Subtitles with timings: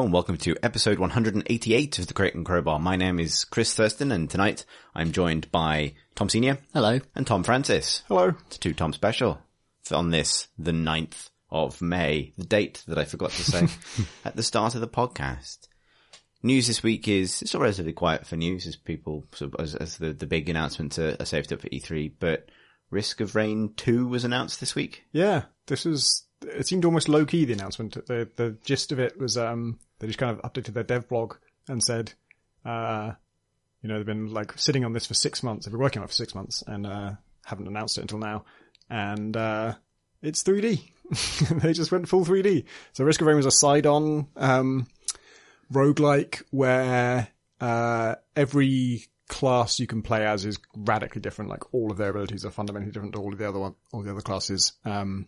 [0.00, 2.78] Hello and welcome to episode 188 of the Crate and Crowbar.
[2.78, 7.00] My name is Chris Thursten and tonight I'm joined by Tom Senior Hello.
[7.14, 8.02] and Tom Francis.
[8.08, 8.32] Hello.
[8.46, 9.42] It's a two Tom special
[9.92, 13.66] on this, the 9th of May, the date that I forgot to say
[14.24, 15.68] at the start of the podcast.
[16.42, 19.26] News this week is, it's all relatively quiet for news as people,
[19.58, 22.48] as, as the, the big announcements are, are saved up for E3, but
[22.90, 25.04] Risk of Rain 2 was announced this week.
[25.12, 26.24] Yeah, this was.
[26.40, 27.44] It seemed almost low key.
[27.44, 28.06] The announcement.
[28.06, 31.36] The the gist of it was um they just kind of updated their dev blog
[31.68, 32.12] and said,
[32.64, 33.12] uh,
[33.82, 35.64] you know, they've been like sitting on this for six months.
[35.64, 37.12] They've been working on it for six months and uh
[37.44, 38.44] haven't announced it until now.
[38.88, 39.74] And uh
[40.22, 40.82] it's 3D.
[41.62, 42.64] they just went full 3D.
[42.92, 44.86] So Risk of Rain was a side on um
[45.72, 47.28] roguelike where
[47.60, 51.50] uh every class you can play as is radically different.
[51.50, 54.02] Like all of their abilities are fundamentally different to all of the other one, all
[54.02, 54.72] the other classes.
[54.84, 55.26] Um,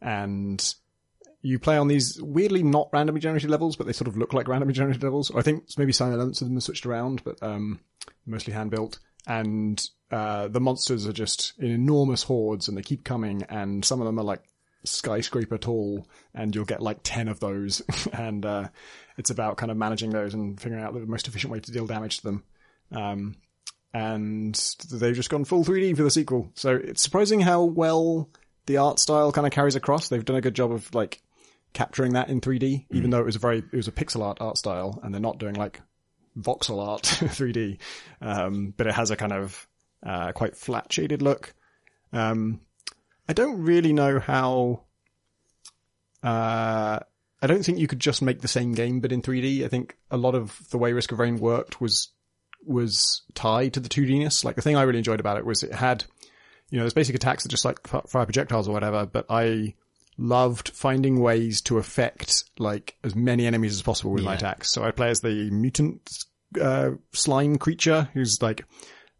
[0.00, 0.74] and
[1.42, 4.48] you play on these weirdly not randomly generated levels, but they sort of look like
[4.48, 5.30] randomly generated levels.
[5.34, 7.80] I think maybe some elements of them are switched around, but um,
[8.24, 9.00] mostly hand built.
[9.26, 13.42] And uh, the monsters are just in enormous hordes, and they keep coming.
[13.48, 14.42] And some of them are like
[14.84, 17.82] skyscraper tall, and you'll get like ten of those.
[18.12, 18.68] and uh,
[19.18, 21.86] it's about kind of managing those and figuring out the most efficient way to deal
[21.86, 22.44] damage to them.
[22.92, 23.36] Um,
[23.94, 24.54] and
[24.90, 26.50] they've just gone full 3D for the sequel.
[26.54, 28.30] So it's surprising how well
[28.66, 30.08] the art style kind of carries across.
[30.08, 31.20] They've done a good job of like
[31.72, 34.38] capturing that in 3D, even though it was a very, it was a pixel art
[34.40, 35.80] art style and they're not doing like
[36.38, 37.78] voxel art 3D.
[38.20, 39.66] Um, but it has a kind of,
[40.04, 41.54] uh, quite flat shaded look.
[42.12, 42.60] Um,
[43.28, 44.82] I don't really know how,
[46.22, 46.98] uh,
[47.42, 49.64] I don't think you could just make the same game, but in 3D.
[49.64, 52.08] I think a lot of the way Risk of Rain worked was
[52.64, 54.44] was tied to the 2Dness.
[54.44, 56.04] Like the thing I really enjoyed about it was it had,
[56.70, 59.74] you know, there's basic attacks that just like fire projectiles or whatever, but I
[60.22, 64.38] loved finding ways to affect like as many enemies as possible with my Yeah.
[64.38, 64.70] attacks.
[64.70, 66.08] So I play as the mutant,
[66.60, 68.64] uh, slime creature who's like,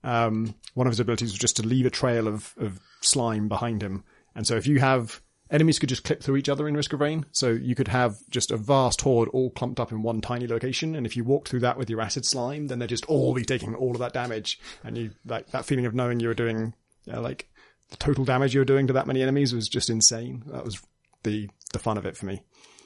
[0.05, 3.83] um, one of his abilities was just to leave a trail of, of slime behind
[3.83, 4.05] him.
[4.35, 5.21] And so if you have,
[5.51, 7.27] enemies could just clip through each other in Risk of Rain.
[7.33, 10.95] So you could have just a vast horde all clumped up in one tiny location.
[10.95, 13.45] And if you walk through that with your acid slime, then they'd just all be
[13.45, 14.59] taking all of that damage.
[14.83, 16.75] And you, like, that feeling of knowing you were doing,
[17.13, 17.49] uh, like,
[17.91, 20.43] the total damage you were doing to that many enemies was just insane.
[20.47, 20.81] That was
[21.25, 22.43] the, the fun of it for me.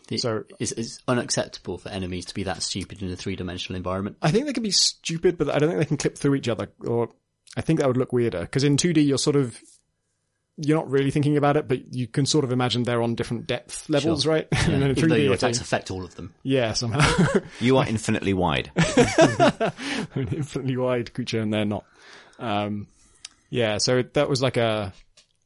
[0.08, 3.76] The- So- it's, it's unacceptable for enemies to be that stupid in a three dimensional
[3.76, 4.16] environment.
[4.22, 6.48] I think they can be stupid, but I don't think they can clip through each
[6.48, 6.69] other.
[6.86, 7.08] Or
[7.56, 9.58] I think that would look weirder because in 2D you're sort of
[10.58, 13.47] you're not really thinking about it, but you can sort of imagine they're on different
[13.47, 14.32] depth levels, Sure.
[14.32, 14.48] right?
[14.53, 16.32] and in 3D, Even though your attacks affect all of them.
[16.44, 17.00] yeah, somehow
[17.60, 18.70] You are infinitely wide.
[18.76, 21.84] an infinitely wide creature, and they're not.
[22.38, 22.86] Um,
[23.50, 24.92] yeah, so that was like a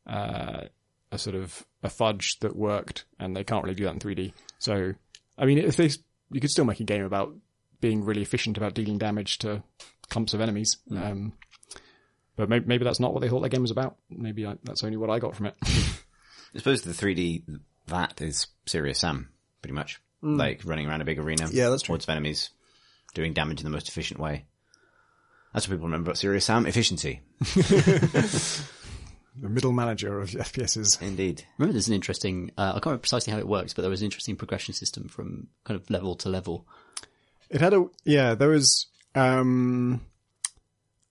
[0.07, 0.65] uh,
[1.13, 4.33] a sort of a fudge that worked, and they can't really do that in 3D.
[4.59, 4.95] So,
[5.39, 5.91] I mean, if they
[6.31, 7.35] you could still make a game about
[7.81, 9.63] being really efficient about dealing damage to
[10.09, 10.77] clumps of enemies.
[10.95, 11.33] Um,
[12.37, 13.97] but maybe, maybe that's not what they thought their game was about.
[14.11, 15.55] Maybe I, that's only what I got from it.
[15.63, 19.31] I suppose the 3D, that is Serious Sam,
[19.63, 20.01] pretty much.
[20.23, 21.49] Like running around a big arena.
[21.51, 21.95] Yeah, that's true.
[21.95, 22.51] Hordes of enemies,
[23.15, 24.45] doing damage in the most efficient way.
[25.55, 27.23] That's what people remember about Serious Sam, efficiency.
[29.37, 31.01] the middle manager of FPSs.
[31.03, 31.45] Indeed.
[31.59, 34.03] Remember, there's an interesting, uh, I can't remember precisely how it works, but there was
[34.03, 36.67] an interesting progression system from kind of level to level.
[37.49, 38.35] It had a yeah.
[38.35, 40.03] There was um,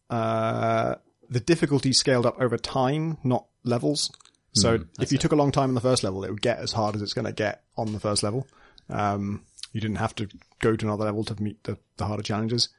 [0.10, 0.96] uh,
[1.30, 4.10] the difficulty scaled up over time, not levels.
[4.54, 6.72] So if you took a long time on the first level, it would get as
[6.72, 8.48] hard as it's going to get on the first level.
[8.90, 9.44] Um,
[9.74, 10.28] you didn't have to
[10.60, 12.70] go to another level to meet the, the harder challenges.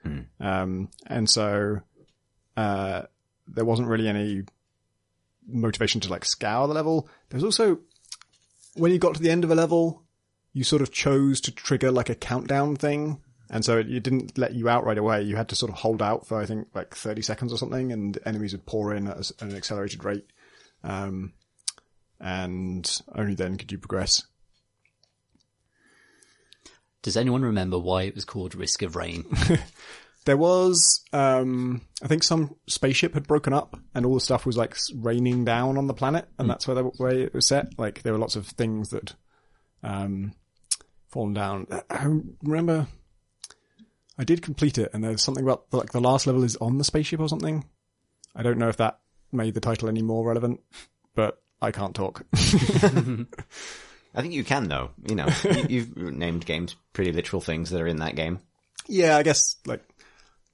[0.41, 1.81] Um, and so
[2.57, 3.03] uh,
[3.47, 4.43] there wasn't really any
[5.53, 7.09] motivation to like scour the level.
[7.29, 7.81] There was also
[8.75, 10.05] when you got to the end of a level,
[10.53, 13.21] you sort of chose to trigger like a countdown thing.
[13.51, 15.23] And so it, it didn't let you out right away.
[15.23, 17.93] You had to sort of hold out for, I think, like 30 seconds or something,
[17.93, 20.27] and enemies would pour in at an accelerated rate.
[20.85, 21.33] Um,
[22.21, 24.23] and only then could you progress.
[27.03, 29.25] Does anyone remember why it was called Risk of Rain?
[30.27, 34.57] There was, um, I think some spaceship had broken up and all the stuff was
[34.57, 37.79] like raining down on the planet and that's where the way it was set.
[37.79, 39.15] Like there were lots of things that,
[39.83, 40.35] um,
[41.09, 41.67] fallen down.
[41.89, 42.07] I
[42.43, 42.87] remember
[44.19, 46.85] I did complete it and there's something about like the last level is on the
[46.85, 47.65] spaceship or something.
[48.35, 49.01] I don't know if that
[49.33, 50.61] made the title any more relevant,
[51.15, 52.25] but I can't talk.
[54.15, 54.91] I think you can though.
[55.09, 55.67] You know, you,
[55.97, 58.41] you've named games pretty literal things that are in that game.
[58.89, 59.83] yeah, I guess like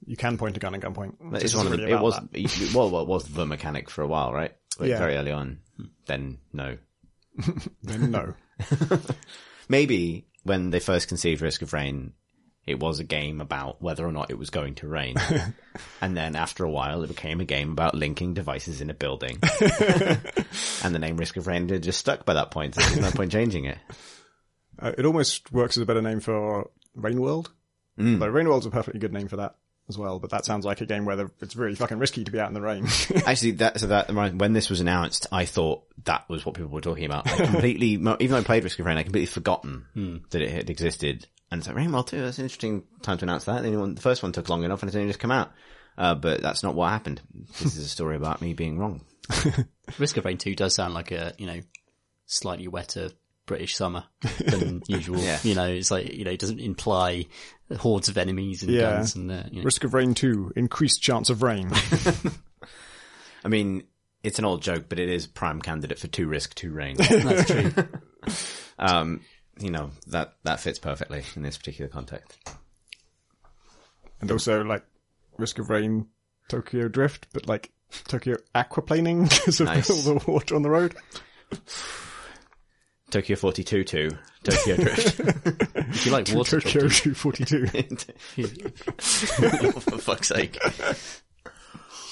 [0.05, 1.15] you can point a gun at gunpoint.
[1.19, 2.71] But It's is one of the, it was, that.
[2.73, 4.53] well, well, it was the mechanic for a while, right?
[4.79, 4.99] Like Yeah.
[4.99, 5.59] Very early on.
[6.05, 6.77] Then no.
[7.83, 8.33] Then no.
[9.69, 12.13] Maybe when they first conceived Risk of Rain,
[12.65, 15.15] it was a game about whether or not it was going to rain.
[16.01, 19.39] and then after a while, it became a game about linking devices in a building.
[20.83, 22.75] and the name Risk of Rain had just stuck by that point.
[22.75, 23.77] So there's no point changing it.
[24.79, 27.51] Uh, it almost works as a better name for Rain World.
[27.97, 28.19] Mm.
[28.19, 29.55] Like Rain World's a perfectly good name for that
[29.89, 32.31] as well, but that sounds like a game where the, it's really fucking risky to
[32.31, 32.85] be out in the rain.
[33.25, 36.81] Actually, that so that when this was announced, I thought that was what people were
[36.81, 37.27] talking about.
[37.27, 40.69] I completely, even though I played Risk of Rain, I completely forgotten that it had
[40.69, 41.27] existed.
[41.49, 43.63] And it's like Rain World 2, that's an interesting time to announce that.
[43.63, 45.51] The, one, the first one took long enough and it's only just come out.
[45.97, 47.21] Uh, but that's not what happened.
[47.59, 49.01] This is a story about me being wrong.
[49.97, 51.61] Risk of Rain 2 does sound like a, you know,
[52.25, 53.11] slightly wetter
[53.47, 54.03] British summer
[54.45, 55.17] than usual.
[55.19, 55.39] Yeah.
[55.41, 57.25] You know, it's like, you know, it doesn't imply
[57.79, 58.81] hordes of enemies and Yeah.
[58.97, 59.63] guns and, uh, you know.
[59.65, 60.53] Risk of Rain too.
[60.55, 61.71] increased chance of rain.
[63.43, 63.83] I mean,
[64.23, 66.97] it's an old joke, but it is prime candidate for two risk, two rain.
[66.97, 67.71] That's true.
[68.77, 69.21] um,
[69.59, 72.37] you know, that, that fits perfectly in this particular context.
[74.21, 74.83] and also like
[75.37, 76.07] Risk of Rain,
[76.49, 77.71] Tokyo Drift, but like
[78.07, 79.89] Tokyo aquaplaning because of Nice.
[79.89, 80.95] all the water on the road.
[83.09, 84.09] Tokyo 42 2,
[84.43, 85.19] Tokyo Drift.
[85.89, 87.67] If you like water Tokyo drifting, 242.
[89.79, 90.57] for fuck's sake.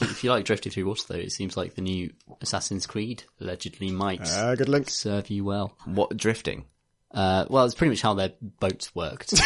[0.02, 2.12] if you like drifting through water though, it seems like the new
[2.42, 4.90] Assassin's Creed allegedly might Ah, good link.
[4.90, 5.76] serve you well.
[5.86, 6.66] What, drifting?
[7.12, 9.34] Uh, well, it's pretty much how their boats worked.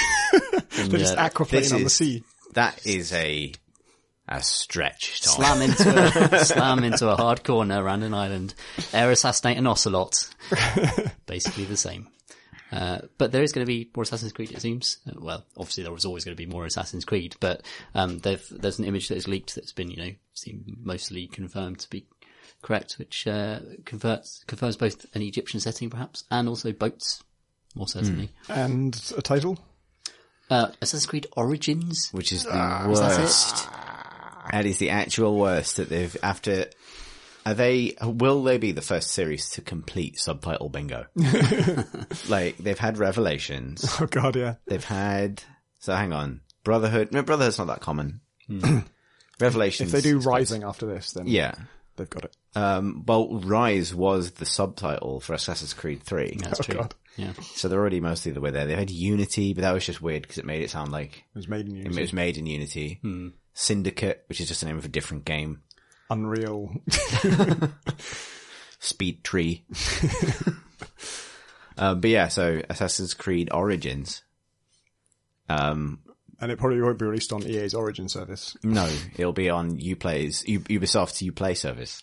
[0.78, 2.24] And, They're just uh, aquaplaning this on the is- sea.
[2.54, 3.52] That is a,
[4.30, 5.34] a stretch, Tom.
[5.36, 8.54] slam into a, slam into a hard corner around an island,
[8.94, 10.30] air assassinate an ocelot.
[11.26, 12.08] Basically the same.
[12.72, 15.00] Uh, but there is going to be more Assassin's Creed, it seems.
[15.08, 17.64] Uh, Well, obviously there was always going to be more Assassin's Creed, but
[17.96, 21.80] um, they've, there's an image that is leaked that's been, you know, seemed mostly confirmed
[21.80, 22.06] to be
[22.62, 27.24] correct, which uh, converts confirms both an Egyptian setting, perhaps, and also boats,
[27.74, 28.30] more certainly.
[28.48, 29.58] And a title?
[30.52, 32.10] Uh, Assassin's Creed Origins.
[32.12, 33.68] which is the Is that worst.
[34.50, 34.52] It?
[34.54, 36.66] That is the actual worst that they've after.
[37.46, 37.96] Are they?
[38.04, 41.06] Will they be the first series to complete subtitle bingo?
[42.28, 44.56] like they've had Revelations, Oh god, yeah.
[44.68, 45.42] they've had.
[45.80, 47.12] So hang on, Brotherhood.
[47.12, 48.22] No, Brotherhood's not that common.
[49.40, 49.94] Revelations.
[49.94, 51.54] If they do Rising after this, then yeah.
[51.96, 52.36] they've got it.
[52.56, 56.76] Um, well, Rise was the subtitle for Assassin's Creed Three, That's Oh true.
[56.76, 56.96] god.
[57.16, 57.34] Yeah.
[57.54, 58.66] so they're already mostly the way there.
[58.66, 61.38] They had Unity, but that was just weird because it made it sound like It
[61.38, 61.98] was made in Unity.
[61.98, 63.00] it was made in Unity.
[63.54, 65.62] Syndicate, which is just the name of a different game.
[66.10, 66.72] Unreal.
[68.80, 69.66] Speed Tree.
[71.78, 74.24] um, but yeah, so Assassin's Creed Origins.
[75.50, 76.00] Um,
[76.40, 78.56] and it probably won't be released on EA's Origin service.
[78.64, 82.02] no, it'll be on Uplay's U- Ubisoft's Uplay service.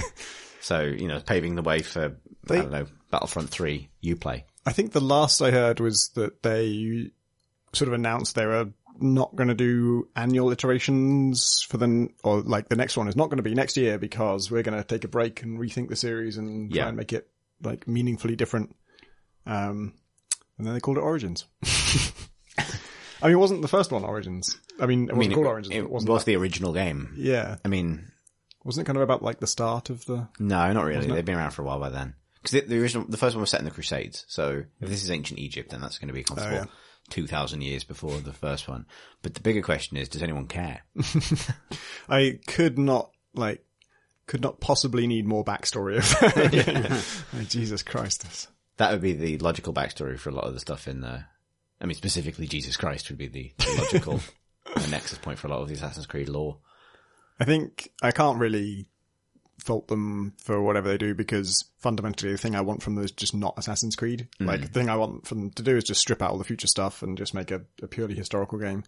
[0.60, 2.16] so you know, paving the way for
[2.46, 4.44] They- I don't know Battlefront Three Uplay.
[4.64, 7.10] I think the last I heard was that they
[7.72, 8.68] sort of announced they were
[9.00, 13.28] not going to do annual iterations for the, or like the next one is not
[13.30, 15.96] going to be next year because we're going to take a break and rethink the
[15.96, 16.88] series and try Yeah.
[16.88, 17.28] and make it
[17.62, 18.74] like meaningfully different.
[19.46, 19.94] Um,
[20.58, 21.46] and then they called it Origins.
[23.22, 24.58] I mean, it wasn't the first one Origins.
[24.80, 25.74] I mean, it I wasn't mean, called it, Origins.
[25.74, 27.14] it it wasn't was that- the original game.
[27.16, 27.56] yeah.
[27.64, 28.10] I mean,
[28.64, 31.06] Wasn't it kind of about like the start of the, no, not really.
[31.06, 32.14] They've been around for a while by then.
[32.42, 34.24] Because the, the original, the first one was set in the Crusades.
[34.28, 36.56] So if this is ancient Egypt, then that's going to be comfortable.
[36.56, 36.66] Oh, yeah.
[37.10, 38.86] 2,000 years before the first one.
[39.22, 40.82] But the bigger question is, does anyone care?
[42.08, 43.64] I could not like
[44.26, 47.04] could not possibly need more backstory of that.
[47.34, 48.48] Oh, Jesus Christ.
[48.76, 51.24] That would be the logical backstory for a lot of the stuff in the.
[51.80, 54.20] I mean, specifically, Jesus Christ would be the, the logical
[54.74, 56.58] uh, nexus point for a lot of the Assassin's Creed lore.
[57.40, 58.86] I think I can't really
[59.58, 63.12] fault them for whatever they do because fundamentally the thing I want from them is
[63.12, 64.26] just not Assassin's Creed.
[64.40, 66.44] Like the thing I want from them to do is just strip out all the
[66.44, 68.82] future stuff and just make a, a purely historical game.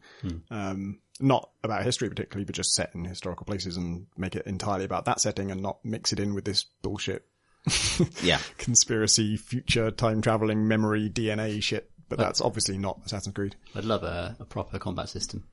[0.51, 4.85] Um, not about history particularly, but just set in historical places and make it entirely
[4.85, 7.25] about that setting and not mix it in with this bullshit
[8.23, 8.39] Yeah.
[8.59, 11.91] conspiracy, future time traveling, memory, DNA shit.
[12.09, 13.57] But that's obviously not Assassin's Creed.
[13.75, 15.45] I'd love a, a proper combat system,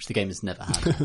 [0.00, 0.96] which the game has never had.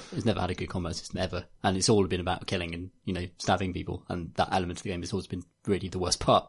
[0.12, 2.90] It's never had a good combat system ever, and it's all been about killing and
[3.04, 5.98] you know stabbing people, and that element of the game has always been really the
[5.98, 6.48] worst part.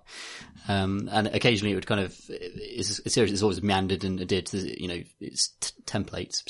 [0.67, 4.45] Um, and occasionally it would kind of, it's a series that's always meandered and adhered
[4.47, 6.45] to you know its t- templates,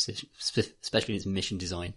[0.84, 1.94] especially in its mission design,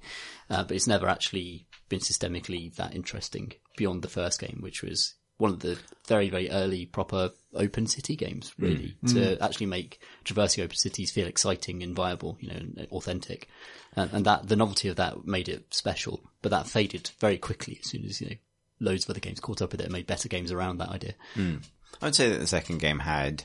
[0.50, 5.15] uh, but it's never actually been systemically that interesting beyond the first game, which was
[5.38, 8.64] one of the very, very early proper open city games, hmm.
[8.64, 9.14] really, hmm.
[9.14, 13.49] to actually make traversing open cities feel exciting and viable, you know, and authentic.
[13.97, 17.78] And, and that, the novelty of that made it special, but that faded very quickly
[17.83, 18.37] as soon as, you know,
[18.80, 21.14] loads of other games caught up with it and made better games around that idea.
[21.35, 21.57] Hmm.
[22.02, 23.45] I would say that the second game had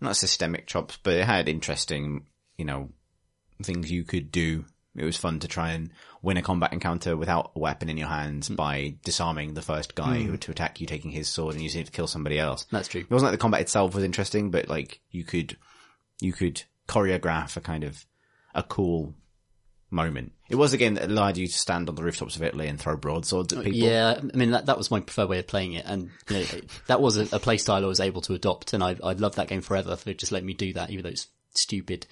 [0.00, 2.26] not systemic chops, but it had interesting,
[2.56, 2.90] you know,
[3.62, 4.64] things you could do.
[4.96, 5.90] It was fun to try and
[6.22, 8.56] win a combat encounter without a weapon in your hands mm.
[8.56, 10.26] by disarming the first guy mm.
[10.26, 12.66] who to attack you, taking his sword and using it to kill somebody else.
[12.70, 13.00] That's true.
[13.00, 15.56] It wasn't like the combat itself was interesting, but like you could,
[16.20, 18.06] you could choreograph a kind of
[18.54, 19.14] a cool
[19.90, 20.32] moment.
[20.50, 22.96] It was again that allowed you to stand on the rooftops of Italy and throw
[22.96, 23.78] broadswords at oh, people.
[23.78, 26.44] Yeah, I mean that that was my preferred way of playing it, and you know,
[26.86, 29.36] that was a, a play style I was able to adopt, and I I loved
[29.36, 32.06] that game forever for just letting me do that, even though it's stupid.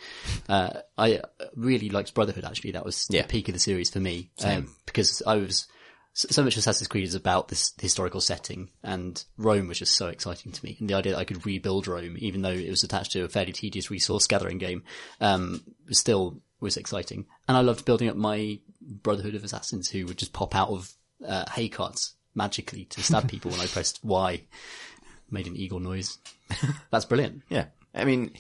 [0.49, 1.21] Uh, I
[1.57, 2.45] really liked Brotherhood.
[2.45, 3.23] Actually, that was Yeah.
[3.23, 5.67] the peak of the series for me, um, because I was
[6.15, 10.53] so much Assassin's Creed is about this historical setting, and Rome was just so exciting
[10.53, 10.77] to me.
[10.79, 13.29] And the idea that I could rebuild Rome, even though it was attached to a
[13.29, 14.83] fairly tedious resource gathering game,
[15.21, 17.27] um, was still was exciting.
[17.49, 20.93] And I loved building up my Brotherhood of Assassins, who would just pop out of
[21.27, 24.43] uh, hay carts magically to stab people when I pressed Y.
[25.31, 26.19] Made an eagle noise.
[26.91, 27.43] That's brilliant.
[27.49, 27.67] Yeah.
[27.95, 28.33] I mean,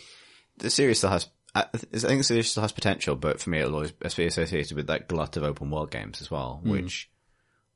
[0.58, 3.74] the series still has, I think the series still has potential, but for me it'll
[3.74, 6.70] always be associated with that glut of open world games as well, hmm.
[6.70, 7.10] which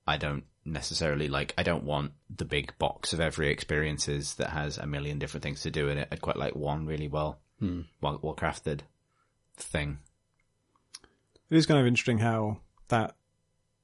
[0.06, 1.54] I don't necessarily like.
[1.58, 5.62] I don't want the big box of every experiences that has a million different things
[5.62, 6.08] to do in it.
[6.10, 7.82] I'd quite like one really well, hmm.
[8.00, 8.80] well, well crafted
[9.56, 9.98] thing.
[11.50, 13.16] It is kind of interesting how that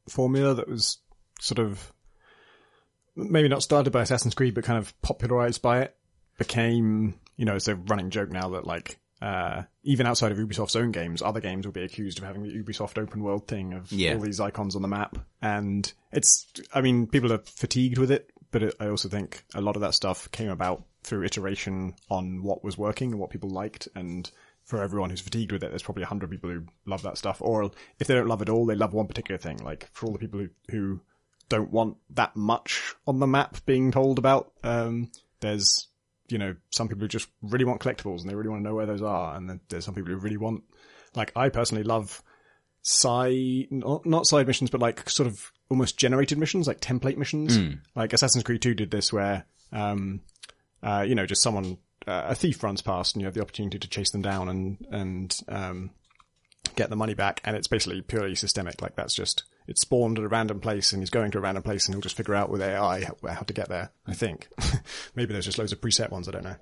[0.08, 0.98] formula that was
[1.40, 1.92] sort of
[3.14, 5.96] maybe not started by Assassin's Creed, but kind of popularized by it
[6.38, 10.74] became, you know, it's a running joke now that like, uh, even outside of Ubisoft's
[10.74, 13.90] own games, other games will be accused of having the Ubisoft open world thing of
[13.92, 14.14] Yeah.
[14.14, 15.16] all these icons on the map.
[15.40, 19.60] And it's, I mean, people are fatigued with it, but it, I also think a
[19.60, 23.50] lot of that stuff came about through iteration on what was working and what people
[23.50, 23.86] liked.
[23.94, 24.28] And
[24.64, 27.40] for everyone who's fatigued with it, there's probably a hundred people who love that stuff.
[27.40, 27.70] Or
[28.00, 29.58] if they don't love it all, they love one particular thing.
[29.58, 31.00] Like for all the people who, who
[31.48, 35.10] don't want that much on the map being told about, um,
[35.40, 35.86] there's,
[36.32, 38.74] you know, some people who just really want collectibles and they really want to know
[38.74, 39.36] where those are.
[39.36, 40.64] And then there's some people who really want,
[41.14, 42.22] like, I personally love
[42.82, 47.56] side, not, not side missions, but like sort of almost generated missions, like template missions.
[47.94, 50.20] Like Assassin's Creed 2 did this where, um,
[50.82, 53.78] uh, you know, just someone, uh, a thief runs past and you have the opportunity
[53.78, 55.90] to chase them down and, and, um,
[56.74, 57.40] get the money back.
[57.44, 58.82] And it's basically purely systemic.
[58.82, 61.62] Like that's just, it's spawned at a random place and he's going to a random
[61.62, 64.48] place and he'll just figure out with AI how, how to get there, I think.
[65.14, 66.56] Maybe there's just loads of preset ones, I don't know.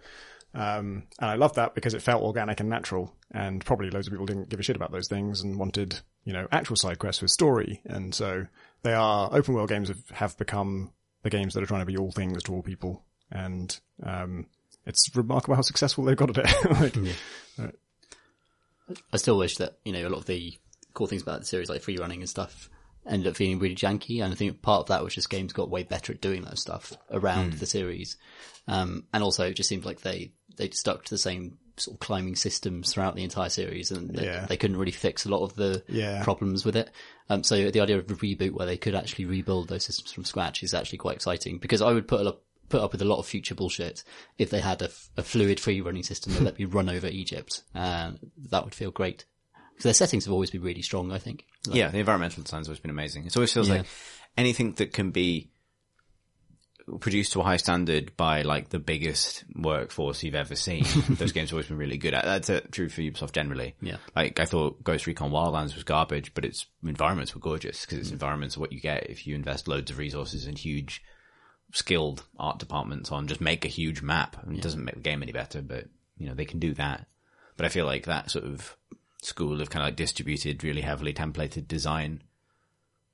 [0.52, 4.12] Um, and I love that because it felt organic and natural and probably loads of
[4.12, 7.22] people didn't give a shit about those things and wanted, you know, actual side quests
[7.22, 7.80] with story.
[7.84, 8.46] And so
[8.82, 10.92] they are open world games have, have become
[11.22, 13.04] the games that are trying to be all things to all people.
[13.30, 14.46] And, um,
[14.86, 16.96] it's remarkable how successful they've got at it.
[17.58, 17.74] like,
[19.12, 20.58] I still wish that, you know, a lot of the
[20.94, 22.68] cool things about the series, like free running and stuff,
[23.08, 24.22] ended up feeling really janky.
[24.22, 26.58] And I think part of that was just games got way better at doing that
[26.58, 28.16] stuff around the series.
[28.68, 32.00] Um, and also it just seemed like they, they stuck to the same sort of
[32.00, 34.44] climbing systems throughout the entire series and they, Yeah.
[34.46, 36.22] they couldn't really fix a lot of the Yeah.
[36.22, 36.90] problems with it.
[37.30, 40.24] Um, so the idea of a reboot where they could actually rebuild those systems from
[40.24, 43.18] scratch is actually quite exciting because I would put up, put up with a lot
[43.18, 44.04] of future bullshit
[44.36, 47.06] if they had a, f- a fluid free running system that let me run over
[47.06, 47.62] Egypt.
[47.74, 48.18] And
[48.50, 49.24] that would feel great.
[49.80, 51.46] Because their settings have always been really strong, I think.
[51.66, 53.24] Like, yeah, the environmental design's always been amazing.
[53.24, 53.76] It always feels Yeah.
[53.78, 53.86] like
[54.36, 55.50] anything that can be
[57.00, 60.84] produced to a high standard by like the biggest workforce you've ever seen.
[61.08, 62.24] those games have always been really good at.
[62.24, 63.74] That's uh, true for Ubisoft generally.
[63.80, 63.96] Yeah.
[64.14, 68.10] Like I thought Ghost Recon Wildlands was garbage, but its environments were gorgeous because its
[68.10, 71.02] environments are what you get if you invest loads of resources and huge
[71.72, 74.36] skilled art departments on just make a huge map.
[74.42, 75.86] I mean, It doesn't make the game any better, but
[76.18, 77.06] you know, they can do that.
[77.56, 78.76] But I feel like that sort of
[79.22, 82.22] school of kind of like distributed, really heavily templated design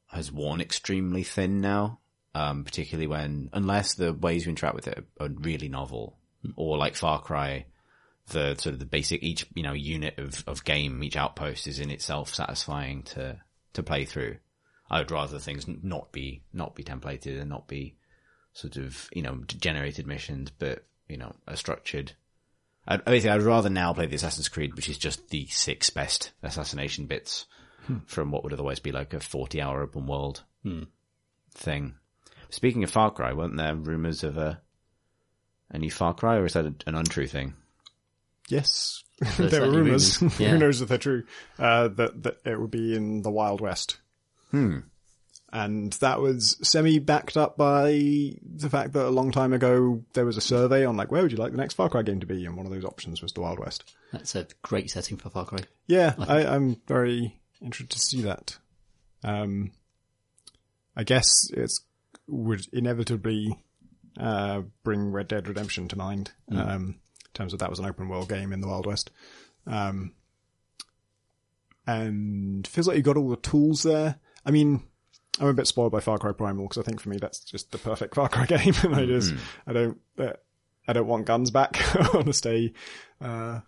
[0.08, 2.00] has worn extremely thin now.
[2.34, 6.18] Um, particularly when, unless the ways you interact with it are really novel,
[6.54, 7.64] or like Far Cry,
[8.28, 11.80] the sort of the basic each you know unit of of game, each outpost is
[11.80, 13.40] in itself satisfying to
[13.72, 14.36] to play through.
[14.90, 17.96] I would rather things not be not be templated and not be
[18.52, 22.12] sort of you know generated missions, but you know a structured.
[22.86, 26.32] I'd, basically, I'd rather now play the Assassin's Creed, which is just the six best
[26.42, 27.46] assassination bits
[28.06, 30.42] from what would otherwise be like a forty-hour open world
[31.54, 31.94] thing.
[32.50, 34.60] Speaking of Far Cry, weren't there rumours of a
[35.70, 37.54] a new Far Cry, or is that a, an untrue thing?
[38.48, 39.02] yes.
[39.38, 40.20] There were rumors.
[40.20, 40.50] rumours, yeah.
[40.50, 41.24] Who knows if they're true?
[41.58, 43.96] Uh, that, that it would be in the Wild West.
[44.50, 44.80] Hmm.
[45.52, 47.90] And that was semi backed up by
[48.42, 51.32] the fact that a long time ago there was a survey on like, where would
[51.32, 52.44] you like the next Far Cry game to be?
[52.44, 53.94] And one of those options was the Wild West.
[54.12, 55.60] That's a great setting for Far Cry.
[55.86, 58.58] Yeah, I, I'm very interested to see that.
[59.22, 59.72] Um,
[60.96, 61.70] I guess it
[62.26, 63.56] would inevitably
[64.18, 66.32] uh, bring Red Dead Redemption to mind.
[66.50, 69.10] Um, in terms of that was an open world game in the Wild West.
[69.66, 70.12] Um,
[71.86, 74.18] and feels like you got all the tools there.
[74.44, 74.82] I mean,
[75.40, 77.70] I'm a bit spoiled by Far Cry Primal because I think for me that's just
[77.72, 79.34] the perfect Far Cry game, and I just
[79.66, 80.32] I don't uh,
[80.88, 81.76] I don't want guns back.
[81.96, 82.72] I want to stay.
[83.20, 83.60] Uh,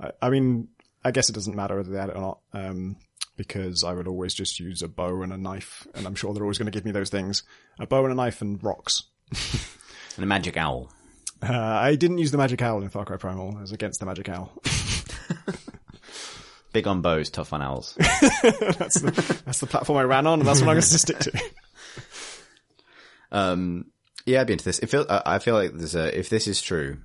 [0.00, 0.68] I, I mean,
[1.04, 2.38] I guess it doesn't matter whether they add it or not.
[2.52, 2.96] Um,
[3.36, 6.42] because I would always just use a bow and a knife, and I'm sure they're
[6.42, 7.42] always going to give me those things:
[7.78, 9.04] a bow and a knife and rocks.
[10.16, 10.92] And a magic owl.
[11.42, 13.56] Uh, I didn't use the magic owl in Far Cry Primal.
[13.56, 14.52] I was against the magic owl.
[16.72, 17.94] Big on bows, tough on owls.
[17.98, 21.18] that's the that's the platform I ran on, and that's what I'm going to stick
[21.18, 21.42] to.
[23.32, 23.86] Um,
[24.26, 24.78] yeah, I'd be into this.
[24.78, 26.98] It feel, I feel like there's a, if this is true,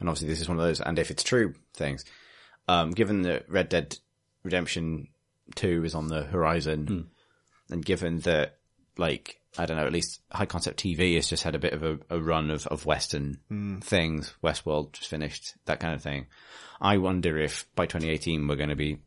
[0.00, 2.04] and obviously this is one of those, and if it's true things,
[2.66, 3.96] um, given that Red Dead
[4.42, 5.08] Redemption
[5.54, 7.10] 2 is on the horizon,
[7.70, 8.56] and given that,
[8.96, 11.82] like, I don't know, at least High Concept TV has just had a bit of
[11.84, 13.38] a, a run of, of Western
[13.82, 16.26] things, Westworld just finished, that kind of thing.
[16.80, 18.98] I wonder if by 2018 we're going to be,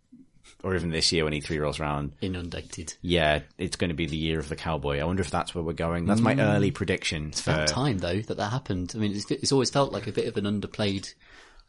[0.64, 2.96] or even this year when E3 rolls around, Inundated.
[3.02, 5.00] yeah, it's going to be the year of the cowboy.
[5.00, 6.06] I wonder if that's where we're going.
[6.06, 7.52] That's my early prediction for.
[7.52, 8.94] About time though that that happened.
[8.96, 11.14] I mean, it's, it's always felt like a bit of an underplayed.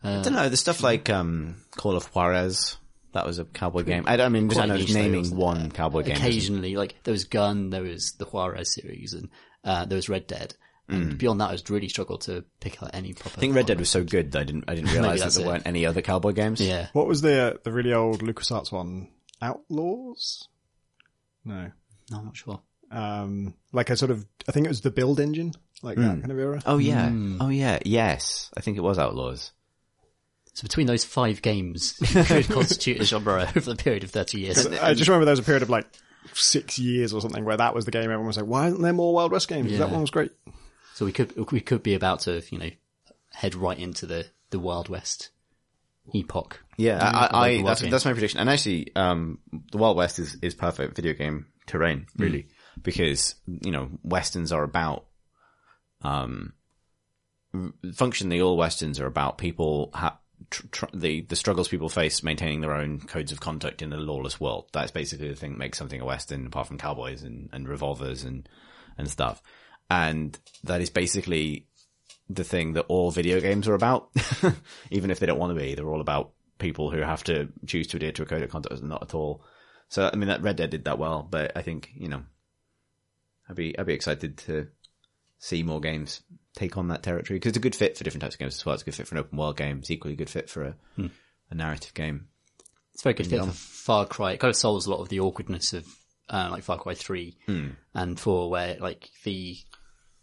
[0.03, 0.49] I don't know.
[0.49, 2.77] The stuff like um, Call of Juarez.
[3.13, 4.05] That was a cowboy game.
[4.07, 6.15] I, don't- I mean, just, I know just though, naming one cowboy game.
[6.17, 9.31] Occasionally, like there was Gun, there was the Juarez series, and
[9.65, 10.55] uh, there was Red Dead.
[10.89, 13.37] And beyond that, I was really struggled to pick out any proper.
[13.37, 14.65] I think Red Dead was so good that I didn't.
[14.69, 15.47] I didn't realize that there it.
[15.47, 16.61] weren't any other cowboy games.
[16.61, 19.09] Yeah, What was the uh, the really old LucasArts one?
[19.43, 20.49] Outlaws?
[21.45, 21.71] No.
[22.11, 22.61] no, I'm not sure.
[22.91, 25.53] Um, like a sort of, I think it was the build engine,
[25.83, 26.63] like that kind of era.
[26.65, 27.11] Oh yeah.
[27.41, 27.79] Oh yeah.
[27.85, 29.53] Yes, I think it was Outlaws.
[30.55, 31.93] So between those five games,
[32.27, 34.67] could constitute a genre over the period of thirty years.
[34.67, 35.87] I just remember there was a period of like
[36.35, 38.93] six years or something where that was the game everyone was like, why aren't there
[38.93, 39.77] more Wild West games?
[39.79, 40.33] That one was great.
[40.99, 42.71] So we could we could be about to you know
[43.33, 45.29] head right into the the Wild West
[46.13, 46.61] epoch.
[46.77, 47.91] Yeah, I, I, that's game.
[47.93, 48.41] that's my prediction.
[48.41, 49.39] And actually, um,
[49.71, 52.49] the Wild West is is perfect video game terrain, really,
[52.83, 55.07] because you know westerns are about,
[56.03, 56.55] um,
[57.95, 60.19] functionally all westerns are about people ha-
[60.51, 63.99] tr- tr- the the struggles people face maintaining their own codes of conduct in a
[63.99, 64.69] lawless world.
[64.73, 68.25] That's basically the thing that makes something a western, apart from cowboys and and revolvers
[68.25, 68.49] and
[68.97, 69.41] and stuff.
[69.91, 71.67] And that is basically
[72.29, 74.11] the thing that all video games are about,
[74.91, 75.75] even if they don't want to be.
[75.75, 78.83] They're all about people who have to choose to adhere to a code of conduct,
[78.83, 79.43] not at all.
[79.89, 82.23] So I mean, that Red Dead did that well, but I think you know,
[83.49, 84.69] I'd be I'd be excited to
[85.39, 86.21] see more games
[86.55, 88.67] take on that territory because it's a good fit for different types of games as
[88.67, 88.75] well.
[88.75, 89.79] It's a good fit for an open world game.
[89.79, 90.75] It's equally a good fit for a
[91.51, 92.29] a narrative game.
[92.93, 94.33] It's a very good fit for Far Cry.
[94.33, 95.87] It kind of solves a lot of the awkwardness of
[96.29, 97.39] uh, like Far Cry Three
[97.95, 99.57] and Four, where like the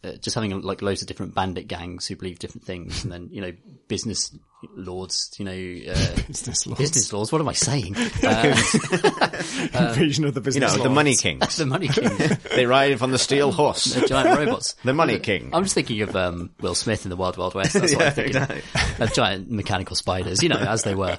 [0.05, 3.29] uh, just having like loads of different bandit gangs who believe different things, and then
[3.31, 3.53] you know
[3.87, 4.35] business
[4.75, 6.79] lords, you know uh, Business lords.
[6.79, 7.31] business lords.
[7.31, 7.95] What am I saying?
[8.23, 8.55] Uh,
[9.89, 10.55] Invasion of the business.
[10.55, 10.77] You business.
[10.77, 10.89] know, the.
[10.89, 11.57] Money Kings.
[11.57, 13.85] the money kings, they ride on the steel horse.
[13.85, 14.73] the giant robots.
[14.83, 15.49] The Money King.
[15.53, 17.73] I'm just thinking of um, Will Smith in the Wild Wild West.
[17.73, 19.01] That's what I'm thinking of.
[19.01, 21.15] of giant mechanical spiders, you know, as they were.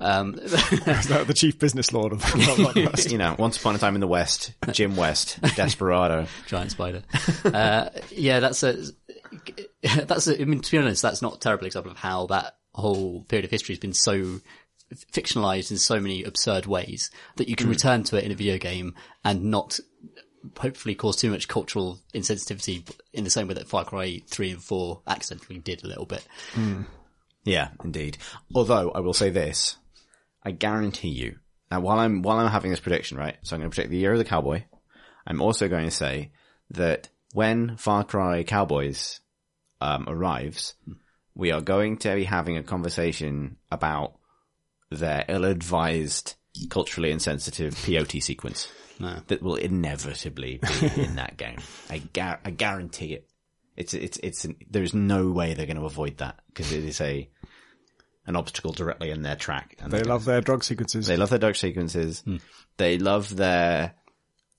[0.00, 3.10] Um, the, the chief business lord of the Wild West.
[3.10, 6.26] You know, once upon a time in the West, Jim West, Desperado.
[6.46, 7.02] giant spider.
[7.44, 8.76] Uh, yeah, that's a,
[9.82, 12.56] that's a, I mean, to be honest, that's not a terrible example of how that
[12.74, 14.40] whole period of history has been so
[15.12, 17.72] fictionalized in so many absurd ways that you can hmm.
[17.72, 19.80] return to it in a video game and not
[20.58, 24.62] hopefully cause too much cultural insensitivity in the same way that Far Cry 3 and
[24.62, 26.26] 4 accidentally did a little bit.
[26.52, 26.82] Hmm.
[27.44, 28.18] Yeah, indeed.
[28.54, 29.76] Although I will say this,
[30.42, 31.36] I guarantee you.
[31.70, 33.36] Now, while I'm while I'm having this prediction, right?
[33.42, 34.64] So I'm going to predict the year of the cowboy.
[35.26, 36.32] I'm also going to say
[36.70, 39.20] that when Far Cry Cowboys
[39.80, 40.92] um, arrives, hmm.
[41.34, 44.14] We are going to be having a conversation about
[44.90, 46.34] their ill-advised,
[46.70, 48.68] culturally insensitive POT sequence
[49.26, 51.58] that will inevitably be in that game.
[51.90, 53.28] I, gar- I guarantee it.
[53.76, 57.00] It's it's it's an, there's no way they're going to avoid that because it is
[57.00, 57.28] a
[58.24, 59.74] an obstacle directly in their track.
[59.80, 61.08] And They love their drug sequences.
[61.08, 62.20] they love their dark sequences.
[62.20, 62.36] Hmm.
[62.76, 63.94] They love their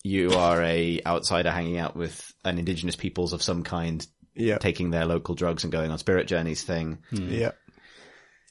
[0.03, 4.05] you are a outsider hanging out with an indigenous peoples of some kind,
[4.35, 4.57] yeah.
[4.57, 6.99] taking their local drugs and going on spirit journeys thing.
[7.11, 7.31] Mm.
[7.31, 7.51] yeah.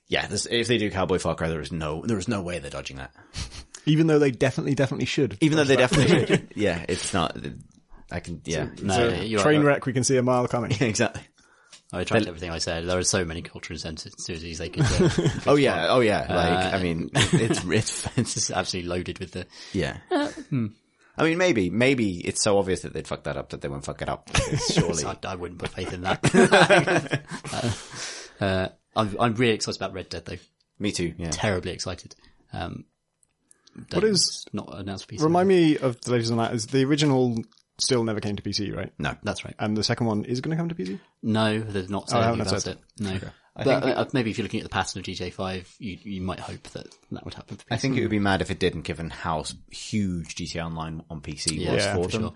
[0.06, 2.70] Yeah, if they do Cowboy Far Cry, there is no there is no way they're
[2.70, 3.10] dodging that.
[3.86, 5.36] Even though they definitely, definitely should.
[5.40, 6.52] Even though they definitely, should.
[6.54, 7.36] yeah, it's not.
[8.10, 9.74] I can, yeah, No, It's a you're train right.
[9.74, 10.70] wreck we can see a mile coming.
[10.72, 11.22] Yeah, exactly.
[11.92, 12.86] I retract everything I said.
[12.86, 14.84] There are so many cultural sensitivities they could.
[14.84, 16.20] Uh, Oh yeah, oh yeah.
[16.28, 19.46] Like, I uh, mean, it's it's it's it's absolutely loaded with the.
[19.72, 19.98] Yeah.
[20.10, 20.66] Uh, hmm.
[21.16, 23.84] I mean, maybe, maybe it's so obvious that they'd fuck that up that they won't
[23.84, 24.26] fuck it up.
[24.26, 25.04] Because surely.
[25.06, 27.22] I, I wouldn't put faith in that.
[28.40, 30.36] uh, I'm, I'm really excited about Red Dead though.
[30.78, 31.14] Me too.
[31.16, 31.30] Yeah.
[31.30, 32.14] Terribly excited.
[32.52, 32.84] Um,
[33.74, 35.22] What that is- is not announced for PC?
[35.22, 36.52] Remind me of the latest on that.
[36.54, 37.36] Is the original
[37.78, 38.92] still never came to PC, right?
[38.98, 39.14] No.
[39.22, 39.54] That's right.
[39.58, 40.98] And the second one is going to come to PC.
[41.22, 43.02] No, they're not I saying haven't about said it.
[43.02, 43.18] No.
[43.56, 45.98] I but think uh, maybe if you're looking at the pattern of GTA 5, you,
[46.02, 47.68] you might hope that that would happen for PC.
[47.70, 51.20] I think it would be mad if it didn't, given how huge GTA Online on
[51.20, 52.22] PC Yeah, was Yeah, for, for them.
[52.22, 52.32] sure.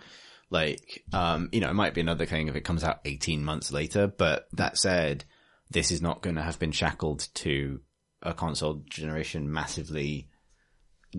[0.50, 3.72] Like, um, you know, it might be another thing if it comes out 18 months
[3.72, 5.24] later, but that said,
[5.70, 7.81] this is not going to have been shackled to
[8.22, 10.28] a console generation massively,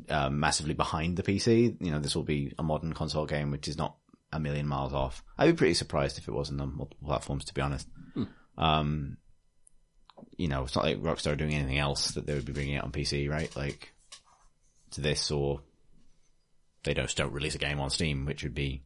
[0.10, 1.76] um, massively behind the PC.
[1.80, 3.98] You know, this will be a modern console game, which is not
[4.32, 5.24] a million miles off.
[5.38, 7.88] I'd be pretty surprised if it wasn't on multiple platforms, to be honest.
[8.58, 9.18] Um,
[10.38, 12.76] you know, it's not like Rockstar are doing anything else that they would be bringing
[12.78, 13.54] out on PC, right?
[13.56, 13.94] Like,
[14.92, 15.62] to this or
[16.84, 18.84] they just don't release a game on Steam, which would be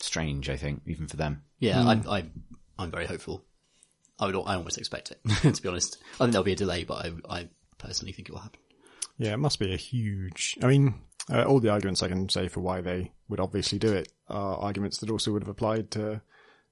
[0.00, 1.42] strange, I think, even for them.
[1.58, 2.24] Yeah, I, I,
[2.78, 3.44] I'm very hopeful.
[4.18, 5.20] I would, I almost expect it,
[5.54, 5.98] to be honest.
[6.14, 8.60] I think there'll be a delay, but I, I personally think it will happen.
[9.18, 10.58] Yeah, it must be a huge.
[10.62, 10.94] I mean,
[11.30, 14.56] uh, all the arguments I can say for why they would obviously do it are
[14.56, 16.20] arguments that also would have applied to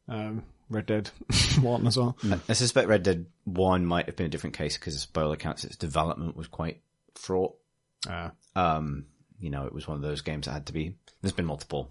[0.09, 1.09] um, Red Dead
[1.61, 2.17] One as well.
[2.49, 5.65] I suspect Red Dead 1 might have been a different case because by all accounts
[5.65, 6.81] its development was quite
[7.15, 7.55] fraught.
[8.09, 9.07] Uh, Um,
[9.39, 11.91] you know, it was one of those games that had to be, there's been multiple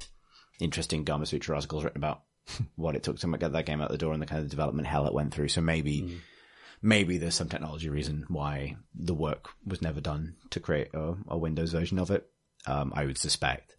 [0.59, 2.21] interesting Gamasutra articles written about
[2.75, 4.87] what it took to get that game out the door and the kind of development
[4.87, 5.49] hell it went through.
[5.49, 6.19] So maybe,
[6.81, 11.37] maybe there's some technology reason why the work was never done to create a, a
[11.37, 12.27] Windows version of it.
[12.65, 13.75] Um, I would suspect.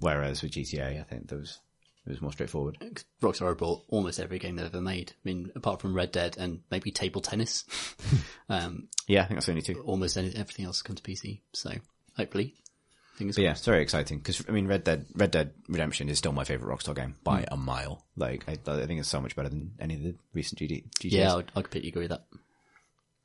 [0.00, 1.58] Whereas with GTA, I think there was,
[2.06, 2.78] it was more straightforward.
[3.22, 5.12] Rockstar bought almost every game they've ever made.
[5.12, 7.64] I mean, apart from Red Dead and maybe table tennis,
[8.48, 9.80] um, Yeah, I think that's only two.
[9.82, 11.40] almost any, everything else comes to PC.
[11.52, 11.70] So
[12.16, 12.54] hopefully,
[13.14, 16.18] fingers But yeah, it's very exciting because I mean, Red Dead Red Dead Redemption is
[16.18, 18.04] still my favorite Rockstar game by a mile.
[18.16, 21.12] Like, I, I think it's so much better than any of the recent GD, GTAs.
[21.12, 22.18] Yeah, I, would, I completely agree with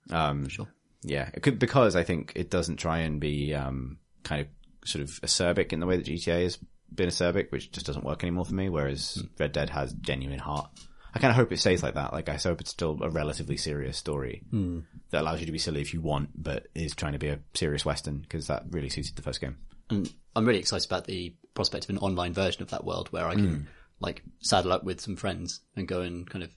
[0.09, 0.15] that.
[0.15, 0.67] um, Sure.
[1.03, 4.47] yeah, it could because I think it doesn't try and be um, kind of
[4.87, 6.59] sort of acerbic in the way that GTA has
[6.93, 8.69] been acerbic, which just doesn't work anymore for me.
[8.69, 9.27] Whereas hmm.
[9.39, 10.69] Red Dead has genuine heart.
[11.13, 12.13] I kind of hope it stays like that.
[12.13, 14.79] Like, I hope it's still a relatively serious story hmm.
[15.11, 17.39] that allows you to be silly if you want, but is trying to be a
[17.53, 19.57] serious western because that really suited the first game.
[19.89, 23.27] And I'm really excited about the prospect of an online version of that world where
[23.27, 23.61] I can hmm.
[23.99, 26.51] like saddle up with some friends and go and kind of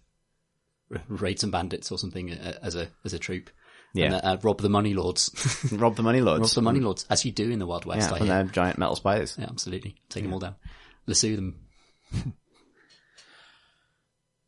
[1.08, 3.50] raid some bandits or something as a as a troop.
[3.92, 4.06] Yeah.
[4.06, 5.30] And, uh, rob the money lords.
[5.72, 6.40] Rob the money lords.
[6.40, 8.10] rob the money lords, as you do in the Wild West.
[8.10, 8.34] Yeah, I and hear.
[8.34, 9.36] they're giant metal spiders.
[9.38, 9.96] Yeah, absolutely.
[10.08, 10.54] Take them all down.
[11.06, 11.56] Lasso them.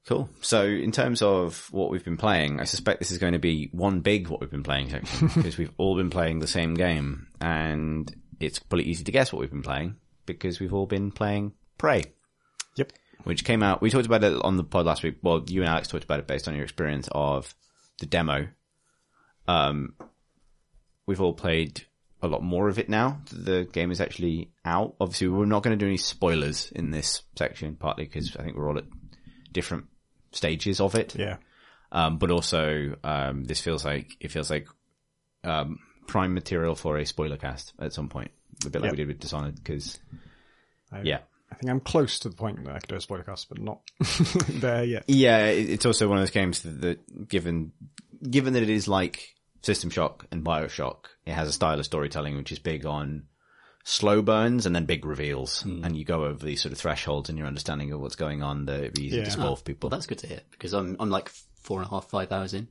[0.07, 0.29] Cool.
[0.41, 3.69] So in terms of what we've been playing, I suspect this is going to be
[3.73, 7.29] one big what we've been playing section because we've all been playing the same game
[7.41, 11.53] and it's pretty easy to guess what we've been playing because we've all been playing
[11.79, 12.03] Prey,
[12.75, 12.93] yep.
[13.25, 13.81] which came out.
[13.81, 15.19] We talked about it on the pod last week.
[15.23, 17.55] Well, you and Alex talked about it based on your experience of
[18.01, 18.49] the demo.
[19.49, 19.95] Um,
[21.07, 21.85] we've all played
[22.23, 23.21] a lot more of it now.
[23.33, 24.95] The game is actually out.
[25.01, 28.57] Obviously, we're not going to do any spoilers in this section, partly because I think
[28.57, 28.85] we're all at
[29.51, 29.87] different
[30.31, 31.17] stages of it.
[31.17, 31.39] Yeah.
[31.91, 34.69] Um, but also, um, this feels like, it feels like,
[35.45, 38.31] um, prime material for a spoiler cast at some point.
[38.65, 38.93] A bit like Yep.
[38.93, 39.99] we did with Dishonored, because,
[41.03, 41.19] yeah.
[41.53, 43.61] I think I'm close to the point that I could do a spoiler cast, but
[43.61, 43.81] not
[44.49, 45.05] there yet.
[45.07, 47.73] Yeah, it's also one of those games that, that given,
[48.29, 52.37] given that it is like System Shock and Bioshock, it has a style of storytelling
[52.37, 53.25] which is big on
[53.85, 55.63] slow burns and then big reveals.
[55.63, 55.85] Hmm.
[55.85, 58.67] And you go over these sort of thresholds in your understanding of what's going on
[58.67, 59.25] that it'd be easy Yeah.
[59.25, 59.91] to spoil for people.
[59.91, 61.29] Well, that's good to hear because I'm I'm like
[61.61, 62.69] four and a half, five hours in,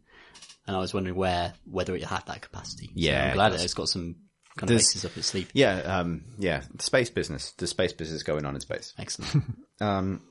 [0.67, 2.87] and I was wondering where whether it had that capacity.
[2.87, 4.15] So Yeah, I'm glad it's got some
[4.57, 5.49] kind of There's- bases up its sleeve.
[5.53, 7.51] yeah, um, yeah, the space business.
[7.53, 8.93] The space business going on in space.
[8.97, 9.43] Excellent.
[9.81, 10.21] Um,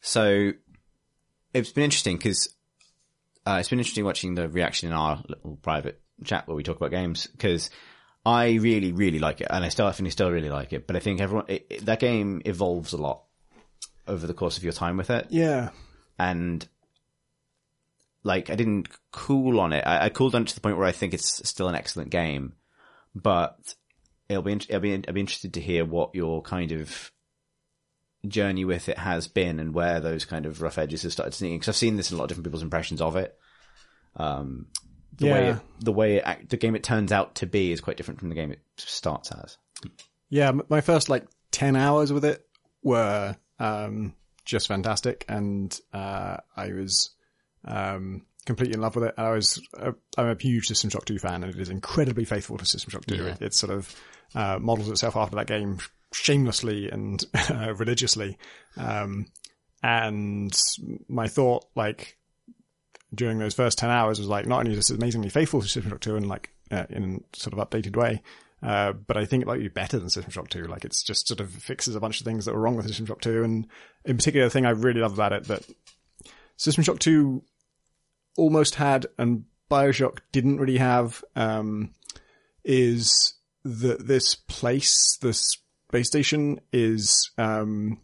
[0.00, 0.52] so
[1.52, 2.48] it's been interesting because
[3.46, 6.76] uh, it's been interesting watching the reaction in our little private chat where we talk
[6.78, 7.68] about games because
[8.24, 10.86] I really, really like it, and I still, definitely still really like it.
[10.86, 13.24] But I think everyone it, it- that game evolves a lot
[14.08, 15.68] over the course of your time with it, Yeah.
[16.18, 16.66] and
[18.22, 19.84] like I didn't cool on it.
[19.86, 22.08] I, I cooled on it to the point where I think it's still an excellent
[22.10, 22.54] game,
[23.14, 23.74] but
[24.28, 27.10] it'll be it'll be I'll be interested to hear what your kind of
[28.26, 31.58] journey with it has been and where those kind of rough edges have started sneaking.
[31.58, 33.36] Because I've seen this in a lot of different people's impressions of it.
[34.16, 34.66] Um,
[35.16, 35.56] the way Yeah.
[35.56, 38.20] it, the way it, act- the game it turns out to be is quite different
[38.20, 39.58] from the game it starts as.
[40.30, 42.44] Yeah, my first like 10 hours with it
[42.82, 44.14] were um,
[44.46, 45.24] just fantastic.
[45.28, 47.10] And uh, I was
[47.64, 49.14] um, completely in love with it.
[49.16, 52.58] I was, uh, I'm a huge System Shock 2 fan and it is incredibly faithful
[52.58, 53.16] to System Shock 2.
[53.16, 53.22] Yeah.
[53.26, 53.94] It, it sort of
[54.34, 55.78] uh, models itself after that game
[56.12, 58.38] shamelessly and uh, religiously.
[58.76, 59.26] Um,
[59.82, 60.52] and
[61.08, 62.18] my thought, like,
[63.14, 65.90] during those first 10 hours was like, not only is this amazingly faithful to System
[65.90, 68.22] Shock 2 and like, uh, in a sort of updated way,
[68.62, 70.64] uh, but I think it might be better than System Shock 2.
[70.64, 73.04] Like it's just sort of fixes a bunch of things that were wrong with System
[73.06, 73.44] Shock 2.
[73.44, 73.66] And
[74.06, 75.62] in particular, the thing I really love about it that
[76.56, 77.42] System Shock 2
[78.36, 81.90] almost had and Bioshock didn't really have, um,
[82.64, 88.00] is that this place, this space station is, um,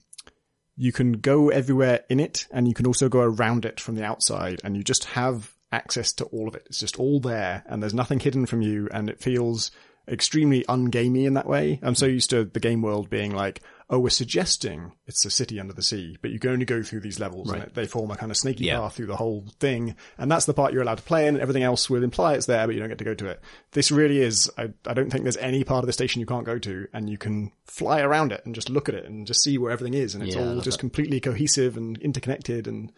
[0.76, 4.04] you can go everywhere in it and you can also go around it from the
[4.04, 6.62] outside and you just have access to all of it.
[6.66, 9.70] It's just all there and there's nothing hidden from you and it feels
[10.10, 11.78] extremely ungamey in that way.
[11.82, 15.58] I'm so used to the game world being like, oh, we're suggesting it's a city
[15.58, 18.16] under the sea, but you can only go through these levels and they form a
[18.16, 18.78] kind of snaky Yeah.
[18.78, 19.96] path through the whole thing.
[20.16, 21.40] And that's the part you're allowed to play in.
[21.40, 23.40] Everything else will imply it's there, but you don't get to go to it.
[23.72, 26.46] This really is, I, I don't think there's any part of the station you can't
[26.46, 29.42] go to and you can fly around it and just look at it and just
[29.42, 30.14] see where everything is.
[30.14, 30.80] And it's Yeah, all just that.
[30.80, 32.92] completely cohesive and interconnected and,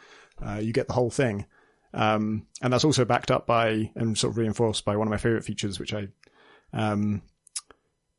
[0.44, 1.46] uh, you get the whole thing.
[1.94, 5.18] Um, and that's also backed up by and sort of reinforced by one of my
[5.18, 6.08] favorite features, which I,
[6.72, 7.22] um,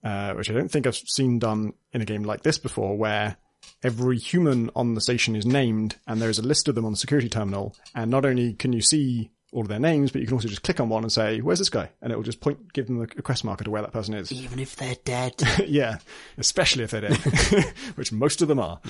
[0.04, 3.38] uh, which I don't think I've seen done in a game like this before, where
[3.84, 6.92] every human on the station is named and there is a list of them on
[6.92, 7.76] the security terminal.
[7.96, 10.64] And not only can you see all of their names, but you can also just
[10.64, 11.90] click on one and say, where's this guy?
[12.02, 14.32] And it will just point, give them a quest marker to where that person is.
[14.32, 15.36] Even if they're dead.
[15.68, 16.00] yeah,
[16.38, 17.18] especially if they're dead,
[17.96, 18.82] which most of them are.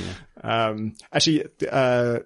[0.42, 2.20] Um, actually, uh,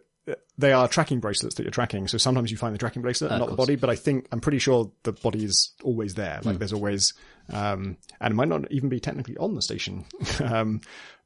[0.58, 2.08] they are tracking bracelets that you're tracking.
[2.08, 3.76] So sometimes you find the tracking bracelet, and not the body.
[3.76, 6.40] But I think I'm pretty sure the body is always there.
[6.44, 7.14] Like there's always,
[7.52, 10.06] um, and it might not even be technically on the station.
[10.44, 10.82] um,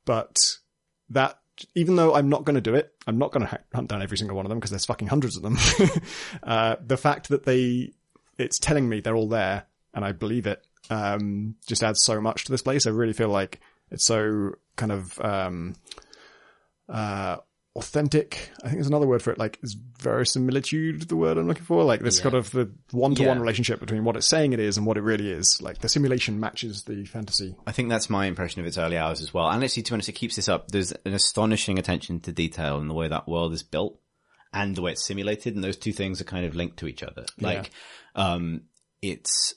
[0.06, 0.38] but
[1.10, 1.38] that
[1.76, 4.18] even though I'm not going to do it, I'm not going to hunt down every
[4.18, 5.58] single one of them because there's fucking hundreds of them.
[6.44, 7.94] uh, the fact that they,
[8.38, 12.46] it's telling me they're all there and I believe it, um, just adds so much
[12.46, 12.88] to this place.
[12.88, 13.60] I really feel like
[13.92, 15.76] it's so kind of, um,
[16.90, 17.38] uh,
[17.76, 18.52] authentic.
[18.60, 21.84] I think there's another word for it, like is verisimilitude, the word I'm looking for.
[21.84, 22.24] Like this Yeah.
[22.24, 23.42] kind of the one to one Yeah.
[23.42, 25.62] relationship between what it's saying it is and what it really is.
[25.62, 27.56] Like the simulation matches the fantasy.
[27.66, 29.50] I think that's my impression of its early hours as well.
[29.50, 30.70] And actually, to be honest, it keeps this up.
[30.70, 34.00] There's an astonishing attention to detail in the way that world is built
[34.54, 35.56] and the way it's simulated.
[35.56, 37.26] And those two things are kind of linked to each other.
[37.40, 37.72] Like,
[38.16, 38.64] um,
[39.02, 39.56] it's,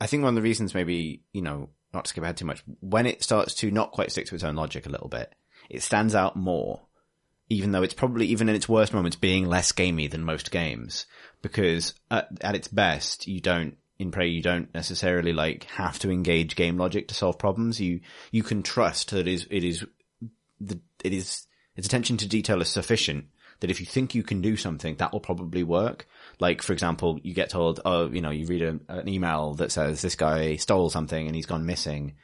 [0.00, 2.62] I think one of the reasons maybe, you know, not to skip ahead too much,
[2.80, 5.34] when it starts to not quite stick to its own logic a little bit,
[5.70, 6.80] it stands out more
[7.50, 11.04] even though it's probably even in its worst moments being less gamey than most games.
[11.42, 16.10] Because at, at its best you don't in prey you don't necessarily like have to
[16.10, 17.80] engage game logic to solve problems.
[17.80, 19.84] You you can trust that it is it is
[20.60, 23.26] the it is its attention to detail is sufficient
[23.58, 26.06] that if you think you can do something that will probably work.
[26.38, 29.72] Like for example you get told oh you know you read a, an email that
[29.72, 32.14] says this guy stole something and he's gone missing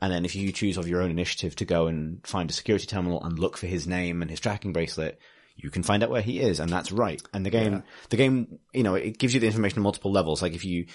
[0.00, 2.86] and then if you choose of your own initiative to go and find a security
[2.86, 5.18] terminal and look for his name and his tracking bracelet,
[5.56, 7.20] you can find out where he is, and that's right.
[7.32, 10.40] And the game, the game, you know, it gives you the information on multiple levels.
[10.40, 10.86] Like if you,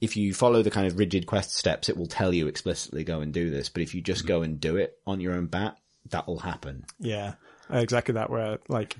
[0.00, 3.20] if you follow the kind of rigid quest steps, it will tell you explicitly go
[3.20, 3.68] and do this.
[3.68, 5.76] But if you just go and do it on your own bat,
[6.10, 6.84] that will happen.
[7.00, 7.34] Yeah,
[7.70, 8.30] exactly that.
[8.30, 8.96] Where like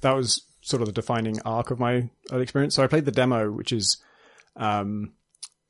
[0.00, 2.74] that was sort of the defining arc of my experience.
[2.74, 3.98] So I played the demo, which is,
[4.56, 5.12] um,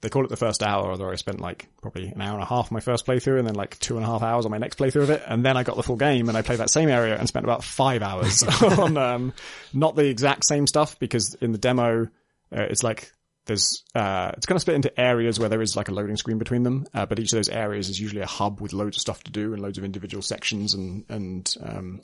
[0.03, 2.47] they call it the first hour, although I spent like probably an hour and a
[2.47, 4.79] half my first playthrough and then like two and a half hours on my next
[4.79, 5.23] playthrough of it.
[5.27, 7.45] And then I got the full game and I played that same area and spent
[7.45, 9.33] about five hours on, um,
[9.73, 13.11] not the exact same stuff because in the demo, uh, it's like
[13.47, 16.39] there's, uh, it's kind of split into areas where there is like a loading screen
[16.39, 16.87] between them.
[16.93, 19.33] Uh, but each of those areas is usually a hub with loads of stuff to
[19.33, 22.01] do and loads of individual sections and, and, um,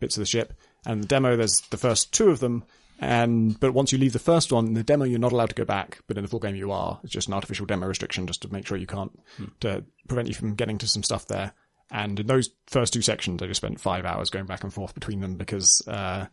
[0.00, 0.52] bits of the ship.
[0.84, 2.64] And the demo, there's the first two of them.
[2.98, 5.54] And, but once you leave the first one, in the demo, you're not allowed to
[5.54, 6.98] go back, but in the full game you are.
[7.04, 9.12] It's just an artificial demo restriction just to make sure you can't,
[9.60, 11.52] to prevent you from getting to some stuff there.
[11.90, 14.94] And in those first two sections, I just spent five hours going back and forth
[14.94, 16.26] between them because, uh,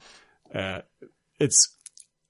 [0.56, 0.82] uh,
[1.40, 1.76] it's,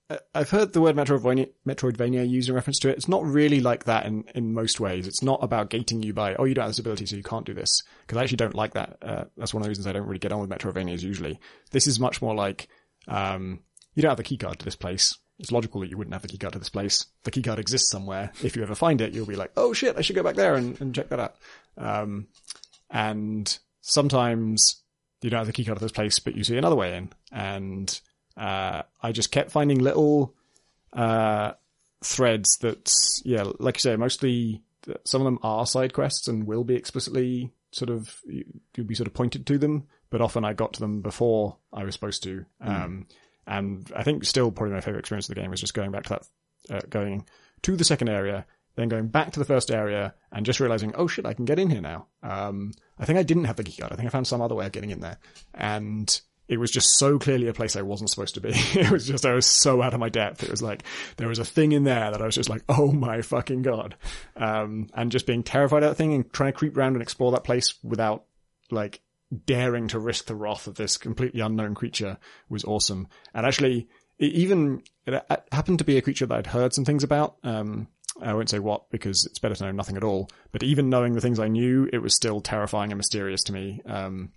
[0.09, 2.97] I- I've heard the word Metroidvania, Metroidvania used in reference to it.
[2.97, 5.07] It's not really like that in, in most ways.
[5.07, 7.45] It's not about gating you by, oh, you don't have this ability, so you can't
[7.45, 7.83] do this.
[8.01, 8.97] Because I actually don't like that.
[9.01, 11.39] Uh, that's one of the reasons I don't really get on with Metroidvanias usually.
[11.71, 12.67] This is much more like,
[13.07, 13.59] um,
[13.95, 15.17] you don't have the keycard to this place.
[15.39, 17.05] It's logical that you wouldn't have the keycard to this place.
[17.23, 18.31] The keycard exists somewhere.
[18.43, 20.55] If you ever find it, you'll be like, oh shit, I should go back there
[20.55, 21.35] and, and check that out.
[21.77, 22.27] Um,
[22.89, 24.81] and sometimes
[25.21, 27.09] you don't have the keycard to this place, but you see another way in.
[27.31, 27.99] And
[28.37, 30.35] uh, I just kept finding little
[30.93, 31.53] uh,
[32.03, 32.91] threads that,
[33.25, 34.61] yeah, like you say, mostly
[35.05, 38.95] some of them are side quests and will be explicitly sort of you- you'll be
[38.95, 42.21] sort of pointed to them, but often I got to them before I was supposed
[42.23, 42.45] to.
[42.61, 43.07] Um,
[43.47, 46.03] and I think still probably my favorite experience of the game was just going back
[46.03, 47.25] to that, uh, going
[47.63, 51.07] to the second area, then going back to the first area and just realizing, oh
[51.07, 52.07] shit, I can get in here now.
[52.21, 53.91] Um, I think I didn't have the keycard.
[53.91, 55.17] I think I found some other way of getting in there.
[55.53, 58.49] And it was just so clearly a place I wasn't supposed to be.
[58.53, 60.43] it was just, I was so out of my depth.
[60.43, 60.83] It was like,
[61.17, 63.95] there was a thing in there that I was just like, oh my fucking god.
[64.35, 67.31] Um, and just being terrified of that thing and trying to creep around and explore
[67.33, 68.25] that place without
[68.71, 69.01] like
[69.33, 72.17] daring to risk the wrath of this completely unknown creature
[72.49, 73.07] was awesome.
[73.33, 73.87] And actually,
[74.19, 77.37] it even, it happened to be a creature that I'd heard some things about.
[77.43, 77.87] Um,
[78.21, 80.29] I won't say what because it's better to know nothing at all.
[80.51, 83.81] But even knowing the things I knew, it was still terrifying and mysterious to me.
[83.85, 84.31] Um,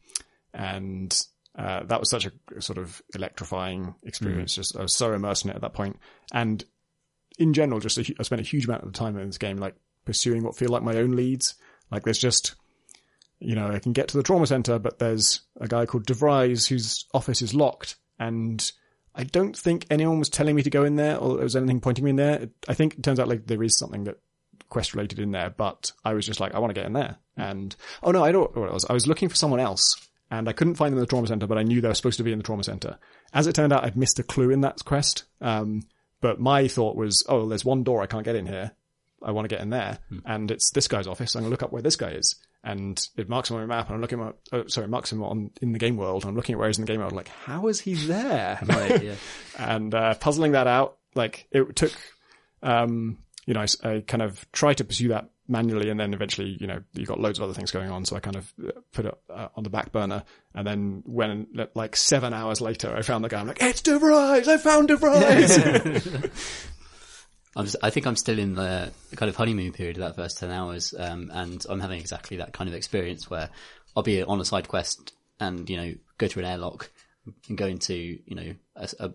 [0.54, 1.14] and
[1.58, 4.52] uh, that was such a sort of electrifying experience.
[4.52, 4.56] Mm.
[4.56, 5.94] Just I was so immersed in it at that point.
[5.94, 6.64] point, and
[7.38, 9.74] in general, just a, I spent a huge amount of time in this game, like
[10.04, 11.54] pursuing what feel like my own leads.
[11.90, 12.54] Like there's just,
[13.38, 16.66] you know, I can get to the trauma center, but there's a guy called DeVries
[16.68, 18.70] whose office is locked, and
[19.14, 21.80] I don't think anyone was telling me to go in there, or there was anything
[21.80, 22.48] pointing me in there.
[22.68, 24.18] I think it turns out like there is something that
[24.68, 27.16] quest related in there, but I was just like, I want to get in there.
[27.36, 28.86] And oh no, I don't know what it was.
[28.88, 29.94] I was looking for someone else
[30.30, 32.16] and I couldn't find them in the trauma center, but I knew they were supposed
[32.18, 32.98] to be in the trauma center.
[33.32, 35.24] As it turned out, I'd missed a clue in that quest.
[35.40, 35.82] Um,
[36.20, 38.72] but my thought was, oh, there's one door I can't get in here.
[39.22, 40.18] I want to get in there, hmm.
[40.24, 41.34] and it's this guy's office.
[41.34, 43.86] I'm gonna look up where this guy is, and it marks him on my map,
[43.86, 46.24] and I'm looking at, oh, sorry, marks him on in the game world.
[46.24, 48.58] And I'm looking at where he's in the game world, like, how is he there?
[48.66, 49.14] right, yeah.
[49.58, 51.92] and uh, puzzling that out, like it took,
[52.64, 56.56] um, you know, I, I kind of tried to pursue that manually and then eventually
[56.60, 58.72] you know you got loads of other things going on so i kind of uh,
[58.92, 60.24] put it uh, on the back burner
[60.56, 64.48] and then when like seven hours later i found the guy i'm like it's DeVries
[64.48, 66.32] i found DeVries
[67.56, 70.50] I'm, I think I'm still in the kind of honeymoon period of that first 10
[70.50, 70.94] hours.
[70.96, 73.50] Um, and I'm having exactly that kind of experience where
[73.96, 76.90] I'll be on a side quest and, you know, go through an airlock
[77.48, 79.10] and go into, you know, a, a,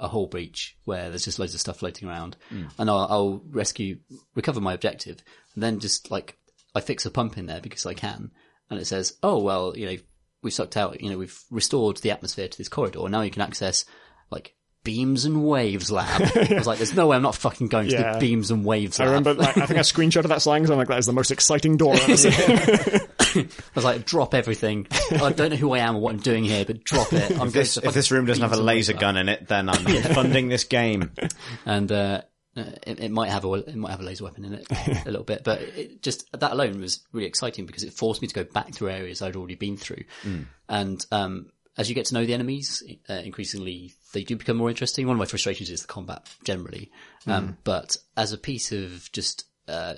[0.00, 2.70] a hull breach where there's just loads of stuff floating around, mm.
[2.78, 3.98] and I'll, I'll, rescue,
[4.34, 5.22] recover my objective,
[5.54, 6.38] and then just like
[6.74, 8.30] I fix a pump in there because I can,
[8.70, 9.96] and it says, oh well, you know,
[10.42, 13.42] we've sucked out, you know, we've restored the atmosphere to this corridor, now you can
[13.42, 13.84] access
[14.30, 16.22] like beams and waves lab.
[16.22, 18.12] I was like, there's no way I'm not fucking going to yeah.
[18.14, 19.08] the beams and waves lab.
[19.08, 21.06] I remember, like, I think I screenshot of that slang because I'm like, that is
[21.06, 22.16] the most exciting door I've ever
[23.36, 23.48] seen.
[23.48, 24.86] I was like, drop everything.
[25.10, 27.38] I don't know who I am or what I'm doing here, but drop it.
[27.38, 29.86] I'm if, this, if this room doesn't have a laser gun in it, then I'm
[29.88, 30.14] yeah.
[30.14, 31.12] funding this game.
[31.66, 32.22] And, uh,
[32.56, 35.24] it, it, might have a it might have a laser weapon in it a little
[35.24, 38.44] bit, but it just that alone was really exciting because it forced me to go
[38.44, 40.46] back through areas I'd already been through, mm.
[40.68, 44.70] and um, as you get to know the enemies, uh, increasingly they do become more
[44.70, 45.06] interesting.
[45.06, 46.90] One of my frustrations is the combat generally,
[47.26, 47.56] um, mm.
[47.64, 49.94] but as a piece of just uh,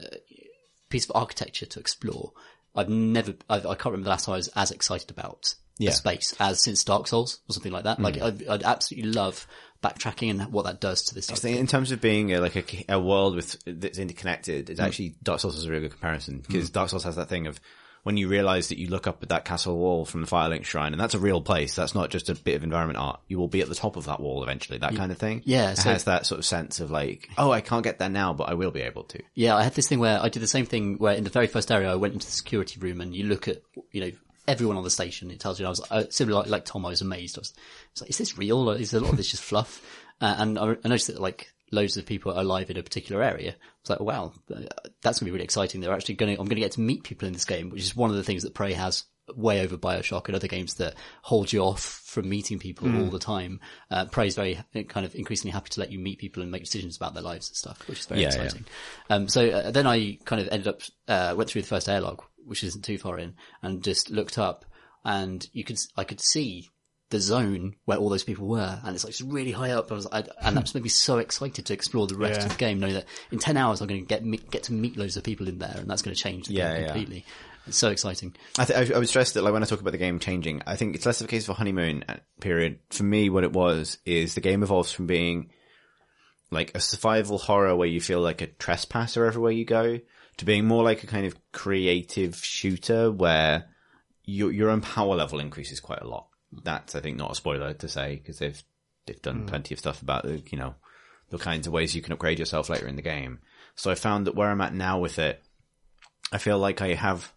[0.89, 2.33] piece of architecture to explore,
[2.75, 5.55] I've never, I've, I can not remember the last time I was as excited about
[5.79, 5.91] yeah.
[5.91, 7.99] the space as since Dark Souls or something like that.
[7.99, 8.05] Mm.
[8.05, 9.47] Like I'd, I'd, absolutely love
[9.83, 11.31] backtracking and what that does to this.
[11.31, 14.81] I think in terms of being a, like a, a, world with that's interconnected, it's
[14.81, 14.85] mm.
[14.85, 16.73] actually Dark Souls is a really good comparison because mm.
[16.73, 17.61] Dark Souls has that thing of
[18.03, 20.93] when you realize that you look up at that castle wall from the Firelink Shrine,
[20.93, 21.75] and that's a real place.
[21.75, 23.21] That's not just a bit of environment art.
[23.29, 24.79] You will be at the top of that wall eventually.
[24.79, 25.43] That kind of thing.
[25.45, 28.33] Yeah, it has that sort of sense of like, oh, I can't get there now,
[28.33, 29.23] but I will be able to.
[29.35, 31.47] Yeah, I had this thing where I did the same thing where in the very
[31.47, 33.63] first area I went into the security room, and you look at
[33.93, 34.11] you know
[34.49, 35.31] everyone on the station.
[35.31, 35.67] It tells you.
[35.67, 36.85] I was uh, similar like, like Tom.
[36.85, 37.39] I was amazed.
[37.39, 37.61] I was, I
[37.95, 38.69] was like, is this real?
[38.69, 39.81] Or is a lot of this just fluff?
[40.21, 43.23] Uh, and I, I noticed that like loads of people are alive in a particular
[43.23, 43.57] area.
[43.81, 45.81] It's like, wow, that's going to be really exciting.
[45.81, 47.83] They're actually going to, I'm going to get to meet people in this game, which
[47.83, 49.05] is one of the things that Prey has
[49.35, 53.03] way over Bioshock and other games that hold you off from meeting people mm.
[53.03, 53.61] all the time.
[53.91, 54.59] Uh, Prey is very
[54.89, 57.49] kind of increasingly happy to let you meet people and make decisions about their lives
[57.49, 58.67] and stuff, which is very yeah, exciting.
[59.09, 59.17] Yeah.
[59.17, 62.29] Um, so uh, then I kind of ended up, uh, went through the first airlock,
[62.45, 64.65] which isn't too far in and just looked up
[65.05, 66.71] and you could, I could see
[67.13, 69.93] the zone where all those people were, and it's like just really high up.
[69.93, 72.47] I was, I, and that just made me so excited to explore the rest yeah.
[72.47, 74.97] of the game, knowing that in ten hours I'm going to get get to meet
[74.97, 77.17] loads of people in there, and that's going to change the yeah, game completely.
[77.19, 77.69] Yeah.
[77.69, 78.35] It's so exciting.
[78.59, 80.63] I, th- I, I would stress that, like when I talk about the game changing,
[80.67, 82.81] I think it's less of a case of a honeymoon uh, period.
[82.91, 85.51] For me, what it was is the game evolves from being
[86.51, 90.01] like a survival horror where you feel like a trespasser everywhere you go
[90.39, 93.67] to being more like a kind of creative shooter where
[94.25, 96.27] your your own power level increases quite a lot
[96.65, 98.63] that's I think not a spoiler to say because they've
[99.07, 99.47] they've done mm.
[99.47, 100.75] plenty of stuff about the you know
[101.31, 103.39] the kinds of ways you can upgrade yourself later in the game.
[103.75, 105.43] So I found that where I'm at now with it,
[106.31, 107.33] I feel like I have,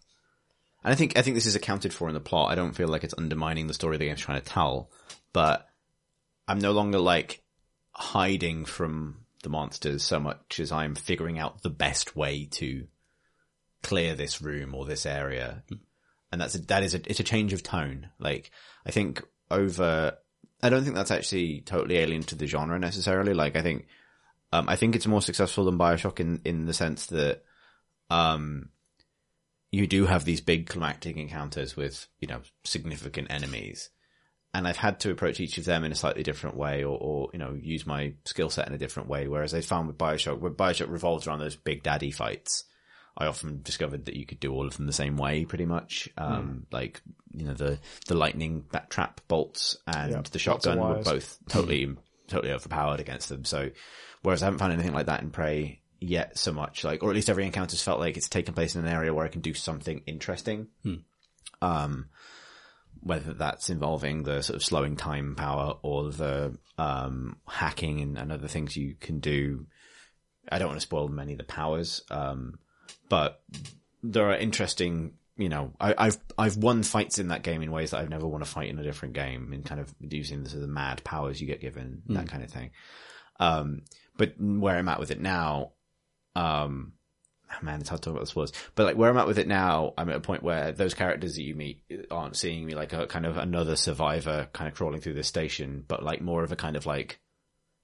[0.84, 2.52] and I think I think this is accounted for in the plot.
[2.52, 4.90] I don't feel like it's undermining the story the game's trying to tell,
[5.32, 5.66] but
[6.46, 7.42] I'm no longer like
[7.92, 12.86] hiding from the monsters so much as I'm figuring out the best way to
[13.82, 15.62] clear this room or this area.
[16.32, 18.10] And that's a, that is a, it's a change of tone.
[18.18, 18.50] Like
[18.84, 20.18] I think over,
[20.62, 23.34] I don't think that's actually totally alien to the genre necessarily.
[23.34, 23.86] Like I think,
[24.52, 27.44] um, I think it's more successful than Bioshock in, in the sense that,
[28.10, 28.70] um,
[29.72, 33.90] you do have these big climactic encounters with, you know, significant enemies.
[34.56, 37.28] and I've had to approach each of them in a slightly different way, or, or
[37.34, 39.28] you know, use my skill set in a different way.
[39.28, 42.64] Whereas I found with Bioshock, where Bioshock revolves around those big daddy fights,
[43.16, 46.08] I often discovered that you could do all of them the same way, pretty much.
[46.18, 47.00] Um, like
[47.34, 51.96] you know, the the lightning bat trap bolts and Yeah, the shotgun were both totally
[52.28, 53.44] totally overpowered against them.
[53.44, 53.70] So,
[54.22, 57.14] whereas I haven't found anything like that in Prey yet so much, like, or at
[57.14, 59.54] least every encounter's felt like it's taken place in an area where I can do
[59.54, 60.68] something interesting.
[61.62, 62.06] Um,
[63.00, 68.32] whether that's involving the sort of slowing time power or the, um, hacking and, and
[68.32, 69.66] other things you can do.
[70.50, 72.02] I don't want to spoil many of the powers.
[72.10, 72.58] Um,
[73.08, 73.42] but
[74.02, 77.90] there are interesting, you know, I, I've, I've won fights in that game in ways
[77.90, 80.50] that I've never won a fight in a different game in kind of using the
[80.50, 82.70] sort of mad powers you get given, that kind of thing.
[83.38, 83.82] Um,
[84.16, 85.72] but where I'm at with it now,
[86.34, 86.92] um,
[87.50, 89.38] oh man, it's hard to talk about the spoilers, but like where I'm at with
[89.38, 92.74] it now, I'm at a point where those characters that you meet aren't seeing me
[92.74, 96.44] like a kind of another survivor kind of crawling through this station, but like more
[96.44, 97.20] of a kind of like,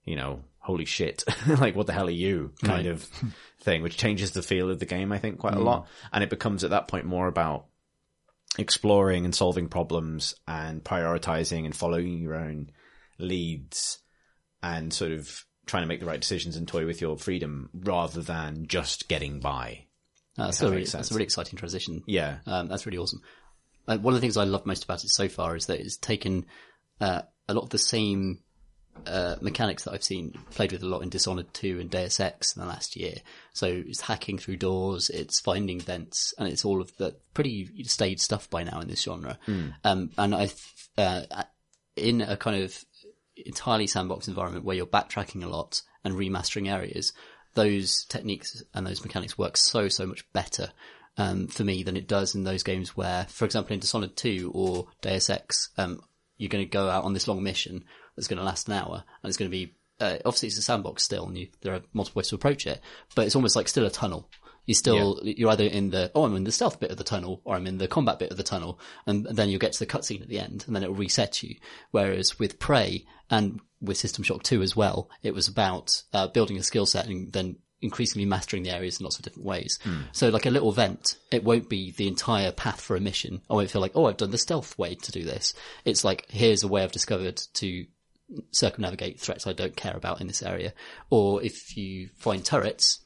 [0.05, 3.03] you know, holy shit, like what the hell are you kind of
[3.61, 5.89] thing, which changes the feel of the game, I think, quite a lot.
[6.13, 7.67] And it becomes at that point more about
[8.59, 12.71] exploring and solving problems and prioritizing and following your own
[13.19, 13.99] leads
[14.63, 18.21] and sort of trying to make the right decisions and toy with your freedom rather
[18.23, 19.87] than just getting by.
[20.39, 22.03] Uh, that's, that a really, that's a really exciting transition.
[22.07, 22.39] Yeah.
[22.47, 23.21] Um, that's really awesome.
[23.89, 25.97] Uh, one of the things I love most about it so far is that it's
[25.97, 26.47] taken
[27.01, 28.41] uh, a lot of the same
[29.07, 32.57] uh, mechanics that I've seen played with a lot in Dishonored 2 and Deus Ex
[32.57, 33.15] in the last year.
[33.53, 38.21] So it's hacking through doors, it's finding vents, and it's all of the pretty staid
[38.21, 39.39] stuff by now in this genre.
[39.85, 40.51] Um, and I,
[40.99, 41.23] uh,
[41.97, 42.85] in a kind of
[43.37, 47.13] entirely sandbox environment where you're backtracking a lot and remastering areas,
[47.55, 50.71] those techniques and those mechanics work so, so much better
[51.17, 54.53] um, for me than it does in those games where, for example, in Dishonored 2
[54.55, 56.01] or Deus Ex, um,
[56.39, 57.85] you're going to go out on this long mission
[58.17, 60.63] that's going to last an hour and it's going to be, uh, obviously it's a
[60.63, 62.81] sandbox still and you, there are multiple ways to approach it,
[63.15, 64.29] but it's almost like still a tunnel.
[64.65, 67.41] You still, you're either in the, oh, I'm in the stealth bit of the tunnel
[67.45, 68.79] or I'm in the combat bit of the tunnel.
[69.07, 71.57] And, then you'll get to the cutscene at the end and then it'll reset you.
[71.91, 76.59] Whereas with Prey and with System Shock 2 as well, it was about, uh, building
[76.59, 79.81] a skill set and then increasingly mastering the areas in lots of different ways.
[80.13, 83.43] So like a little vent, it won't be the entire path for a mission.
[83.51, 85.53] I won't feel like, oh, I've done the stealth way to do this.
[85.85, 87.85] It's like, here's a way I've discovered to
[88.51, 90.73] circumnavigate threats I don't care about in this area.
[91.11, 93.01] Or if you find turrets,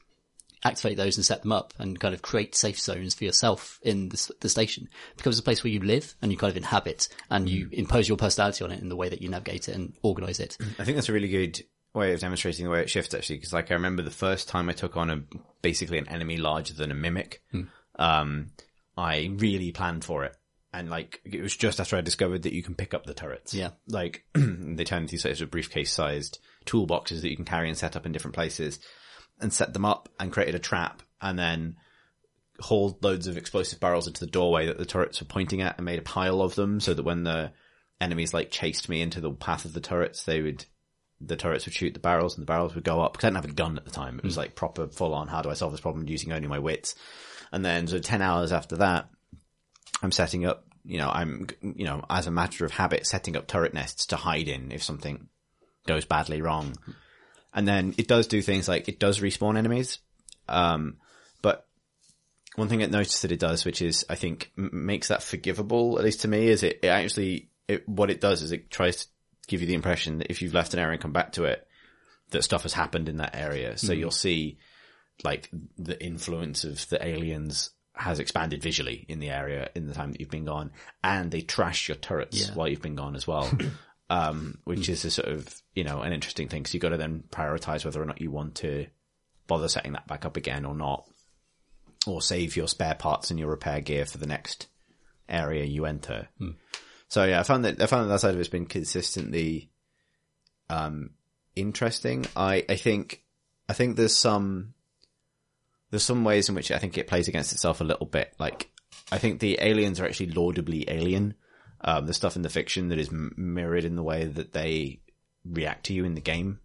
[0.63, 4.09] activate those and set them up and kind of create safe zones for yourself in
[4.09, 4.89] the, the station.
[5.11, 7.73] It becomes a place where you live and you kind of inhabit and you mm.
[7.73, 10.57] impose your personality on it in the way that you navigate it and organize it.
[10.59, 10.79] Mm.
[10.79, 11.63] I think that's a really good
[11.93, 14.69] way of demonstrating the way it shifts actually because like I remember the first time
[14.69, 15.23] I took on a
[15.61, 17.67] basically an enemy larger than a mimic mm.
[17.97, 18.51] um
[18.95, 20.36] I really planned for it
[20.73, 23.53] and like it was just after I discovered that you can pick up the turrets
[23.53, 23.71] Yeah.
[23.87, 27.95] like they turn into sort of briefcase sized toolboxes that you can carry and set
[27.95, 28.79] up in different places
[29.39, 31.75] and set them up and created a trap and then
[32.59, 35.85] hauled loads of explosive barrels into the doorway that the turrets were pointing at and
[35.85, 37.51] made a pile of them so that when the
[38.01, 40.65] enemies like chased me into the path of the turrets, they would,
[41.21, 43.43] the turrets would shoot the barrels and the barrels would go up because I didn't
[43.43, 44.17] have a gun at the time.
[44.17, 44.39] It was mm.
[44.39, 45.27] like proper full on.
[45.27, 46.95] How do I solve this problem using only my wits?
[47.51, 49.09] And then so 10 hours after that,
[50.01, 53.47] I'm setting up, you know, I'm, you know, as a matter of habit, setting up
[53.47, 55.27] turret nests to hide in if something
[55.87, 56.75] goes badly wrong.
[57.53, 59.99] And then it does do things like it does respawn enemies.
[60.47, 60.97] Um,
[61.41, 61.65] but
[62.55, 65.97] one thing I noticed that it does, which is I think m- makes that forgivable,
[65.97, 69.05] at least to me, is it, it actually, it, what it does is it tries
[69.05, 69.07] to
[69.47, 71.65] give you the impression that if you've left an area and come back to it,
[72.31, 73.77] that stuff has happened in that area.
[73.77, 74.57] So you'll see
[75.23, 80.11] like the influence of the aliens has expanded visually in the area in the time
[80.11, 80.71] that you've been gone
[81.03, 82.53] and they trash your turrets Yeah.
[82.55, 83.49] while you've been gone as well.
[84.09, 86.65] um, which is a sort of, you know, an interesting thing.
[86.65, 88.87] So you've got to then prioritize whether or not you want to
[89.47, 91.05] bother setting that back up again or not,
[92.05, 94.67] or save your spare parts and your repair gear for the next
[95.27, 96.29] area you enter.
[97.09, 99.71] So yeah, I found that, I found that that side of it's been consistently,
[100.69, 101.09] um,
[101.55, 102.25] interesting.
[102.35, 103.23] I, I think,
[103.67, 104.73] I think there's some,
[105.89, 108.33] there's some ways in which I think it plays against itself a little bit.
[108.39, 108.69] Like,
[109.11, 111.35] I think the aliens are actually laudably alien.
[111.81, 115.01] Um, the stuff in the fiction that is m- mirrored in the way that they
[115.45, 116.59] react to you in the game.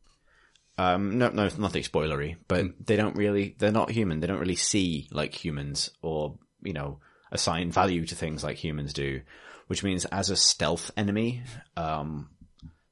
[0.79, 4.21] Um, no, no, nothing spoilery, but they don't really, they're not human.
[4.21, 6.99] They don't really see like humans or, you know,
[7.31, 9.21] assign value to things like humans do,
[9.67, 11.43] which means as a stealth enemy,
[11.77, 12.31] um,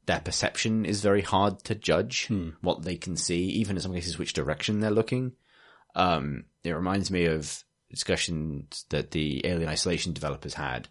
[0.06, 4.18] their perception is very hard to judge what they can see, even in some cases
[4.18, 5.32] which direction they're looking.
[5.94, 10.88] Um, it reminds me of discussions that the Alien Isolation developers had,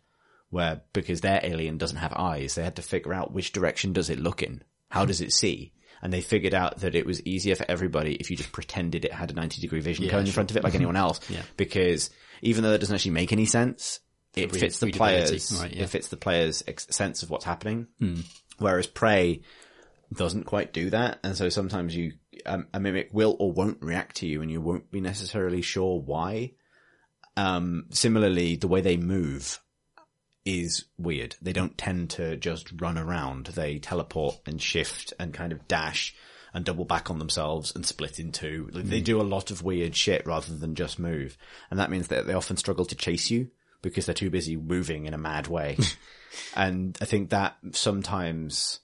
[0.49, 4.09] where because their alien doesn't have eyes, they had to figure out which direction does
[4.09, 4.63] it look in?
[4.89, 5.73] How does it see?
[6.01, 9.13] And they figured out that it was easier for everybody if you just pretended it
[9.13, 10.33] had a 90 degree vision Yeah, cone in sure.
[10.33, 11.19] front of it like anyone else.
[11.29, 11.41] Yeah.
[11.57, 12.09] Because
[12.41, 13.99] even though that doesn't actually make any sense,
[14.35, 15.83] it Re- fits the players, right, yeah.
[15.83, 17.87] it fits the player's ex- sense of what's happening.
[17.99, 18.21] Hmm.
[18.59, 19.41] Whereas Prey
[20.13, 21.19] doesn't quite do that.
[21.23, 22.13] And so sometimes you,
[22.45, 25.99] um, a mimic will or won't react to you and you won't be necessarily sure
[25.99, 26.53] why.
[27.37, 29.59] Um, similarly, the way they move
[30.45, 31.35] is weird.
[31.41, 33.47] They don't tend to just run around.
[33.47, 36.15] They teleport and shift and kind of dash
[36.53, 38.69] and double back on themselves and split in two.
[38.71, 41.37] Like, They do a lot of weird shit rather than just move.
[41.69, 45.05] And that means that they often struggle to chase you because they're too busy moving
[45.05, 45.77] in a mad way.
[46.55, 48.79] and I think that sometimes,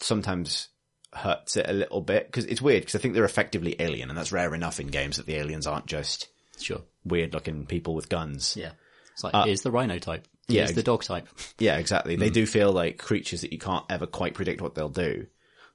[0.00, 0.68] sometimes
[1.14, 4.18] hurts it a little bit because it's weird because I think they're effectively alien and
[4.18, 6.28] that's rare enough in games that the aliens aren't just
[6.60, 6.82] Sure.
[7.04, 8.56] weird looking people with guns.
[8.56, 8.72] Yeah.
[9.12, 10.24] It's like, here's the rhino type.
[10.26, 11.28] Uh, yeah, Here's the dog type.
[11.58, 12.16] Yeah, exactly.
[12.16, 15.26] They do feel like creatures that you can't ever quite predict what they'll do.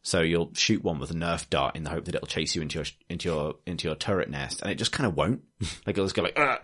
[0.02, 2.62] So you'll shoot one with a Nerf dart in the hope that it'll chase you
[2.62, 5.42] into your into your into your turret nest, and it just kind of won't.
[5.62, 6.60] like it'll just go like "Ugh,"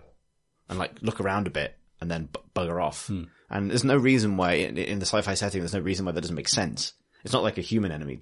[0.69, 3.09] and like look around a bit and then bu- bugger off.
[3.09, 6.21] And there's no reason why in, in the sci-fi setting, there's no reason why that
[6.21, 6.93] doesn't make sense.
[7.25, 8.21] It's not like a human enemy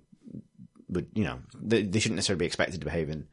[0.93, 3.27] would, you know, they, they shouldn't necessarily be expected to behave in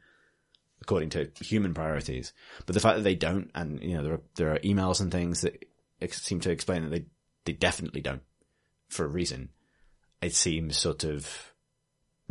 [0.81, 2.33] according to human priorities.
[2.65, 5.11] But the fact that they don't, and you know, there are there are emails and
[5.11, 5.65] things that
[6.01, 7.05] ex- seem to explain that they
[7.45, 8.23] they definitely don't
[8.89, 9.49] for a reason.
[10.21, 11.53] It seems sort of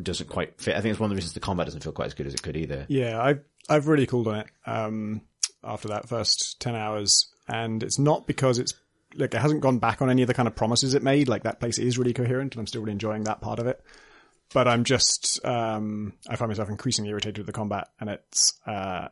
[0.00, 0.76] doesn't quite fit.
[0.76, 2.34] I think it's one of the reasons the combat doesn't feel quite as good as
[2.34, 2.86] it could either.
[2.88, 5.22] Yeah, I've I've really cooled on it um,
[5.62, 8.74] after that first ten hours, and it's not because it's
[9.14, 11.28] like it hasn't gone back on any of the kind of promises it made.
[11.28, 13.82] Like that place is really coherent, and I'm still really enjoying that part of it.
[14.52, 19.08] But I'm just um, I find myself increasingly irritated with the combat, and it's uh,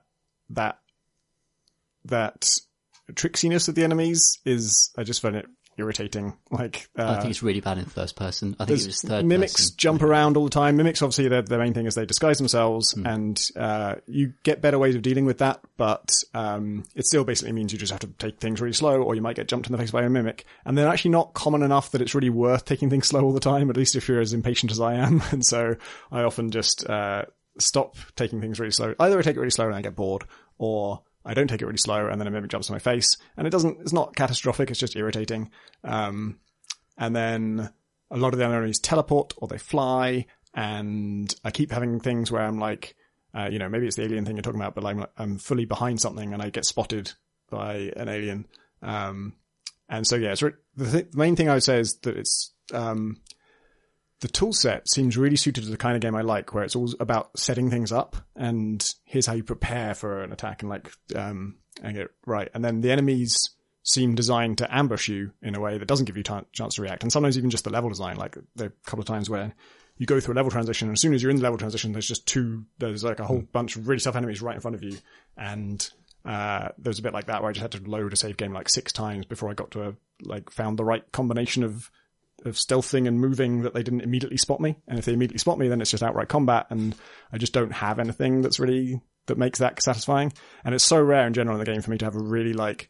[0.50, 0.78] that
[2.06, 2.50] that
[3.12, 5.46] tricksiness of the enemies is I just find it
[5.78, 6.36] irritating.
[6.50, 8.56] Like uh, I think it's really bad in first person.
[8.58, 9.74] I think it was third mimics person.
[9.76, 10.76] jump around all the time.
[10.76, 13.06] Mimics, obviously, their, their main thing is they disguise themselves, Hmm.
[13.06, 15.60] and uh, you get better ways of dealing with that.
[15.76, 19.14] But um, it still basically means you just have to take things really slow, or
[19.14, 20.44] you might get jumped in the face by a mimic.
[20.64, 23.40] And they're actually not common enough that it's really worth taking things slow all the
[23.40, 23.70] time.
[23.70, 25.76] At least if you're as impatient as I am, and so
[26.10, 27.24] I often just uh,
[27.58, 28.94] stop taking things really slow.
[28.98, 30.24] Either I take it really slow and I get bored,
[30.58, 33.18] or I don't take it really slow and then a mimic jumps in my face,
[33.36, 33.80] and it doesn't.
[33.82, 34.70] It's not catastrophic.
[34.70, 35.50] It's just irritating.
[35.84, 36.38] Um,
[36.96, 37.70] and then
[38.10, 42.42] a lot of the enemies teleport or they fly, and I keep having things where
[42.42, 42.96] I'm like,
[43.34, 45.66] uh, you know, maybe it's the alien thing you're talking about, but I'm I'm fully
[45.66, 47.12] behind something and I get spotted
[47.50, 48.46] by an alien.
[48.82, 49.34] Um,
[49.88, 52.16] and so yeah, it's re- the, th- the main thing I would say is that
[52.16, 53.18] it's um,
[54.20, 56.76] the tool set seems really suited to the kind of game I like, where it's
[56.76, 60.90] all about setting things up and here's how you prepare for an attack and like
[61.14, 63.50] um, and get right, and then the enemies
[63.84, 66.82] seem designed to ambush you in a way that doesn't give you a chance to
[66.82, 67.02] react.
[67.02, 69.54] And sometimes even just the level design, like there are a couple of times where
[69.96, 71.92] you go through a level transition, and as soon as you're in the level transition,
[71.92, 74.74] there's just two, there's like a whole bunch of really tough enemies right in front
[74.74, 74.98] of you.
[75.36, 75.88] And,
[76.24, 78.36] uh, there was a bit like that where I just had to load a save
[78.36, 81.90] game like six times before I got to a, like, found the right combination of,
[82.44, 84.76] of stealthing and moving that they didn't immediately spot me.
[84.86, 86.66] And if they immediately spot me, then it's just outright combat.
[86.70, 86.94] And
[87.32, 90.32] I just don't have anything that's really, that makes that satisfying.
[90.64, 92.52] And it's so rare in general in the game for me to have a really
[92.52, 92.88] like,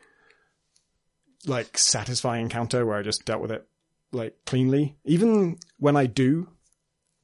[1.47, 3.67] like satisfying encounter where I just dealt with it
[4.13, 4.97] like cleanly.
[5.05, 6.49] Even when I do,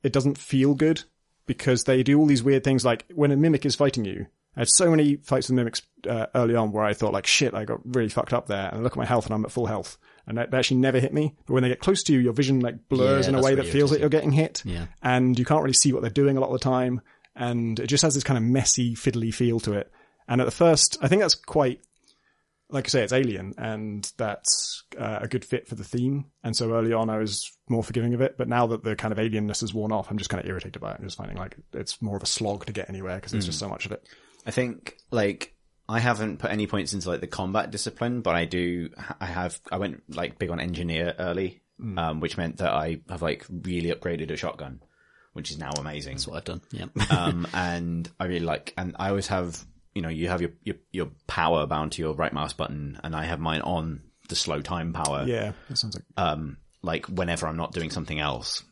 [0.03, 1.03] it doesn't feel good
[1.47, 2.85] because they do all these weird things.
[2.85, 6.27] Like when a mimic is fighting you, I had so many fights with mimics uh,
[6.35, 8.69] early on where I thought like shit, I got really fucked up there.
[8.69, 10.79] And I look at my health and I'm at full health, and they they actually
[10.79, 11.35] never hit me.
[11.47, 13.55] But when they get close to you, your vision like blurs Yeah, in a way
[13.55, 14.87] that really feels like you're getting hit, Yeah.
[15.03, 17.01] and you can't really see what they're doing a lot of the time.
[17.37, 19.91] And it just has this kind of messy, fiddly feel to it.
[20.29, 21.81] And at the first, I think that's quite
[22.71, 26.25] like I say, it's Alien, and that's uh, a good fit for the theme.
[26.43, 29.13] And so early on, I was more forgiving of it, but now that the kind
[29.13, 30.97] of alienness has worn off, I'm just kind of irritated by it.
[30.99, 33.59] I'm just finding like it's more of a slog to get anywhere because there's just
[33.59, 34.09] so much of it.
[34.47, 35.54] I think like
[35.89, 38.91] I haven't put any points into like the combat discipline, but I do.
[39.21, 39.61] I have.
[39.71, 41.63] I went like big on engineer early,
[41.99, 44.81] um, which meant that I have like really upgraded a shotgun,
[45.35, 46.15] which is now amazing.
[46.15, 46.63] That's what I've done.
[46.71, 46.87] Yeah.
[47.11, 49.63] um, and I really like, and I always have,
[49.95, 53.15] you know, you have your, your, your power bound to your right mouse button and
[53.15, 55.25] I have mine on the slow time power.
[55.27, 58.63] Yeah, that sounds like Um, like whenever I'm not doing something else.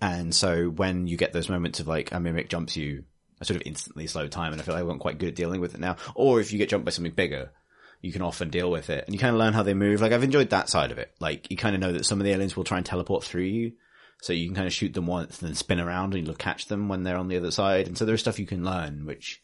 [0.00, 3.04] And so when you get those moments of like a mimic jumps you,
[3.40, 5.34] I sort of instantly slow time and I feel like I'm not quite good at
[5.34, 5.96] dealing with it now.
[6.14, 7.50] Or if you get jumped by something bigger,
[8.00, 10.00] you can often deal with it and you kind of learn how they move.
[10.00, 11.12] Like I've enjoyed that side of it.
[11.20, 13.42] Like you kind of know that some of the aliens will try and teleport through
[13.42, 13.72] you.
[14.20, 16.66] So you can kind of shoot them once and then spin around and you'll catch
[16.66, 17.86] them when they're on the other side.
[17.86, 19.40] And so there's stuff you can learn, which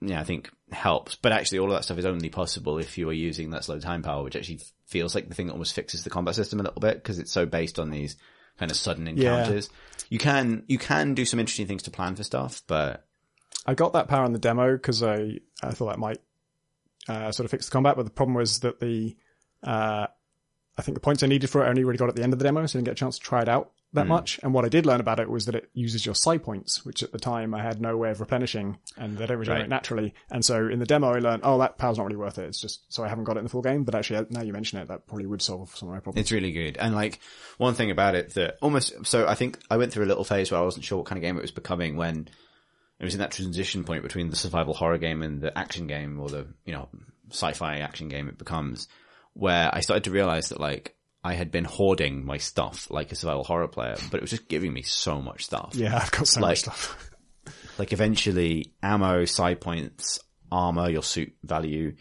[0.00, 1.14] yeah, I think helps.
[1.16, 3.80] But actually, all of that stuff is only possible if you are using that slow
[3.80, 6.62] time power, which actually feels like the thing that almost fixes the combat system a
[6.62, 8.16] little bit because it's so based on these
[8.58, 9.70] kind of sudden encounters.
[10.08, 13.04] You can you can do some interesting things to plan for stuff, but
[13.66, 16.18] I got that power in the demo because I, I thought that might
[17.08, 19.16] uh, sort of fix the combat, but the problem was that the
[19.62, 20.06] uh,
[20.78, 22.32] I think the points I needed for it I only really got at the end
[22.32, 24.10] of the demo, so I didn't get a chance to try it out that hmm.
[24.10, 24.40] much.
[24.42, 27.02] And what I did learn about it was that it uses your psi points, which
[27.02, 29.68] at the time I had no way of replenishing, and they don't regenerate Right.
[29.68, 30.14] naturally.
[30.30, 32.44] And so in the demo, I learned, oh, that power's not really worth it.
[32.44, 33.84] It's just so I haven't got it in the full game.
[33.84, 36.20] But actually, uh, now you mention it, that probably would solve some of my problems.
[36.20, 36.76] It's really good.
[36.76, 37.20] And like
[37.58, 40.50] one thing about it that almost so I think I went through a little phase
[40.50, 42.28] where I wasn't sure what kind of game it was becoming when
[42.98, 46.18] it was in that transition point between the survival horror game and the action game
[46.20, 46.88] or the, you know,
[47.30, 48.88] sci-fi action game it becomes
[49.34, 50.95] where I started to realize that like
[51.26, 54.48] I had been hoarding my stuff like a survival horror player, but it was just
[54.48, 55.72] giving me so much stuff.
[55.74, 56.96] yeah, I've got so Like- much stuff.
[57.78, 60.18] Like eventually ammo, psi points,
[60.50, 61.94] armor, your suit value,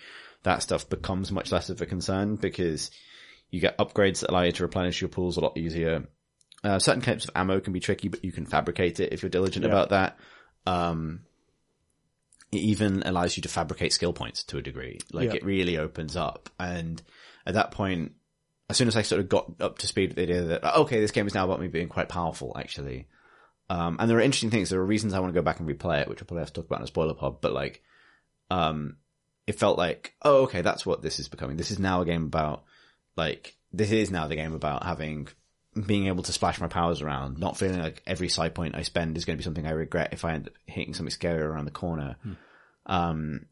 [0.43, 2.91] that stuff becomes much less of a concern because
[3.51, 6.07] you get upgrades that allow you to replenish your pools a lot easier.
[6.63, 9.29] Uh, certain types of ammo can be tricky, but you can fabricate it if you're
[9.29, 9.71] diligent Yeah.
[9.71, 10.17] about that.
[10.65, 11.21] Um,
[12.53, 14.99] it even allows you to fabricate skill points to a degree.
[15.11, 15.35] Like Yeah.
[15.35, 16.49] it really opens up.
[16.57, 17.01] And
[17.45, 18.13] at that point,
[18.69, 20.99] as soon as I sort of got up to speed with the idea that, okay,
[20.99, 23.07] this game is now about me being quite powerful, actually.
[23.69, 24.69] Um, and there are interesting things.
[24.69, 26.53] There are reasons I want to go back and replay it, which we'll probably have
[26.53, 27.83] to talk about in a spoiler pod, but like,
[28.49, 28.97] um,
[29.47, 31.57] it felt like, oh, okay, that's what this is becoming.
[31.57, 32.63] This is now a game about,
[33.15, 35.27] like, this is now the game about having,
[35.85, 39.17] being able to splash my powers around, not feeling like every psi point I spend
[39.17, 41.65] is going to be something I regret if I end up hitting something scary around
[41.65, 42.15] the corner.
[42.87, 43.45] Um,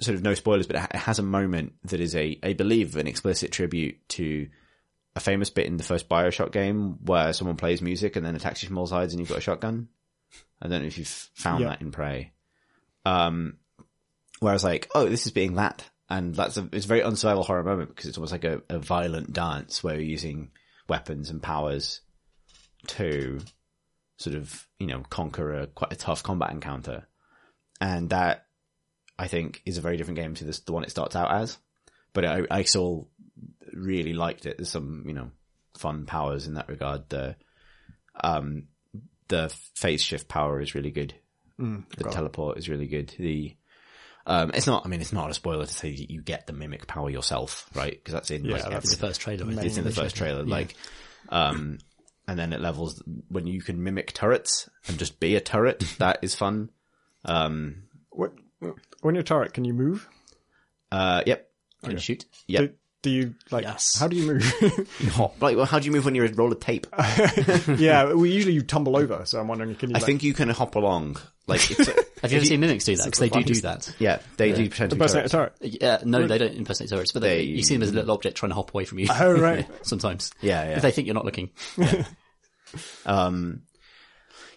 [0.00, 3.06] sort of no spoilers, but it has a moment that is a, I believe, an
[3.06, 4.48] explicit tribute to
[5.16, 8.62] a famous bit in the first Bioshock game where someone plays music and then attacks
[8.62, 9.88] you from all sides and you've got a shotgun.
[10.60, 11.68] I don't know if you've found Yeah.
[11.68, 12.32] that in Prey.
[13.04, 13.58] Um,
[14.40, 15.88] where I was like, oh, this is being that.
[16.10, 18.78] And that's a, it's a very unsurvival horror moment because it's almost like a, a
[18.78, 20.50] violent dance where you're using
[20.88, 22.00] weapons and powers
[22.88, 23.40] to
[24.16, 27.06] sort of, you know, conquer a quite a tough combat encounter.
[27.80, 28.43] And that,
[29.18, 31.56] I think, is a very different game to this, the one it starts out as.
[32.12, 33.08] But I, I still
[33.72, 34.56] really liked it.
[34.58, 35.30] There's some, you know,
[35.76, 37.08] fun powers in that regard.
[37.08, 37.36] The,
[38.22, 38.68] um,
[39.28, 41.14] the phase shift power is really good.
[41.96, 43.14] the teleport is really good.
[43.18, 43.56] The,
[44.26, 46.52] um, it's not, I mean, it's not a spoiler to say that you get the
[46.52, 47.92] mimic power yourself, right?
[47.92, 49.44] Because that's in, like, that's- every- It's the first trailer.
[49.44, 49.64] I think.
[49.66, 50.42] it's in the first trailer.
[50.44, 50.74] Like,
[51.28, 51.78] um,
[52.26, 55.80] and then it levels when you can mimic turrets and just be a turret.
[55.98, 56.70] that is fun.
[57.24, 58.32] Um, What,
[59.04, 60.08] when you're a turret, can you move?
[60.92, 61.50] uh, yep.
[61.82, 62.24] Can you shoot?
[62.46, 62.62] Yep.
[62.62, 63.64] Do, do you like?
[63.64, 63.98] Yes.
[63.98, 64.54] How do you move?
[65.40, 66.86] Like, well, how do you move when you're a roll of tape?
[67.76, 69.26] yeah, well, usually you tumble over.
[69.26, 69.96] So I'm wondering, can you?
[69.96, 71.18] I like, think you can hop along.
[71.46, 71.86] Like, it's,
[72.22, 73.04] Have you ever seen mimics do that?
[73.04, 73.94] Because they do do that.
[73.98, 75.52] yeah, they do pretend to be impersonate a turret.
[75.60, 78.12] Yeah, no, they don't impersonate turrets, but they, They- you see them as a little
[78.12, 79.08] object trying to hop away from you.
[79.10, 79.68] Oh right.
[79.82, 80.32] Sometimes.
[80.40, 80.76] Yeah, yeah.
[80.76, 81.50] If they think you're not looking.
[83.04, 83.62] Um,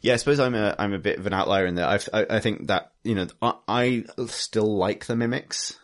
[0.02, 1.90] yeah, I suppose I'm a I'm a bit of an outlier in that.
[1.90, 5.78] I've, I I think that you know I, I still like the mimics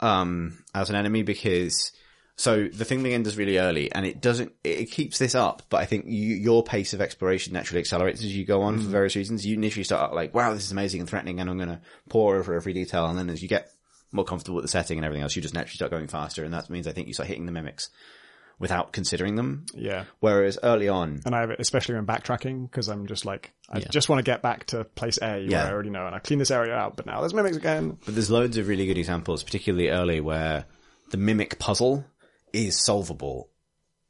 [0.00, 1.92] um as an enemy because
[2.36, 5.80] so the thing game does really early and it doesn't it keeps this up, but
[5.80, 9.16] I think you, your pace of exploration naturally accelerates as you go on for various
[9.16, 9.46] reasons.
[9.46, 11.80] You initially start out like wow this is amazing and threatening and I'm going to
[12.08, 13.70] pour over every detail, and then as you get
[14.12, 16.52] more comfortable with the setting and everything else, you just naturally start going faster, and
[16.52, 17.90] that means I think you start hitting the mimics
[18.58, 19.66] without considering them.
[19.74, 20.04] Yeah.
[20.20, 23.78] Whereas early on, And I have it especially when backtracking because I'm just like, I
[23.78, 23.88] Yeah.
[23.90, 25.62] just want to get back to place A Yeah.
[25.64, 26.96] where I already know, and I clean this area out.
[26.96, 27.98] But now there's mimics again.
[28.04, 30.66] But there's loads of really good examples, particularly early, where
[31.10, 32.04] the mimic puzzle
[32.52, 33.48] is solvable.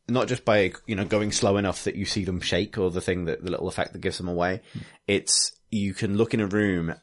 [0.09, 3.01] Not just by, you know, going slow enough that you see them shake or the
[3.01, 4.61] thing that, the little effect that gives them away.
[5.07, 6.95] It's, you can look in a room,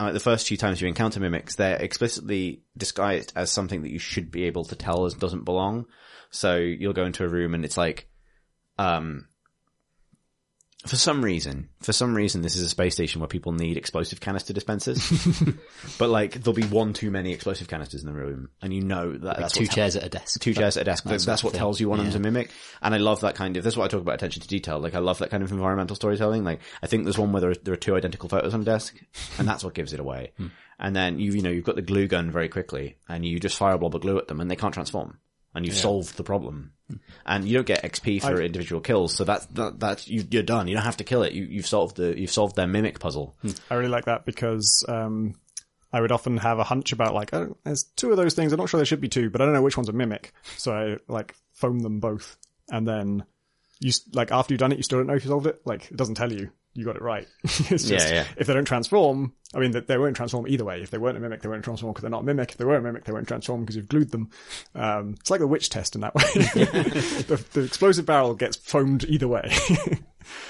[0.00, 3.98] uh, the first few times you encounter mimics, they're explicitly disguised as something that you
[3.98, 5.86] should be able to tell as doesn't belong.
[6.34, 8.08] So you'll go into a room and it's like,
[8.76, 9.28] um,
[10.84, 14.20] for some reason, for some reason, this is a space station where people need explosive
[14.20, 15.32] canister dispensers.
[15.98, 19.12] but like, there'll be one too many explosive canisters in the room, and you know
[19.12, 20.40] that that's Two chairs at a desk.
[20.40, 21.04] two chairs at a desk.
[21.04, 22.12] That's, that's what tells you one of thing.
[22.12, 22.50] them's a mimic.
[22.82, 24.78] And I love that kind of, that's what I talk about attention to detail.
[24.78, 26.44] Like, I love that kind of environmental storytelling.
[26.44, 28.64] Like, I think there's one where there are, there are two identical photos on a
[28.64, 29.00] desk,
[29.38, 30.32] and that's what gives it away.
[30.36, 30.48] Hmm.
[30.78, 33.56] And then you, you know, you've got the glue gun very quickly, and you just
[33.56, 35.18] fire a blob of glue at them, and they can't transform.
[35.54, 36.72] And you've solved the problem.
[36.88, 36.96] Hmm.
[37.24, 40.42] And you don't get XP for I've- individual kills, so that's, that, that's, you, you're
[40.42, 40.66] done.
[40.68, 41.32] You don't have to kill it.
[41.32, 43.36] You, you've solved the, you've solved their mimic puzzle.
[43.70, 45.34] I really like that because um,
[45.92, 48.52] I would often have a hunch about like, oh, there's two of those things.
[48.52, 50.32] I'm not sure there should be two, but I don't know which one's a mimic.
[50.56, 52.36] So I like foam them both,
[52.68, 53.24] and then
[53.78, 55.60] you like after you've done it, you still don't know if you solved it.
[55.64, 56.50] Like it doesn't tell you.
[56.74, 57.26] You got it right.
[57.44, 58.24] it's just, Yeah, yeah.
[58.36, 60.82] if they don't transform, I mean, they, they won't transform either way.
[60.82, 62.50] If they weren't a mimic, they won't transform because they're not a mimic.
[62.52, 64.30] If they were a mimic, they won't transform because you've glued them.
[64.74, 66.22] Um, it's like the witch test in that way.
[66.34, 69.52] the, the explosive barrel gets foamed either way.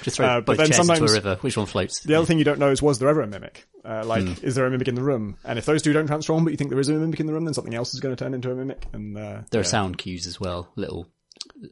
[0.02, 1.36] Just throw Uh, but both then chairs into sometimes- a river.
[1.42, 2.00] Which one floats?
[2.00, 3.66] The other thing you don't know is was there ever a mimic?
[3.84, 4.32] Uh, like, Hmm.
[4.46, 5.36] is there a mimic in the room?
[5.44, 7.34] And if those two don't transform, but you think there is a mimic in the
[7.34, 8.86] room, then something else is going to turn into a mimic.
[8.94, 10.70] And uh, There are sound cues as well.
[10.76, 11.08] Little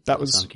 [0.06, 0.46] that was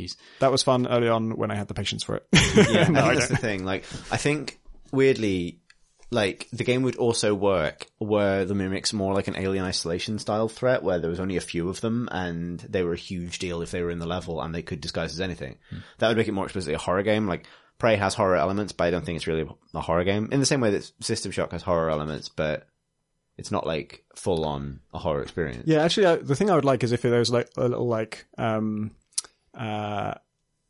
[0.40, 2.26] that was fun early on when I had the patience for it.
[2.70, 3.64] Yeah, No, I I that's the thing.
[3.64, 4.58] Like, I think
[4.92, 5.60] weirdly,
[6.10, 10.48] like the game would also work were the mimics more like an alien isolation style
[10.48, 13.62] threat, where there was only a few of them and they were a huge deal
[13.62, 15.58] if they were in the level and they could disguise as anything.
[15.98, 17.26] That would make it more explicitly a horror game.
[17.26, 17.46] Like
[17.78, 20.28] Prey has horror elements, but I don't think it's really a horror game.
[20.32, 22.66] In the same way that System Shock has horror elements, but
[23.36, 25.64] it's not like full on a horror experience.
[25.66, 27.86] Yeah, actually, I, the thing I would like is if there was like a little
[27.86, 28.92] like, um,
[29.56, 30.14] uh,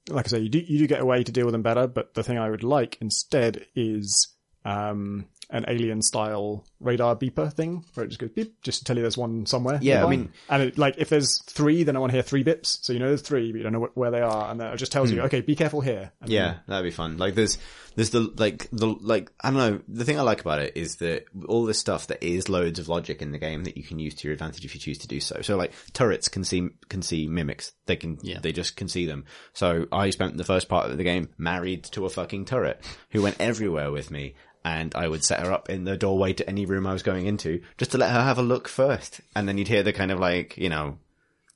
[0.09, 1.87] like I say, you do you do get a way to deal with them better.
[1.87, 4.35] But the thing I would like instead is
[4.65, 8.97] um, an alien style radar beeper thing where it just goes beep just to tell
[8.97, 9.79] you there's one somewhere.
[9.81, 12.45] Yeah, I mean- and it, like if there's three, then I want to hear three
[12.45, 12.85] bips.
[12.85, 14.73] So you know there's three, but you don't know wh- where they are, and then
[14.73, 16.13] it just tells you, okay, be careful here.
[16.21, 16.35] And Hmm.
[16.35, 17.17] Yeah, that'd be fun.
[17.19, 17.59] Like there's,
[17.95, 20.97] there's the, like, the, like, I don't know, the thing I like about it is
[20.97, 23.99] that all this stuff that is loads of logic in the game that you can
[23.99, 25.41] use to your advantage if you choose to do so.
[25.43, 27.73] So like, turrets can see, can see mimics.
[27.87, 28.41] They can, Yeah.
[28.43, 29.25] they just can see them.
[29.55, 33.23] So I spent the first part of the game married to a fucking turret who
[33.23, 34.35] went everywhere with me.
[34.67, 37.27] And I would set her up in the doorway to any room I was going
[37.27, 39.21] into just to let her have a look first.
[39.37, 40.99] And then you'd hear the kind of like, you know,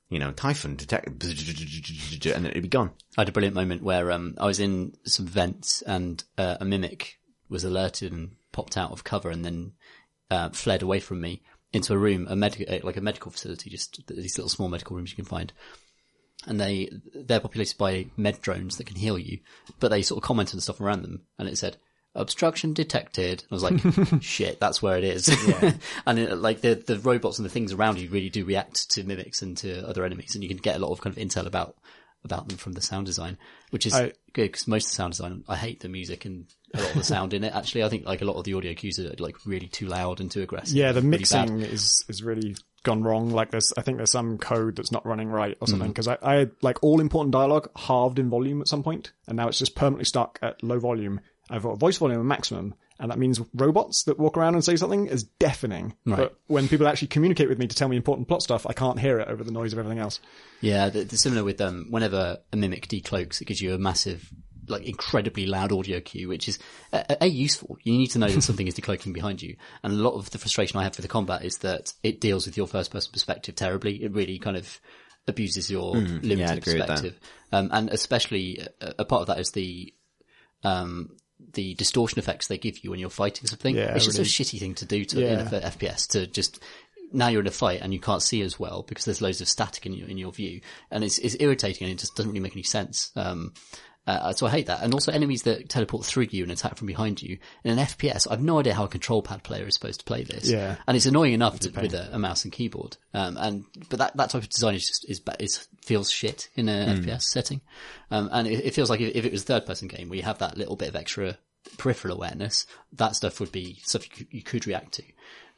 [0.07, 2.91] you know, Typhon detect, and it'd be gone.
[3.17, 6.63] I had a brilliant moment where um, I was in some vents and uh, a
[6.63, 9.73] mimic was alerted and popped out of cover and then
[10.29, 11.41] uh, fled away from me
[11.73, 14.95] into a room, a med- uh, like a medical facility, just these little small medical
[14.95, 15.51] rooms you can find.
[16.47, 19.39] And they they're populated by med drones that can heal you,
[19.81, 21.75] but they sort of comment on stuff around them, and it said
[22.15, 23.43] obstruction detected.
[23.49, 23.79] I was like,
[24.21, 25.27] shit, that's where it is.
[26.05, 29.03] and it, like the the robots and the things around you really do react to
[29.03, 31.45] mimics and to other enemies, and you can get a lot of kind of intel
[31.45, 31.75] about
[32.23, 33.37] about them from the sound design,
[33.71, 36.45] which is I- good because most of the sound design, I hate the music and
[36.73, 37.53] a lot of the sound in it.
[37.55, 40.19] Actually, I think like a lot of the audio cues are like really too loud
[40.19, 40.75] and too aggressive.
[40.75, 41.69] Yeah, the mixing bad.
[41.71, 43.29] is is really gone wrong.
[43.29, 45.69] Like there's, I think there's some code that's not running right or Mm.
[45.69, 45.87] something.
[45.89, 49.35] Because I, I had like all important dialogue halved in volume at some point, and
[49.37, 51.21] now it's just permanently stuck at low volume.
[51.49, 54.75] I've got voice volume at maximum, and that means robots that walk around and say
[54.75, 55.95] something is deafening.
[56.05, 56.17] Right.
[56.17, 58.99] But when people actually communicate with me to tell me important plot stuff, I can't
[58.99, 60.19] hear it over the noise of everything else.
[60.61, 64.29] Yeah, the, the similar with um, whenever a mimic decloaks, it gives you a massive,
[64.67, 66.59] like incredibly loud audio cue, which is
[66.93, 67.77] a, a useful.
[67.83, 70.37] You need to know that something is decloaking behind you, and a lot of the
[70.37, 73.55] frustration I have for the combat is that it deals with your first person perspective
[73.55, 74.03] terribly.
[74.03, 74.79] It really kind of
[75.27, 76.41] abuses your limited.
[76.41, 76.89] I'd agree with that.
[76.89, 77.19] perspective,
[77.51, 79.93] um, and especially a, a part of that is the
[80.63, 81.17] um,
[81.53, 83.75] the distortion effects they give you when you're fighting something.
[83.75, 84.27] Yeah, it's just really.
[84.27, 85.69] a shitty thing to do to in a Yeah.
[85.69, 86.59] FPS to just
[87.13, 89.49] now you're in a fight and you can't see as well because there's loads of
[89.49, 92.39] static in your in your view and it's it's irritating and it just doesn't really
[92.41, 93.11] make any sense.
[93.15, 93.53] Um,
[94.07, 94.81] uh, so I hate that.
[94.81, 97.37] And also enemies that teleport through you and attack from behind you.
[97.63, 100.23] In an FPS, I've no idea how a control pad player is supposed to play
[100.23, 100.49] this.
[100.49, 100.77] Yeah.
[100.87, 102.97] And it's annoying enough to, with a, a mouse and keyboard.
[103.13, 106.67] Um, and, but that, that type of design is just, is, is feels shit in
[106.67, 107.61] a FPS setting.
[108.09, 110.17] Um, and it, it feels like if, if it was a third person game where
[110.17, 111.37] you have that little bit of extra
[111.77, 115.03] peripheral awareness, that stuff would be stuff you could, you could react to.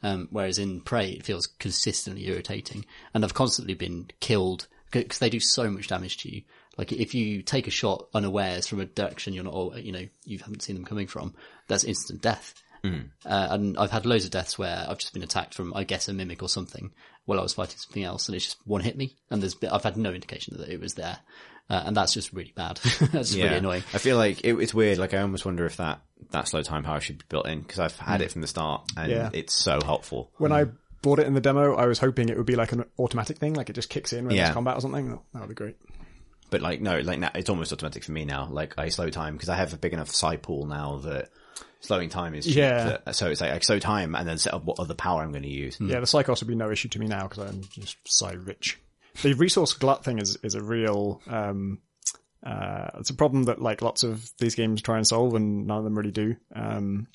[0.02, 2.84] Um, whereas in Prey, it feels consistently irritating.
[3.14, 6.42] And I've constantly been killed because they do so much damage to you.
[6.76, 10.38] Like if you take a shot unawares from a direction you're not, you know, you
[10.38, 11.34] haven't seen them coming from,
[11.68, 12.54] that's instant death.
[12.84, 16.06] Uh, and I've had loads of deaths where I've just been attacked from, I guess,
[16.08, 16.92] a mimic or something
[17.24, 19.70] while I was fighting something else, and it's just one hit me, and there's been,
[19.70, 21.16] I've had no indication that it was there,
[21.70, 22.76] uh, and that's just really bad.
[22.82, 23.82] that's just really annoying.
[23.94, 24.98] I feel like it, it's weird.
[24.98, 26.02] Like I almost wonder if that
[26.32, 28.82] that slow time power should be built in because I've had it from the start
[28.98, 29.30] and Yeah.
[29.32, 30.30] it's so helpful.
[30.36, 30.66] When I
[31.00, 33.54] bought it in the demo, I was hoping it would be like an automatic thing,
[33.54, 34.44] like it just kicks in when Yeah.
[34.44, 35.18] there's combat or something.
[35.32, 35.76] That would be great.
[36.54, 38.46] But like no, like now it's almost automatic for me now.
[38.48, 41.30] Like I slow time because I have a big enough psi pool now that
[41.80, 42.54] slowing time is cheap.
[42.58, 42.98] Yeah.
[43.04, 45.32] that- so it's like I slow time and then set up what other power I'm
[45.32, 45.78] going to use.
[45.80, 48.78] Yeah, the Psychos would be no issue to me now because I'm just so rich.
[49.22, 51.20] The resource glut thing is is a real.
[51.26, 51.80] Um,
[52.46, 55.78] uh, it's a problem that like lots of these games try and solve, and none
[55.78, 56.36] of them really do.
[56.54, 57.08] Um,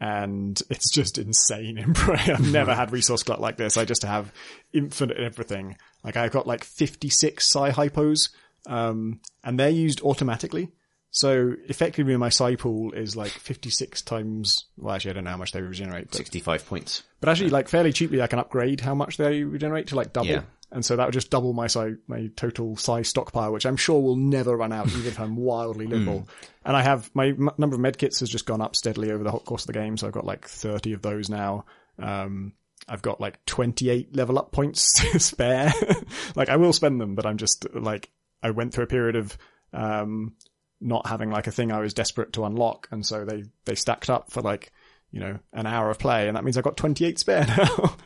[0.00, 2.14] and it's just insane in Prey.
[2.32, 3.76] I've never had resource glut like this.
[3.76, 4.32] I just have
[4.72, 5.76] infinite everything.
[6.04, 8.28] Like I've got like 56 psi hypos,
[8.66, 10.70] um, and they're used automatically.
[11.10, 15.36] So effectively my psi pool is like 56 times, well actually I don't know how
[15.38, 17.02] much they regenerate, but Sixty five points.
[17.20, 20.28] but actually, like fairly cheaply, I can upgrade how much they regenerate to like double.
[20.28, 20.42] Yeah.
[20.70, 24.02] and so that would just double my size, my total size stockpile, which I'm sure
[24.02, 26.28] will never run out, even if I'm wildly liberal.
[26.62, 29.30] And I have my m- number of medkits has just gone up steadily over the
[29.30, 31.64] whole course of the game, so I've got like 30 of those now.
[31.98, 32.52] Um,
[32.86, 34.82] I've got like 28 level up points
[35.24, 35.72] spare.
[36.36, 38.10] like I will spend them, but I'm just like
[38.42, 39.36] I went through a period of
[39.72, 40.34] um,
[40.80, 44.10] not having like a thing I was desperate to unlock, and so they they stacked
[44.10, 44.72] up for like
[45.10, 47.96] you know an hour of play, and that means I've got 28 spare now.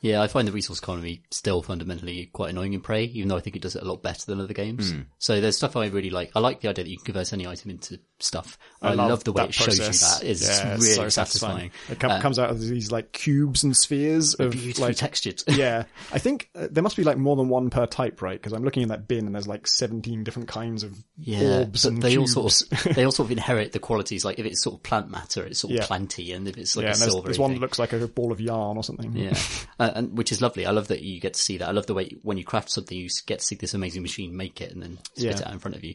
[0.00, 3.40] Yeah, I find the resource economy still fundamentally quite annoying in Prey, even though I
[3.40, 4.94] think it does it a lot better than other games.
[5.18, 6.30] So there's stuff I really like.
[6.36, 8.58] I like the idea that you can convert any item into stuff.
[8.80, 10.20] I, love, the way it shows you that.
[10.22, 11.70] It's Yeah, really so satisfying.
[11.90, 15.42] It com- Uh, comes out of these like cubes and spheres of Beautifully like textured.
[15.48, 18.40] yeah, I think uh, there must be like more than one per type, right?
[18.40, 21.84] Because I'm looking in that bin and there's like 17 different kinds of Yeah, orbs
[21.84, 24.24] and they all sort of they all sort of inherit the qualities.
[24.24, 25.86] Like if it's sort of plant matter, it's sort of Yeah.
[25.86, 28.06] planty, and if it's like yeah, a there's, silvery there's one that looks like a
[28.08, 29.12] ball of yarn or something.
[29.16, 29.38] Yeah,
[29.78, 30.66] uh, and which is lovely.
[30.66, 31.68] I love that you get to see that.
[31.68, 34.36] I love the way when you craft something, you get to see this amazing machine
[34.36, 35.30] make it and then spit Yeah.
[35.32, 35.94] it out in front of you.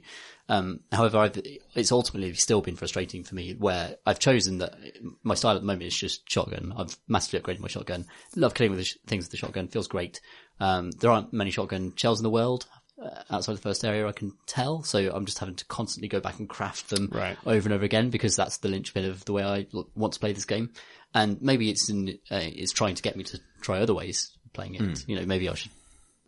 [0.50, 1.42] Um, however, I've,
[1.76, 4.76] it's ultimately still been frustrating for me where I've chosen that
[5.24, 6.74] my style at the moment is just shotgun.
[6.76, 8.06] I've massively upgraded my shotgun.
[8.36, 9.68] Love killing with the sh- things with the shotgun.
[9.70, 10.20] Feels great.
[10.60, 12.66] Um, there aren't many shotgun shells in the world.
[13.02, 14.84] Uh, outside the first area, I can tell.
[14.84, 17.38] So I'm just having to constantly go back and craft them Right.
[17.46, 20.20] over and over again because that's the linchpin of the way I l- want to
[20.20, 20.72] play this game.
[21.14, 24.54] And maybe it's in, uh, it's trying to get me to try other ways of
[24.54, 25.08] playing it.
[25.08, 25.72] You know, maybe I should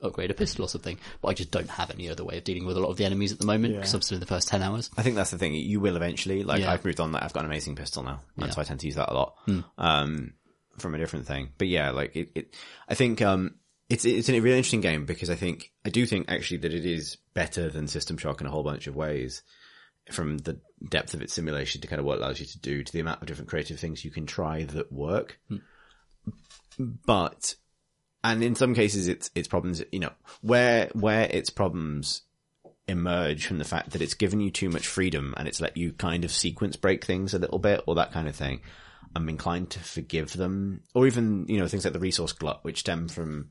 [0.01, 2.65] upgrade a pistol or something, but I just don't have any other way of dealing
[2.65, 4.47] with a lot of the enemies at the moment because I'm still in the first
[4.47, 4.91] 10 hours.
[4.97, 5.55] I think that's the thing.
[5.55, 6.43] You will eventually.
[6.43, 6.71] Like Yeah.
[6.71, 7.13] I've moved on.
[7.13, 8.51] That I've got an amazing pistol now, and Yeah.
[8.51, 9.35] so I tend to use that a lot.
[9.77, 10.33] Um,
[10.77, 11.49] from a different thing.
[11.57, 12.29] But yeah, like it.
[12.35, 12.55] it
[12.87, 13.55] I think um,
[13.89, 16.85] it's it's a really interesting game because I think I do think actually that it
[16.85, 19.41] is better than System Shock in a whole bunch of ways.
[20.11, 22.83] From the depth of its simulation to kind of what it allows you to do,
[22.83, 25.39] to the amount of different creative things you can try that work.
[25.49, 25.57] Hmm.
[27.05, 27.55] But
[28.25, 32.23] and in some cases it's it's problems you know where where its problems
[32.87, 35.91] emerge from the fact that it's given you too much freedom and it's let you
[35.93, 38.61] kind of sequence break things a little bit or that kind of thing
[39.15, 40.81] i'm inclined to forgive them.
[40.93, 43.49] Or even you know things like the resource glut which stem from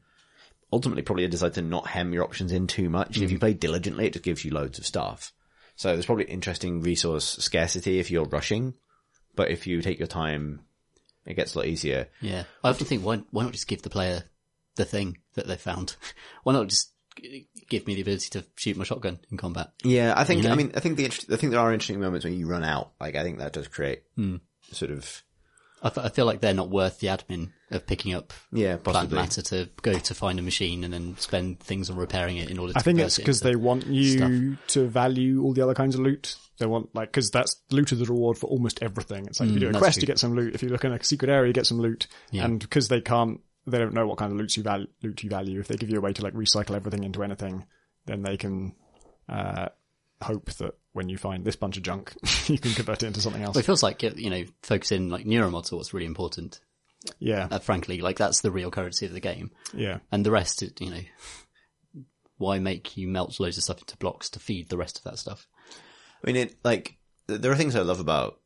[0.73, 3.17] ultimately probably a desire to not hem your options in too much.
[3.17, 3.33] If hmm.
[3.33, 5.33] you play diligently it just gives you loads of stuff
[5.77, 8.75] so there's probably interesting resource scarcity if you're rushing
[9.35, 10.61] but if you take your time
[11.27, 12.45] it gets a lot easier Yeah.
[12.63, 14.25] I often think, why, why not just give the player
[14.77, 15.97] the thing that they found?
[16.43, 16.91] Why not just
[17.69, 19.73] give me the ability to shoot my shotgun in combat?
[19.83, 20.43] Yeah, I think.
[20.43, 20.53] You know?
[20.53, 22.93] I mean, I think the I think there are interesting moments when you run out.
[23.01, 24.37] Like, I think that does create hmm.
[24.73, 25.23] sort of
[25.85, 29.11] I, f- I feel like they're not worth the admin of picking up yeah, plant
[29.11, 29.17] possibly.
[29.19, 32.59] matter to go to find a machine and then spend things on repairing it in
[32.59, 35.53] order to I think convert it's it because into- they want you to value all
[35.53, 36.37] the other kinds of loot.
[36.59, 39.27] They want like because that's loot is the reward for almost everything.
[39.27, 40.01] It's like if you do a Mm, that's quest, true.
[40.03, 40.55] you get some loot.
[40.55, 42.07] If you look in a secret area, you get some loot.
[42.31, 42.45] Yeah.
[42.47, 44.87] And because they can't, they don't know what kind of loot you value.
[45.03, 45.61] Loot you value.
[45.61, 47.67] If they give you a way to like recycle everything into anything,
[48.07, 48.75] then they can
[49.29, 49.69] uh,
[50.23, 52.15] hope that when you find this bunch of junk,
[52.47, 53.55] you can convert it into something else.
[53.55, 56.59] Well, it feels like you know focusing like neuromods are what's really important.
[57.19, 60.63] yeah, Uh, frankly, like that's the real currency of the game, yeah, and the rest,
[60.63, 61.03] it- you know,
[62.39, 65.19] why make you melt loads of stuff into blocks to feed the rest of that
[65.19, 65.47] stuff?
[66.23, 68.39] I mean, it like there are things I love about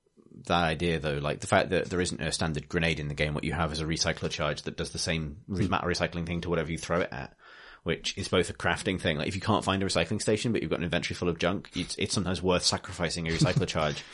[0.47, 1.19] that idea, though.
[1.19, 3.35] Like the fact that there isn't a standard grenade in the game.
[3.35, 6.43] What you have is a recycler charge that does the same re- matter recycling thing
[6.43, 7.35] to whatever you throw it at.
[7.89, 9.17] Which is both a crafting thing.
[9.19, 11.39] Like if you can't find a recycling station, but you've got an inventory full of
[11.39, 14.05] junk, it's, it's sometimes worth sacrificing a recycler charge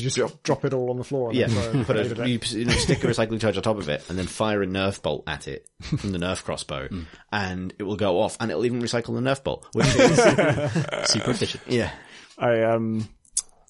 [0.00, 1.30] just drop, drop it all on the floor.
[1.30, 3.62] And Yeah, then throw a put a, you, you know, stick a recycling charge on
[3.62, 5.68] top of it, and then fire a Nerf bolt at it
[5.98, 6.88] from the Nerf crossbow,
[7.32, 9.66] and it will go off, and it'll even recycle the Nerf bolt.
[9.72, 11.62] Which is, Super efficient.
[11.68, 11.92] yeah,
[12.38, 13.08] I um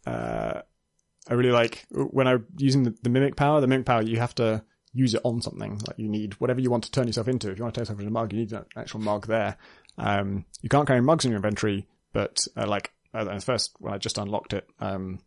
[0.06, 0.60] uh
[1.28, 3.60] I really like when I'm using the, the mimic power.
[3.60, 4.62] The mimic power you have to
[4.94, 5.80] use it on something.
[5.86, 7.50] Like you need whatever you want to turn yourself into.
[7.50, 9.56] If you want to turn yourself into a mug, you need an actual mug there.
[9.98, 13.92] Um, you can't carry mugs in your inventory, but uh, like uh, at first when
[13.92, 15.20] I just unlocked it, um,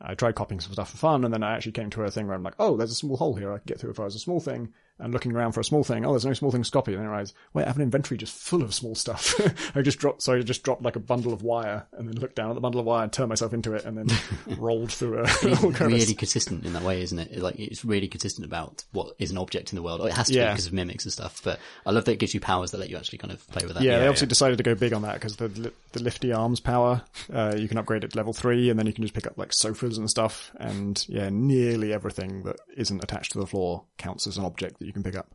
[0.00, 2.26] I tried copying some stuff for fun, and then I actually came to a thing
[2.26, 3.52] where I'm like, oh, there's a small hole here.
[3.52, 4.72] I can get through if I was a small thing.
[5.00, 6.92] And looking around for a small thing, oh, there's no small thing to copy.
[6.92, 9.34] And then I realized, wait, I have an inventory just full of small stuff.
[9.74, 12.36] I just dropped, so I just dropped like a bundle of wire, and then looked
[12.36, 14.08] down at the bundle of wire and turned myself into it, and then
[14.58, 15.26] rolled through a
[15.72, 17.30] kind really consistent in that way, isn't it?
[17.32, 20.00] It's Like it's really consistent about what is an object in the world.
[20.02, 22.34] It has to be because of mimics and stuff, but I love that it gives
[22.34, 23.82] you powers that let you actually kind of play with that.
[23.82, 24.30] Yeah, they obviously yeah.
[24.30, 27.78] decided to go big on that because the the lifty arms power, uh, you can
[27.78, 30.10] upgrade it to level three, and then you can just pick up like sofas and
[30.10, 30.52] stuff.
[30.56, 34.86] And yeah, nearly everything that isn't attached to the floor counts as an object that
[34.86, 35.28] you can pick up.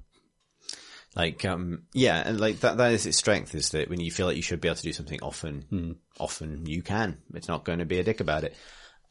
[1.16, 4.26] like um, yeah, and like that that is its strength is that when you feel
[4.28, 7.20] like you should be able to do something often, often you can.
[7.34, 8.56] It's not going to be a dick about it.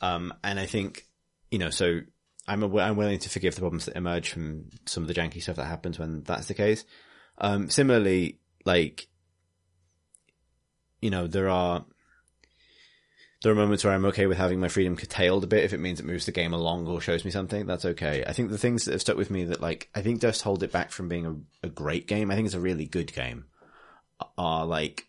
[0.01, 1.05] Um, and I think
[1.51, 2.01] you know, so
[2.47, 5.43] I'm aw- I'm willing to forgive the problems that emerge from some of the janky
[5.43, 6.85] stuff that happens when that's the case.
[7.39, 9.07] Um, similarly, like
[11.01, 11.85] you know, there are,
[13.45, 15.79] there are moments where I'm okay with having my freedom curtailed a bit if it
[15.79, 17.67] means it moves the game along or shows me something.
[17.67, 18.25] That's okay.
[18.27, 20.63] I think the things that have stuck with me that like I think just hold
[20.63, 22.31] it back from being a, a great game.
[22.31, 23.45] I think it's a really good game.
[24.39, 25.07] Are like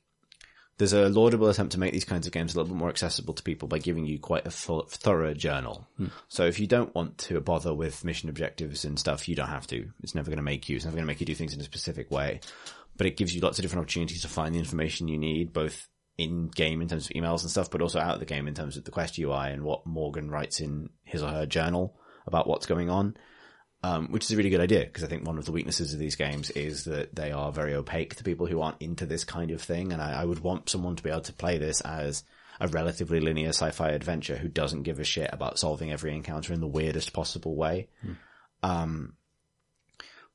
[0.78, 3.34] there's a laudable attempt to make these kinds of games a little bit more accessible
[3.36, 5.88] to people by giving you quite a th- thorough journal.
[5.96, 6.08] Hmm.
[6.28, 9.68] So if you don't want to bother with mission objectives and stuff, you don't have
[9.68, 9.88] to.
[10.04, 10.76] It's never going to make you.
[10.76, 12.42] It's never going to make you do things in a specific way.
[12.98, 15.88] But it gives you lots of different opportunities to find the information you need, both
[16.18, 18.54] in game in terms of emails and stuff, but also out of the game in
[18.54, 22.48] terms of the Quest UI and what Morgan writes in his or her journal about
[22.48, 23.18] what's going on.
[23.84, 26.00] Um, which is a really good idea because I think one of the weaknesses of
[26.00, 29.52] these games is that they are very opaque to people who aren't into this kind
[29.52, 29.94] of thing.
[29.94, 32.24] And I, I would want someone to be able to play this as
[32.60, 36.62] a relatively linear sci-fi adventure who doesn't give a shit about solving every encounter in
[36.62, 37.90] the weirdest possible way.
[38.64, 39.14] Um,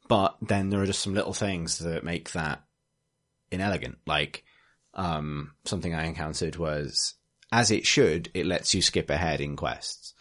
[0.06, 2.62] but then there are just some little things that make that
[3.50, 3.98] inelegant.
[4.06, 4.44] Like,
[5.00, 7.14] um, something I encountered was,
[7.50, 10.12] as it should, it lets you skip ahead in quests.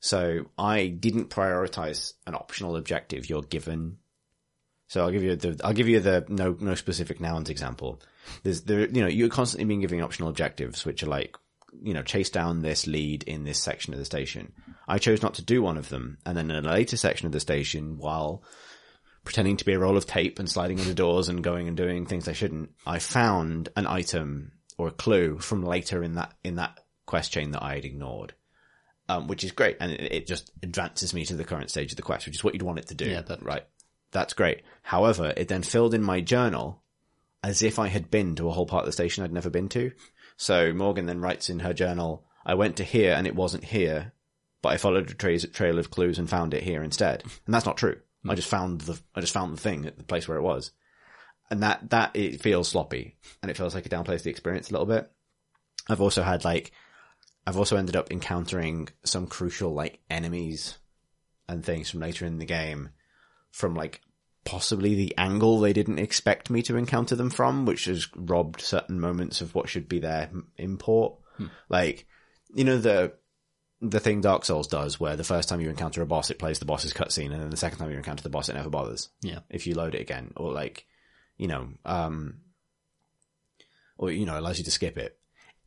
[0.00, 3.98] So I didn't prioritize an optional objective you're given.
[4.88, 8.02] So I'll give you the, I'll give you the no, no specific nouns example.
[8.42, 11.36] There's there, you know, you're constantly being given optional objectives, which are like,
[11.80, 14.52] you know, chase down this lead in this section of the station.
[14.88, 16.18] I chose not to do one of them.
[16.26, 18.42] And then in a later section of the station, while
[19.24, 22.06] pretending to be a roll of tape and sliding into doors and going and doing
[22.06, 26.56] things I shouldn't, I found an item or a clue from later in that, in
[26.56, 28.34] that quest chain that I had ignored.
[29.06, 29.76] Um, which is great.
[29.80, 32.42] And it, it just advances me to the current stage of the quest, which is
[32.44, 33.04] what you'd want it to do.
[33.06, 33.64] Yeah, that- right.
[34.12, 34.62] That's great.
[34.82, 36.82] However, it then filled in my journal
[37.42, 39.68] as if I had been to a whole part of the station I'd never been
[39.70, 39.90] to.
[40.36, 44.12] So Morgan then writes in her journal, I went to here and it wasn't here,
[44.62, 47.22] but I followed a tra- trail of clues and found it here instead.
[47.44, 47.96] And that's not true.
[48.32, 50.70] I just found the, I just found the thing at the place where it was.
[51.50, 54.72] And that, that, it feels sloppy and it feels like it downplays the experience a
[54.72, 55.10] little bit.
[55.88, 56.72] I've also had like,
[57.46, 60.78] I've also ended up encountering some crucial like enemies
[61.48, 62.90] and things from later in the game
[63.50, 64.00] from like
[64.44, 69.00] possibly the angle they didn't expect me to encounter them from, which has robbed certain
[69.00, 71.14] moments of what should be their import.
[71.36, 71.46] Hmm.
[71.68, 72.06] Like,
[72.54, 73.12] you know, the,
[73.80, 76.58] the thing Dark Souls does where the first time you encounter a boss, it plays
[76.58, 79.10] the boss's cutscene and then the second time you encounter the boss, it never bothers
[79.22, 79.40] Yeah.
[79.50, 80.86] if you load it again or like,
[81.36, 82.40] you know, um,
[83.98, 85.18] or, you know, allows you to skip it.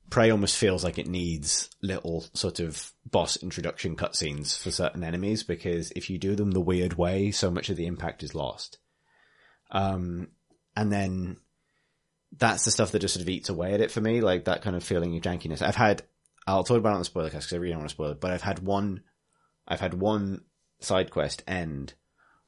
[0.10, 5.43] Prey almost feels like it needs little sort of boss introduction cutscenes for certain enemies
[5.43, 8.78] because if you do them the weird way, so much of the impact is lost.
[9.70, 10.30] Um,
[10.78, 11.38] and then
[12.38, 14.62] that's the stuff that just sort of eats away at it for me, like that
[14.62, 15.62] kind of feeling of jankiness.
[15.62, 16.03] I've had,
[16.48, 18.12] I'll talk about it on the spoiler cast because I really don't want to spoil
[18.12, 19.04] it, but I've had one,
[19.68, 20.45] I've had one
[20.80, 21.93] side quest end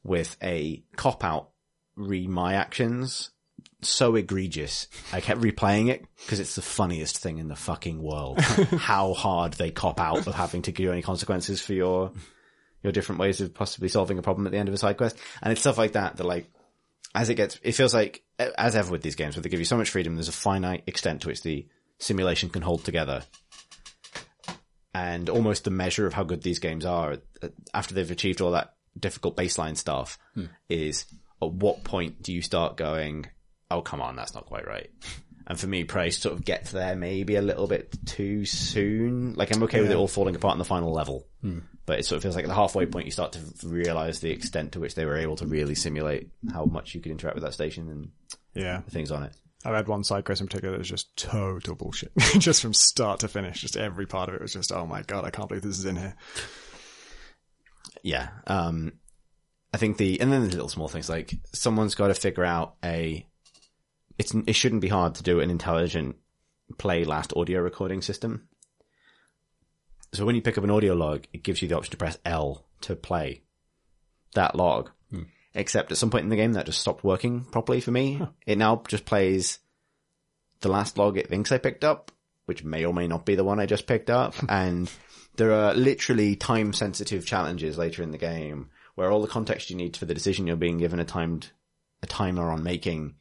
[0.04, 1.50] with a cop out
[1.96, 3.32] re my actions
[3.82, 4.88] so egregious.
[5.14, 8.40] I kept replaying it because it's the funniest thing in the fucking world.
[8.42, 12.12] How hard they cop out of having to give you any consequences for your
[12.84, 15.18] your different ways of possibly solving a problem at the end of a side quest.
[15.42, 16.50] And it's stuff like that that like
[17.16, 19.66] as it gets it feels like as ever with these games where they give you
[19.66, 21.68] so much freedom, there's a finite extent to which the
[22.00, 23.24] simulation can hold together.
[24.94, 27.18] And almost the measure of how good these games are
[27.74, 30.46] after they've achieved all that difficult baseline stuff hmm.
[30.68, 31.06] is
[31.42, 33.28] at what point do you start going,
[33.70, 34.90] oh come on, that's not quite right.
[35.48, 39.34] And for me, Prey sort of gets there maybe a little bit too soon.
[39.34, 41.60] Like I'm okay with it all falling apart in the final level, hmm.
[41.86, 44.32] but it sort of feels like at the halfway point you start to realize the
[44.32, 47.44] extent to which they were able to really simulate how much you could interact with
[47.44, 48.10] that station and
[48.54, 48.82] Yeah.
[48.86, 49.36] the things on it.
[49.66, 52.12] I've had one side quest in particular that was just total bullshit.
[52.38, 53.62] just from start to finish.
[53.62, 55.86] Just every part of it was just, oh my god, I can't believe this is
[55.86, 56.16] in here.
[58.02, 58.30] Yeah.
[58.48, 58.94] Um,
[59.74, 62.76] I think the, and then there's little small things like someone's got to figure out
[62.84, 63.28] a,
[64.18, 66.16] it's, it shouldn't be hard to do an intelligent
[66.78, 68.48] play last audio recording system.
[70.14, 72.18] So when you pick up an audio log, it gives you the option to press
[72.26, 73.44] L to play
[74.36, 74.90] that log.
[75.56, 78.22] Except at some point in the game that just stopped working properly for me.
[78.46, 79.60] It now just plays
[80.62, 82.12] the last log it thinks I picked up,
[82.46, 84.36] which may or may not be the one I just picked up.
[84.50, 84.92] and
[85.36, 89.78] there are literally time sensitive challenges later in the game where all the context you
[89.78, 91.52] need for the decision you're being given a timed,
[92.04, 93.16] a timer on making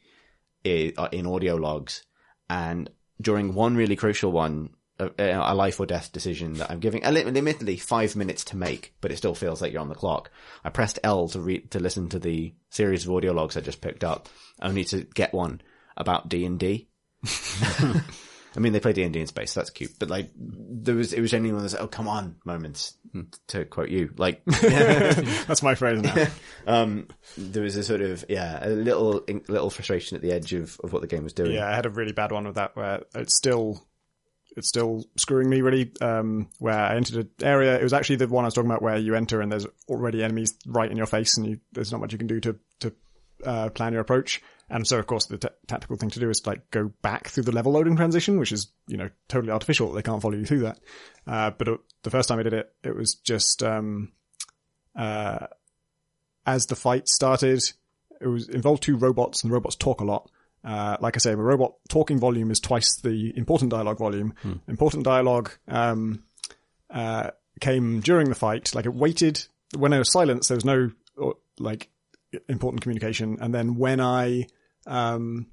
[0.67, 2.05] are uh, in audio logs.
[2.51, 7.05] And during one really crucial one, a, a life or death decision that I'm giving,
[7.05, 10.31] admittedly five minutes to make, but it still feels like you're on the clock.
[10.65, 13.81] I pressed L to read, to listen to the series of audio logs I just
[13.81, 14.29] picked up,
[14.61, 15.61] only to get one
[15.97, 16.89] about D and D.
[17.81, 18.03] And
[18.57, 19.53] I mean, they play D&D in space.
[19.53, 19.93] So that's cute.
[19.99, 22.97] But like, there was, it was genuinely one of those, oh, come on moments
[23.49, 24.13] to quote you.
[24.17, 26.27] Like, That's my phrase now.
[26.67, 30.79] um, there was a sort of, yeah, a little, little frustration at the edge of,
[30.83, 31.53] of what the game was doing.
[31.53, 33.87] Yeah, I had a really bad one with that where it's still
[34.59, 35.93] it's still screwing me really.
[36.01, 38.83] Um, where I entered an area, it was actually the one I was talking about
[38.83, 42.01] where you enter and there's already enemies right in your face, and you, there's not
[42.01, 42.93] much you can do to to
[43.45, 44.43] uh, plan your approach.
[44.71, 47.45] And so, of course, the t- tactical thing to do is like go back through
[47.45, 49.93] the level loading transition, which is you know totally artificial.
[49.93, 50.79] They can't follow you through that.
[51.27, 54.13] Uh, but uh, the first time I did it, it was just um,
[54.95, 55.47] uh,
[56.45, 57.63] as the fight started,
[58.21, 60.31] it was involved two robots, and the robots talk a lot.
[60.65, 64.35] Uh, like I say, a robot talking volume is twice the important dialogue volume.
[64.67, 66.25] Important dialogue um,
[66.91, 67.31] uh,
[67.61, 68.75] came during the fight.
[68.75, 69.45] Like it waited
[69.77, 70.49] when there was silence.
[70.49, 70.91] There was no
[71.21, 71.89] uh, like
[72.49, 73.39] important communication.
[73.41, 74.47] And then when I
[74.87, 75.47] um,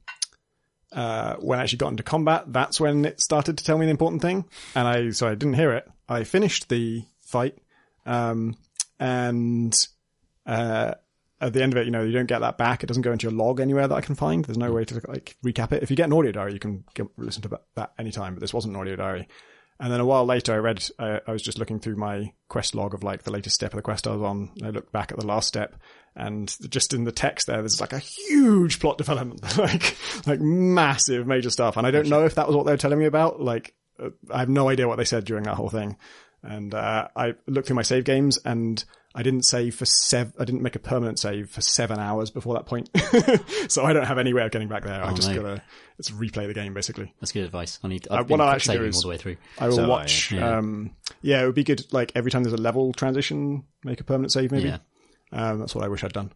[0.91, 3.91] uh, when I actually got into combat, that's when it started to tell me the
[3.91, 4.45] important thing.
[4.75, 5.87] And I so I didn't hear it.
[6.07, 7.57] I finished the fight,
[8.05, 8.55] um,
[8.99, 9.75] and
[10.45, 10.95] uh,
[11.41, 12.83] at the end of it, you know, you don't get that back.
[12.83, 14.45] It doesn't go into your log anywhere that I can find.
[14.45, 15.83] There's no way to like recap it.
[15.83, 18.35] If you get an audio diary, you can get, listen to that, anytime.
[18.35, 19.27] But this wasn't an audio diary.
[19.77, 20.87] And then a while later, I read.
[20.97, 23.77] I, I was just looking through my quest log of like the latest step of
[23.77, 24.51] the quest I was on.
[24.63, 25.75] I looked back at the last step,
[26.15, 31.27] and just in the text there, there's like a huge plot development, like like massive
[31.27, 31.75] major stuff.
[31.75, 33.41] And I don't know if that was what they were telling me about.
[33.41, 35.97] Like, uh, I have no idea what they said during that whole thing.
[36.41, 38.81] And uh, I looked through my save games, and
[39.17, 40.33] I didn't save for seven.
[40.37, 42.89] I didn't make a permanent save for seven hours before that point,
[43.71, 45.01] so I don't have any way of getting back there.
[45.03, 45.35] I just no.
[45.41, 45.63] gotta
[45.97, 47.13] let's replay the game basically.
[47.21, 47.79] That's good advice.
[47.81, 48.07] I need.
[48.11, 49.37] Uh, I've been what I'll actually do is- all the way through.
[49.57, 50.33] I will So, watch.
[50.33, 50.57] yeah.
[50.57, 50.91] Um,
[51.21, 51.85] yeah, it would be good.
[51.93, 54.51] Like every time there's a level transition, make a permanent save.
[54.51, 54.79] Maybe Yeah.
[55.31, 56.33] um, that's what I wish I'd done.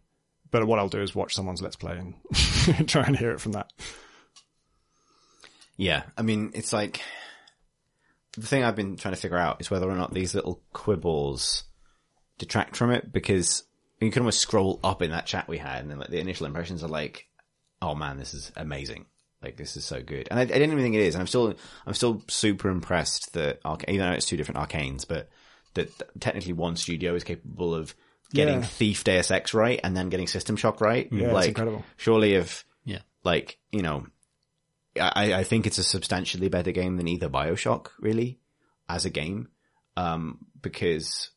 [0.50, 3.52] But what I'll do is watch someone's let's play and try and hear it from
[3.52, 3.72] that.
[5.78, 7.02] Yeah, I mean, it's like
[8.38, 11.64] the thing I've been trying to figure out is whether or not these little quibbles
[12.40, 13.64] detract from it because
[14.02, 16.48] you can almost scroll up in that chat we had, and then like the initial
[16.48, 17.28] impressions are like,
[17.82, 19.06] "Oh man, this is amazing!
[19.44, 21.28] Like this is so good." And I, I didn't even think it is, and I'm
[21.28, 21.54] still
[21.86, 25.30] I'm still super impressed that Arca- even though it's two different Arkanes, but
[25.76, 27.94] that technically one studio is capable of
[28.34, 28.66] getting Yeah.
[28.66, 31.08] Thief Deus Ex right and then getting System Shock right.
[31.12, 31.84] Yeah, it's like incredible.
[31.98, 33.02] surely if Yeah.
[33.24, 34.08] like you know
[35.00, 38.40] I, I think it's a substantially better game than either Bioshock, really,
[38.90, 39.50] as a game.
[39.96, 41.30] Um, because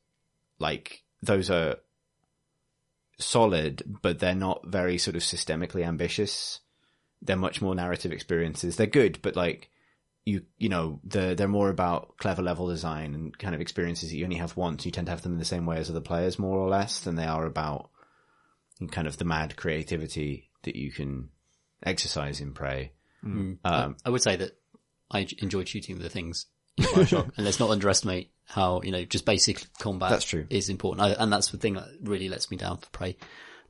[0.62, 1.76] like those are
[3.18, 6.60] solid, but they're not very sort of systemically ambitious.
[7.20, 8.76] They're much more narrative experiences.
[8.76, 9.70] They're good, but like
[10.24, 14.16] you, you know, they're, they're more about clever level design and kind of experiences that
[14.16, 14.86] you only have once.
[14.86, 17.00] You tend to have them in the same way as other players, more or less,
[17.00, 17.90] than they are about
[18.90, 21.30] kind of the mad creativity that you can
[21.84, 22.92] exercise in Prey.
[23.64, 24.52] Um, I would say that
[25.10, 26.46] I enjoyed shooting the things
[26.76, 30.10] in Bioshock, and let's not underestimate how you know just basic combat.
[30.10, 30.46] That's true.
[30.50, 33.16] Is important, I, and that's the thing that really lets me down for Prey.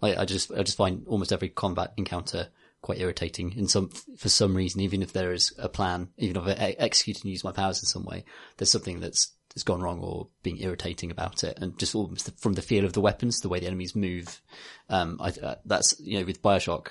[0.01, 2.49] Like I just I just find almost every combat encounter
[2.81, 4.81] quite irritating in some for some reason.
[4.81, 7.87] Even if there is a plan, even if I execute and use my powers in
[7.87, 8.25] some way,
[8.57, 12.55] there's something that's that's gone wrong or being irritating about it, and just almost from
[12.55, 14.43] the feel of the weapons, the way the enemies move.
[14.89, 16.89] Um, I uh, that's you know with Bioshock,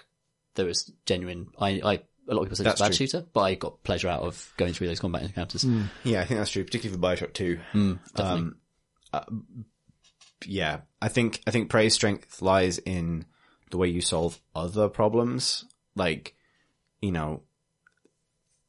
[0.55, 1.47] there was genuine.
[1.59, 1.99] I I.
[2.27, 2.95] A lot of people say it's a That's bad true.
[3.07, 5.65] shooter, but I got pleasure out of going through those combat encounters.
[6.03, 7.59] Yeah, I think that's true, particularly for Bioshock Two.
[7.73, 8.23] definitely.
[8.23, 8.55] Um,
[9.13, 9.23] uh,
[10.45, 13.25] yeah, I think I think Prey's strength lies in
[13.69, 15.65] the way you solve other problems.
[15.95, 16.35] Like,
[17.01, 17.43] you know,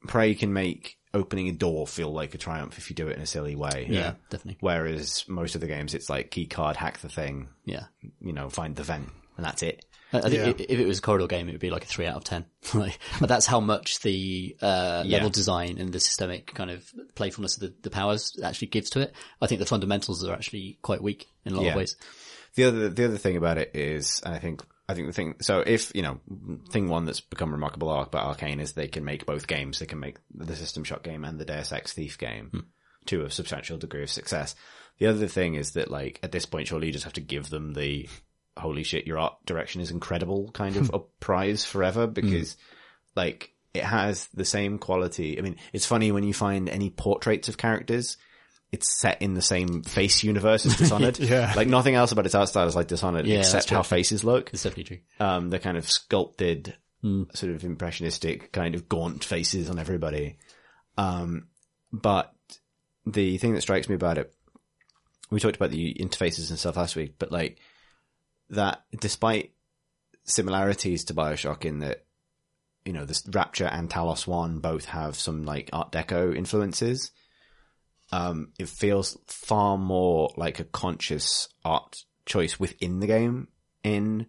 [0.07, 3.23] Prey can make opening a door feel like a triumph if you do it in
[3.23, 3.87] a silly way.
[3.89, 4.57] yeah, definitely.
[4.61, 7.85] Whereas most of the games, it's like key card, hack the thing, Yeah.
[8.21, 9.85] you know, find the vent, and that's it.
[10.13, 10.67] I think Yeah.
[10.69, 12.45] if it was a corridor game, it would be like a three out of ten.
[12.75, 15.17] like, but that's how much the uh, Yeah.
[15.17, 16.85] level design and the systemic kind of
[17.15, 19.15] playfulness of the, the powers actually gives to it.
[19.41, 21.71] I think the fundamentals are actually quite weak in a lot Yeah.
[21.71, 21.97] of ways.
[22.55, 25.37] The other the other thing about it is, and I think I think the thing.
[25.41, 26.21] So if you know,
[26.71, 29.79] thing one that's become remarkable arc about Arkane is they can make both games.
[29.79, 32.67] They can make the System Shock game and the Deus Ex Thief game
[33.07, 34.55] to a substantial degree of success.
[34.99, 37.49] The other thing is that like at this point, surely you just have to give
[37.49, 38.09] them the
[38.57, 42.57] holy shit, your art direction is incredible kind of a prize forever because
[43.17, 45.39] like it has the same quality.
[45.39, 48.17] I mean, it's funny when you find any portraits of characters.
[48.71, 51.19] It's set in the same face universe as Dishonored.
[51.19, 51.53] Yeah.
[51.55, 54.51] Like nothing else about its art style is like Dishonored, Yeah, except how faces look.
[54.53, 55.27] It's definitely true.
[55.27, 60.39] Um, the kind of sculpted, sort of impressionistic, kind of gaunt faces on everybody.
[60.97, 61.49] Um,
[61.93, 62.33] but
[63.05, 64.33] the thing that strikes me about it,
[65.31, 67.59] we talked about the interfaces and stuff last week, but like
[68.53, 69.53] that, despite
[70.25, 72.05] similarities to Bioshock in that
[72.85, 77.13] you know, this Rapture and Talos One both have some like Art Deco influences.
[78.11, 83.49] Um, it feels far more like a conscious art choice within the game.
[83.85, 84.27] In,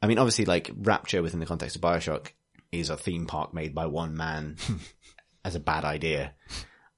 [0.00, 2.28] I mean, obviously, like Rapture within the context of Bioshock
[2.72, 4.56] is a theme park made by one man
[5.44, 6.34] as a bad idea.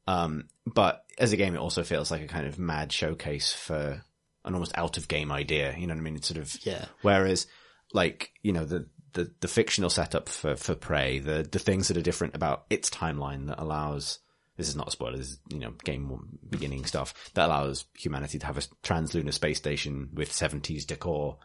[0.07, 4.03] Um, but as a game, it also feels like a kind of mad showcase for
[4.44, 5.74] an almost out of game idea.
[5.77, 6.16] You know what I mean?
[6.16, 6.86] It's sort of Yeah.
[7.02, 7.47] Whereas,
[7.93, 11.97] like you know, the the, the fictional setup for for Prey, the the things that
[11.97, 14.20] are different about its timeline that allows.
[14.56, 15.16] This is not a spoiler.
[15.16, 19.32] This is you know game one beginning stuff that allows humanity to have a translunar
[19.32, 21.39] space station with seventies decor.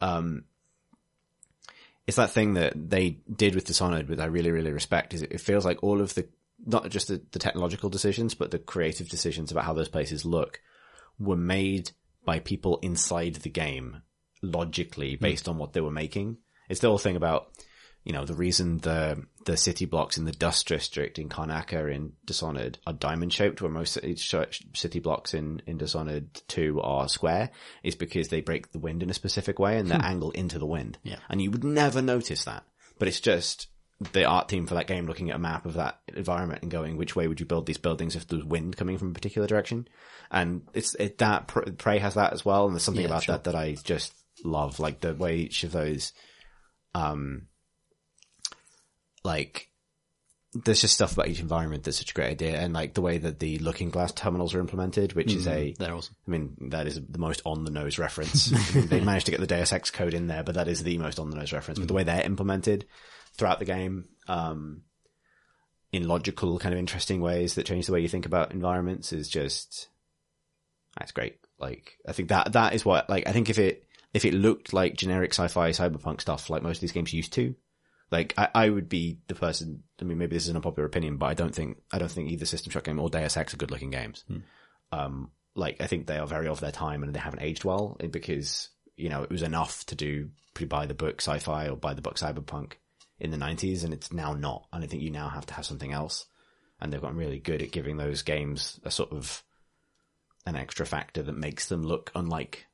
[0.00, 0.44] Um,
[2.06, 5.14] it's that thing that they did with Dishonored, which I really, really respect.
[5.14, 6.28] Is it, it feels like all of the
[6.66, 10.60] not just the, the technological decisions, but the creative decisions about how those places look
[11.18, 11.90] were made
[12.24, 14.02] by people inside the game
[14.42, 15.22] logically hmm.
[15.22, 16.38] based on what they were making.
[16.68, 17.48] It's the whole thing about,
[18.04, 22.12] you know, the reason the the city blocks in the Dust District in Karnaka in
[22.24, 27.50] Dishonored are diamond shaped, where most city city blocks in in Dishonored Two are square,
[27.82, 30.06] is because they break the wind in a specific way and they're hmm.
[30.06, 30.98] angled into the wind.
[31.02, 31.18] Yeah.
[31.28, 32.64] and you would never notice that,
[32.98, 33.68] but it's just
[34.12, 36.96] the art team for that game looking at a map of that environment and going,
[36.96, 39.86] which way would you build these buildings if there's wind coming from a particular direction?
[40.30, 41.46] And it's it, that
[41.78, 43.34] Prey has that as well, and there's something Yeah, about sure.
[43.34, 44.12] that that I just
[44.44, 46.12] love, like the way each of those,
[46.94, 47.46] um,
[49.22, 49.70] like
[50.52, 53.18] there's just stuff about each environment that's such a great idea, and like the way
[53.18, 56.14] that the Looking Glass terminals are implemented, which is a They're awesome.
[56.26, 58.52] I mean, that is the most on the nose reference.
[58.52, 60.82] I mean, they managed to get the Deus Ex code in there, but that is
[60.82, 61.78] the most on the nose reference.
[61.78, 62.86] But the way they're implemented
[63.36, 64.82] throughout the game, um,
[65.92, 69.28] in logical, kind of interesting ways that change the way you think about environments is
[69.28, 69.88] just,
[70.98, 71.38] that's great.
[71.58, 74.72] Like, I think that, that is what, like, I think if it, if it looked
[74.72, 77.54] like generic sci-fi cyberpunk stuff like most of these games used to,
[78.10, 81.16] like, I, I would be the person, I mean, maybe this is an unpopular opinion,
[81.16, 83.56] but I don't think, I don't think either System Shock game or Deus Ex are
[83.56, 84.24] good looking games.
[84.92, 87.96] Um, like I think they are very of their time and they haven't aged well
[88.00, 91.76] eh, because you know it was enough to do pretty by the book sci-fi or
[91.76, 92.74] by the book cyberpunk
[93.18, 94.66] in the 90s and it's now not.
[94.72, 96.26] And I think you now have to have something else.
[96.80, 99.42] And they've gotten really good at giving those games a sort of
[100.46, 102.66] an extra factor that makes them look unlike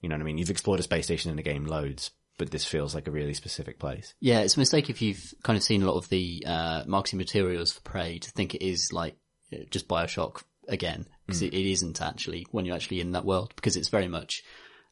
[0.00, 0.38] you know what I mean?
[0.38, 3.34] You've explored a space station in a game loads but this feels like a really
[3.34, 4.14] specific place.
[4.20, 7.18] Yeah, it's a mistake if you've kind of seen a lot of the uh, marketing
[7.18, 9.16] materials for Prey to think it is like
[9.52, 13.52] uh, just Bioshock again, because it, it isn't actually when you're actually in that world,
[13.54, 14.42] because it's very much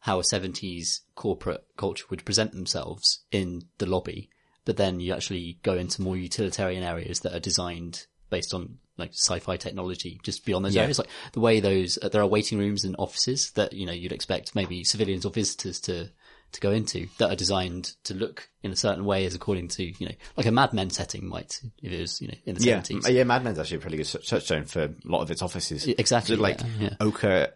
[0.00, 4.30] how a 70s corporate culture would present themselves in the lobby,
[4.64, 9.10] but then you actually go into more utilitarian areas that are designed based on like
[9.12, 10.82] sci-fi technology just beyond those Yeah.
[10.82, 10.98] areas.
[10.98, 14.12] Like the way those, uh, there are waiting rooms and offices that, you know, you'd
[14.12, 16.10] expect maybe civilians or visitors to,
[16.52, 19.84] to go into that are designed to look in a certain way as according to,
[19.84, 22.62] you know, like a Mad Men setting might, if it was, you know, in the
[22.64, 23.08] yeah 70s.
[23.10, 26.36] yeah Mad Men's actually a pretty good touchstone for a lot of its offices Exactly,
[26.36, 26.94] So, like yeah, yeah.
[27.00, 27.48] ochre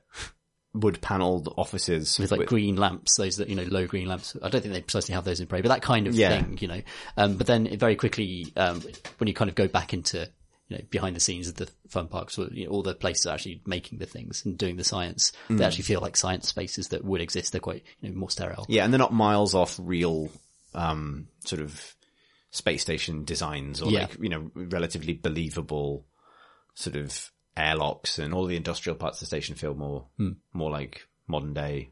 [0.75, 4.37] wood paneled offices with like green lamps, those that, you know, low green lamps.
[4.43, 6.31] I don't think they precisely have those in Prey, but that kind of Yeah.
[6.31, 6.83] thing, you know.
[7.17, 8.83] Um, but then very quickly, um,
[9.19, 10.29] when you kind of go back into,
[10.69, 13.27] you know, behind the scenes of the fun parks, or, you know, all the places
[13.27, 15.59] are actually making the things and doing the science, Mm.
[15.59, 17.53] they actually feel like science spaces that would exist.
[17.53, 18.67] They're quite, you know, more sterile.
[18.69, 20.29] Yeah, and they're not miles off real,
[20.75, 21.95] um, sort of
[22.51, 24.01] space station designs or Yeah.
[24.01, 26.07] like, you know, relatively believable
[26.75, 30.33] sort of airlocks and all the industrial parts of the station feel more, Hmm.
[30.53, 31.91] more like modern day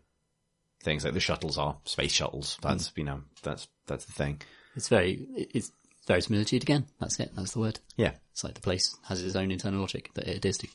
[0.83, 1.05] things.
[1.05, 2.59] Like the shuttles are space shuttles.
[2.63, 3.01] That's, Hmm.
[3.01, 4.43] you know, that's, that's the thing.
[4.75, 5.71] It's very, it's
[6.07, 6.87] verisimilitude again.
[6.99, 7.31] That's it.
[7.37, 7.79] That's the word.
[7.97, 8.13] Yeah.
[8.33, 10.69] It's like the place has its own internal logic that it adheres to.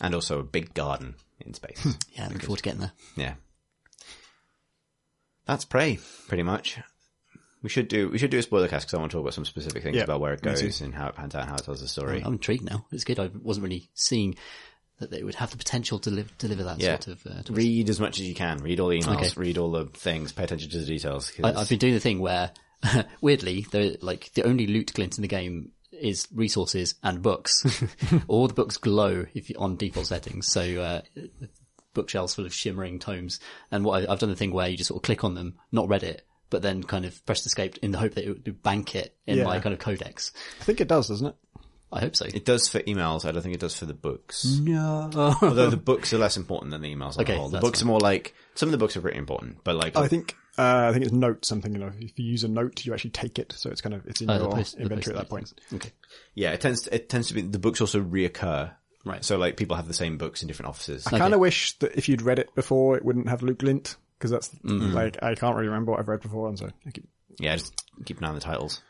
[0.00, 1.84] And also a big garden in space.
[2.16, 2.92] Yeah, looking forward to getting there.
[3.16, 3.34] yeah.
[5.46, 6.78] That's Prey, pretty much.
[7.64, 9.32] We should do, we should do a spoiler cast because I want to talk about
[9.32, 11.64] some specific things Yeah, about where it goes and how it pans out how it
[11.64, 12.20] tells the story.
[12.22, 12.84] I'm intrigued now.
[12.92, 13.18] It's good.
[13.18, 14.34] I wasn't really seeing
[15.00, 16.98] that they would have the potential to live, deliver that Yeah.
[17.00, 17.26] sort of.
[17.26, 18.58] Uh, read as much as you can.
[18.58, 19.16] Read all the emails.
[19.16, 19.30] Okay.
[19.36, 20.30] Read all the things.
[20.32, 21.32] Pay attention to the details.
[21.42, 22.50] I, I've been doing the thing where,
[23.22, 27.64] weirdly, the like the only loot glint in the game is resources and books.
[28.28, 30.48] all the books glow if you, on default settings.
[30.48, 31.00] So uh,
[31.94, 33.40] bookshelves full of shimmering tomes.
[33.70, 35.88] And what I've done the thing where you just sort of click on them, not
[35.88, 38.94] read it, but then kind of pressed escape in the hope that it would bank
[38.94, 39.44] it in Yeah.
[39.44, 40.30] my kind of codex.
[40.60, 41.34] I think it does, doesn't it?
[41.92, 42.24] I hope so.
[42.26, 43.24] it does for emails.
[43.24, 44.44] I don't think it does for the books.
[44.62, 45.10] no.
[45.42, 47.48] Although the books are less important than the emails Okay, the whole.
[47.48, 47.88] The books fine.
[47.88, 50.86] are more like some of the books are pretty important, but like I think uh,
[50.88, 51.72] I think it's note something.
[51.72, 54.06] You know, if you use a note, you actually take it, so it's kind of
[54.06, 55.82] it's in Oh, your post- inventory at that post-it point.
[55.82, 55.92] Okay.
[56.34, 58.72] yeah, it tends to, it tends to be the books also reoccur.
[59.04, 59.24] Right.
[59.24, 61.06] So like people have the same books in different offices.
[61.06, 63.96] I kind of wish that if you'd read it before, it wouldn't have loot glint
[64.24, 67.06] because that's like I can't really remember what I've read before, and so I keep,
[67.38, 67.74] Yeah, just
[68.04, 68.80] keep an eye on the titles.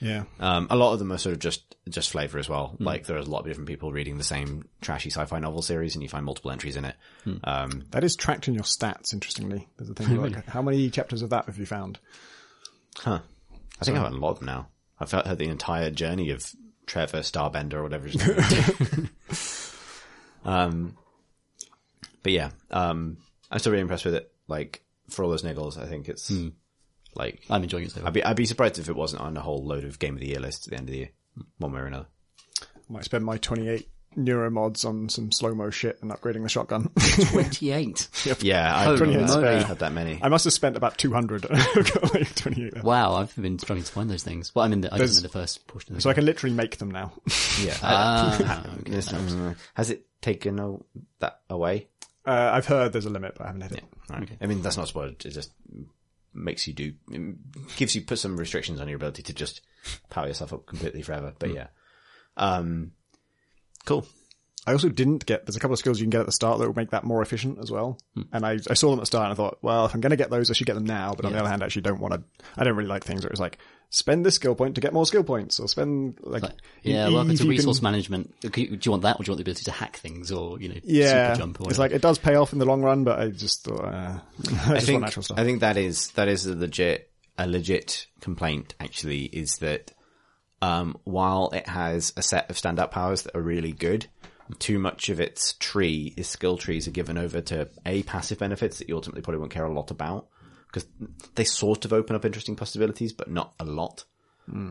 [0.00, 0.24] yeah.
[0.38, 2.76] Um, a lot of them are sort of just just flavor as well.
[2.78, 6.02] Like there's a lot of different people reading the same trashy sci-fi novel series, and
[6.02, 6.94] you find multiple entries in it.
[7.44, 9.12] Um, That is tracked in your stats.
[9.14, 11.98] Interestingly, there's a thing like how many chapters of that have you found?
[12.98, 13.20] huh.
[13.80, 14.68] I think I've had a lot of them now.
[15.00, 16.44] I've heard the entire journey of
[16.86, 19.74] Trevor Starbender or whatever his name is.
[20.44, 20.96] um,
[22.24, 23.18] but yeah, um,
[23.50, 24.32] I'm still really impressed with it.
[24.48, 26.32] Like for all those niggles, I think it's
[27.14, 28.08] like I'm enjoying it so far.
[28.08, 30.20] I'd be I'd be surprised if it wasn't on a whole load of game of
[30.20, 31.10] the year lists at the end of the year,
[31.58, 32.06] one way or another.
[32.62, 36.48] I might spend my 28 neuro mods on some slow mo shit and upgrading the
[36.48, 36.90] shotgun.
[37.30, 38.08] 28.
[38.40, 39.62] Yeah, I Holy don't moly.
[39.62, 40.18] have that many.
[40.22, 41.46] I must have spent about 200.
[42.14, 42.84] Like 28 left.
[42.84, 44.54] Wow, I've been struggling to find those things.
[44.54, 46.14] Well, I'm in the, I guess I'm in the first portion of the So I
[46.14, 47.12] can literally make them now.
[47.60, 47.76] Yeah.
[47.82, 48.92] Ah, okay.
[48.92, 50.76] Yes, um, has it taken a,
[51.20, 51.88] that away?
[52.26, 53.84] Uh, I've heard there's a limit, but I haven't hit it.
[54.10, 54.28] Right.
[54.40, 55.24] I mean, that's not spoiled.
[55.24, 55.52] It just
[56.34, 59.62] makes you do, it gives you, put some restrictions on your ability to just
[60.10, 61.32] power yourself up completely forever.
[61.38, 61.68] But yeah.
[62.36, 62.92] Um,
[63.86, 64.06] cool.
[64.66, 66.58] I also didn't get, there's a couple of skills you can get at the start
[66.58, 67.98] that will make that more efficient as well.
[68.32, 70.10] And I, I saw them at the start and I thought, well, if I'm going
[70.10, 71.14] to get those, I should get them now.
[71.14, 72.22] But on the other hand, I actually don't want to,
[72.56, 73.58] I don't really like things where it's like,
[73.90, 76.42] spend this skill point to get more skill points or spend like,
[76.82, 78.34] Yeah, e- welcome if to you resource can- management.
[78.40, 80.68] Do you want that, or do you want the ability to hack things, or you
[80.68, 81.32] know, Yeah.
[81.32, 81.60] super jump?
[81.60, 83.84] Or It's like, it does pay off in the long run, but I just thought,
[83.84, 85.38] uh, I just I want think, natural stuff.
[85.38, 89.92] I think that is, that is a legit, a legit complaint actually is that,
[90.60, 94.06] um, while it has a set of standout powers that are really good,
[94.58, 98.78] too much of its tree is skill trees are given over to a passive benefits
[98.78, 100.26] that you ultimately probably won't care a lot about
[100.68, 100.86] because
[101.34, 104.04] they sort of open up interesting possibilities, but not a lot.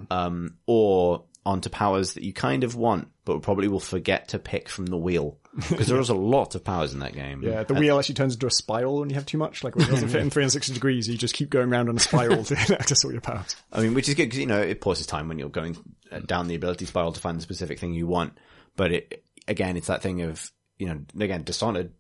[0.09, 4.67] Um, or onto powers that you kind of want, but probably will forget to pick
[4.67, 5.37] from the wheel
[5.69, 7.41] because there is a lot of powers in that game.
[7.41, 9.63] Yeah, the wheel actually turns into a spiral when you have too much.
[9.63, 11.99] Like when it doesn't fit in 360 degrees, you just keep going around on a
[11.99, 13.55] spiral to access all your powers.
[13.71, 15.77] I mean, which is good because, you know, it pauses time when you're going
[16.11, 18.37] uh, down the ability spiral to find the specific thing you want.
[18.75, 21.91] But it, again, it's that thing of, you know, again, Dishonored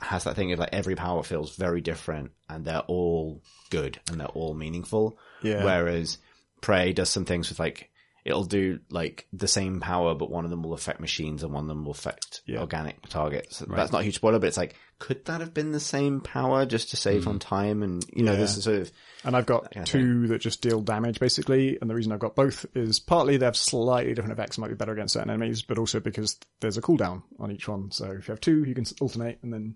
[0.00, 4.18] has that thing of like every power feels very different and they're all good and
[4.18, 5.18] they're all meaningful.
[5.42, 5.64] Yeah.
[5.64, 6.18] Whereas
[6.60, 7.90] Prey does some things with like,
[8.24, 11.64] it'll do like the same power, but one of them will affect machines and one
[11.64, 12.60] of them will affect Yeah.
[12.60, 13.58] organic targets.
[13.58, 16.64] That's not a huge spoiler, but it's like, could that have been the same power
[16.64, 17.82] just to save on time?
[17.82, 18.92] And, you know, this is sort of,
[19.24, 21.78] And I've got of two that just deal damage basically.
[21.78, 24.74] And the reason I've got both is partly they have slightly different effects, might be
[24.74, 27.90] better against certain enemies, but also because there's a cooldown on each one.
[27.90, 29.74] So if you have two, you can alternate and then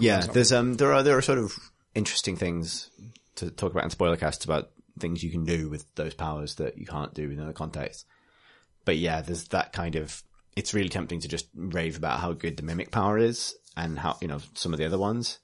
[0.00, 1.54] Yeah, there's um there are there are sort of
[1.94, 2.90] interesting things
[3.36, 6.78] to talk about in spoiler casts about things you can do with those powers that
[6.78, 8.04] you can't do in other contexts.
[8.84, 10.22] But yeah, there's that kind of
[10.56, 14.16] it's really tempting to just rave about how good the mimic power is and how
[14.20, 15.38] you know some of the other ones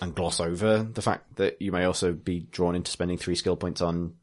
[0.00, 3.56] and gloss over the fact that you may also be drawn into spending three skill
[3.56, 4.14] points on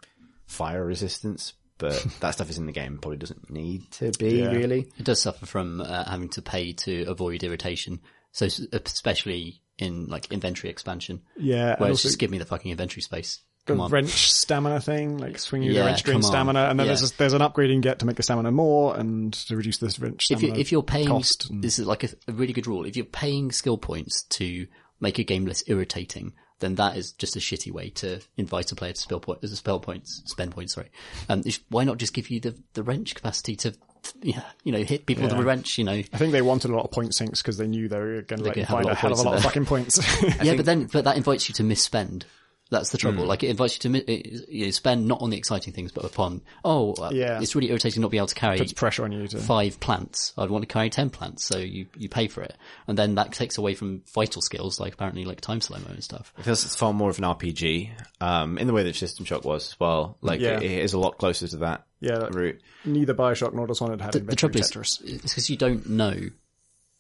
[0.45, 1.53] fire resistance.
[1.77, 4.52] But that stuff is in the game, probably doesn't need to be Yeah.
[4.52, 4.91] really.
[4.98, 7.99] It does suffer from uh, having to pay to avoid irritation.
[8.31, 11.72] So especially in like inventory expansion, yeah.
[11.72, 13.39] And where it's also just give me the fucking inventory space.
[13.68, 16.65] The wrench stamina thing, like swinging Yeah, the wrench drains stamina.
[16.69, 16.94] And then Yeah.
[16.95, 19.56] there's, a, there's an upgrade you can get to make the stamina more and to
[19.56, 21.49] reduce this wrench if you stamina if you're paying cost.
[21.49, 22.85] and- this is like a, a really good rule.
[22.85, 24.68] If you're paying skill points to
[24.99, 28.76] make a game less irritating, then that is just a shitty way to invite a
[28.76, 30.73] player to spell point, spell points, spend points.
[30.73, 30.89] Sorry,
[31.30, 33.76] um, why not just give you the the wrench capacity to,
[34.23, 35.39] yeah, you know, hit people with Yeah.
[35.39, 35.77] a wrench?
[35.77, 37.99] You know, I think they wanted a lot of point sinks because they knew they
[37.99, 39.44] were going to let could have a find a hell of a lot in of
[39.44, 39.99] fucking points.
[40.44, 42.23] yeah, but then but that invites you to misspend.
[42.69, 43.26] That's the trouble.
[43.26, 46.41] Like it invites you to you know, spend not on the exciting things, but upon
[46.65, 47.39] oh, uh, Yeah.
[47.41, 49.38] it's really irritating not being able to carry Puts pressure on you to.
[49.38, 50.34] five plants.
[50.38, 52.56] I'd want to carry ten plants, so you, you pay for it,
[52.88, 56.03] and then that takes away from vital skills like apparently like time slow mo and
[56.03, 56.34] stuff.
[56.38, 57.89] It feels it's far more of an RPG,
[58.19, 60.18] um, in the way that System Shock was as well.
[60.22, 60.57] Like Yeah.
[60.57, 62.60] it, it is a lot closer to that Yeah, that- route.
[62.84, 65.02] Neither Bioshock nor Dishonored had The, the trouble is, Tetris.
[65.03, 66.15] it's because you don't know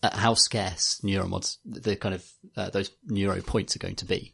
[0.03, 2.25] how scarce neuromods, the kind of
[2.55, 4.31] uh, those neuro points are going to be.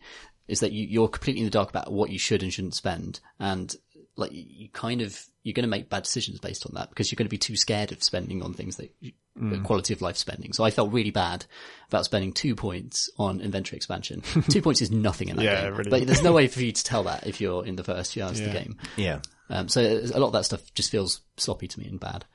[0.47, 3.19] Is that you, you're completely in the dark about what you should and shouldn't spend,
[3.39, 3.73] and
[4.15, 7.11] like you- you kind of you're going to make bad decisions based on that because
[7.11, 9.63] you're going to be too scared of spending on things that you, Mm.
[9.63, 10.53] quality of life spending.
[10.53, 11.45] So I felt really bad
[11.87, 14.21] about spending two points on inventory expansion.
[14.49, 15.89] two points is nothing in that Yeah, game, really.
[15.89, 18.21] but there's no way for you to tell that if you're in the first few
[18.23, 18.77] hours of the game.
[18.95, 19.21] Yeah.
[19.49, 22.25] Um, so a lot of that stuff just feels sloppy to me and bad.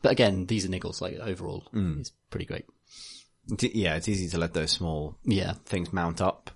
[0.00, 1.00] But again, these are niggles.
[1.02, 2.64] Like overall, it's pretty great.
[3.48, 6.50] Yeah, it's easy to let those small Yeah, things mount up.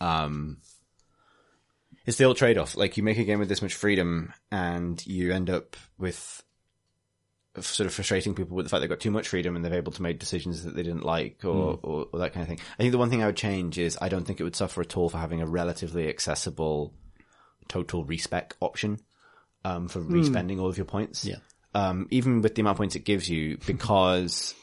[0.00, 0.58] Um,
[2.04, 2.76] it's the old trade-off.
[2.76, 6.42] Like you make a game with this much freedom and you end up with
[7.60, 9.92] sort of frustrating people with the fact they've got too much freedom and they're able
[9.92, 12.60] to make decisions that they didn't like or, or, or that kind of thing.
[12.74, 14.82] I think the one thing I would change is I don't think it would suffer
[14.82, 16.92] at all for having a relatively accessible
[17.68, 19.00] total respec option
[19.64, 21.24] um, for respending all of your points.
[21.24, 21.36] Yeah.
[21.74, 24.54] Um, even with the amount of points it gives you, because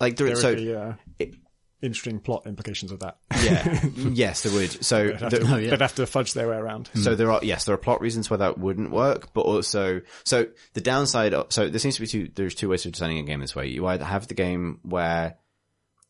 [0.00, 1.34] like there, There so be uh, it-
[1.80, 3.18] interesting plot implications of that.
[3.42, 4.84] yeah, yes, there would.
[4.84, 5.70] So They'd have, the- to, Oh, yeah.
[5.70, 6.90] they'd have to fudge their way around.
[6.94, 10.46] So there are yes, there are plot reasons why that wouldn't work, but also so
[10.74, 11.34] the downside.
[11.34, 12.28] Of, so there seems to be two.
[12.34, 13.68] There's two ways of designing a game this way.
[13.68, 15.36] You either have the game where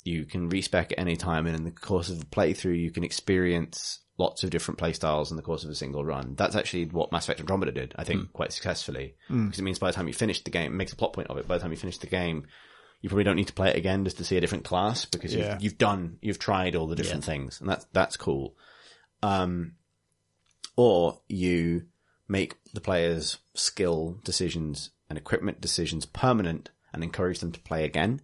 [0.05, 3.05] you can respec at any time, and in the course of a playthrough, you can
[3.05, 6.35] experience lots of different playstyles in the course of a single run.
[6.35, 9.89] That's actually what Mass Effect Andromeda did, I think, quite successfully, because it means by
[9.91, 11.47] the time you finish the game, it makes a plot point of it.
[11.47, 12.47] By the time you finish the game,
[13.01, 15.35] you probably don't need to play it again just to see a different class because
[15.35, 15.55] Yeah.
[15.55, 18.55] you've, you've done, you've tried all the different things, and that's that's cool.
[19.23, 19.75] Um,
[20.77, 21.87] or you
[22.29, 28.21] make the players' skill decisions and equipment decisions permanent and encourage them to play again.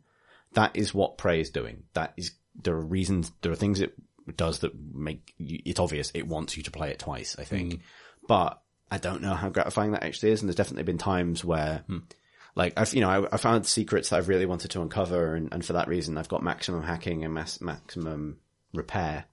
[0.52, 1.84] That is what Prey is doing.
[1.94, 3.94] That is there are reasons, there are things it
[4.36, 7.36] does that make you, it's obvious it wants you to play it twice.
[7.38, 7.80] I think,
[8.28, 8.60] but
[8.90, 10.40] I don't know how gratifying that actually is.
[10.42, 11.84] And there's definitely been times where.
[12.56, 15.52] Like I've, you know, I, I found secrets that I've really wanted to uncover, and,
[15.52, 18.38] and for that reason, I've got maximum hacking and mass, maximum
[18.72, 19.24] repair.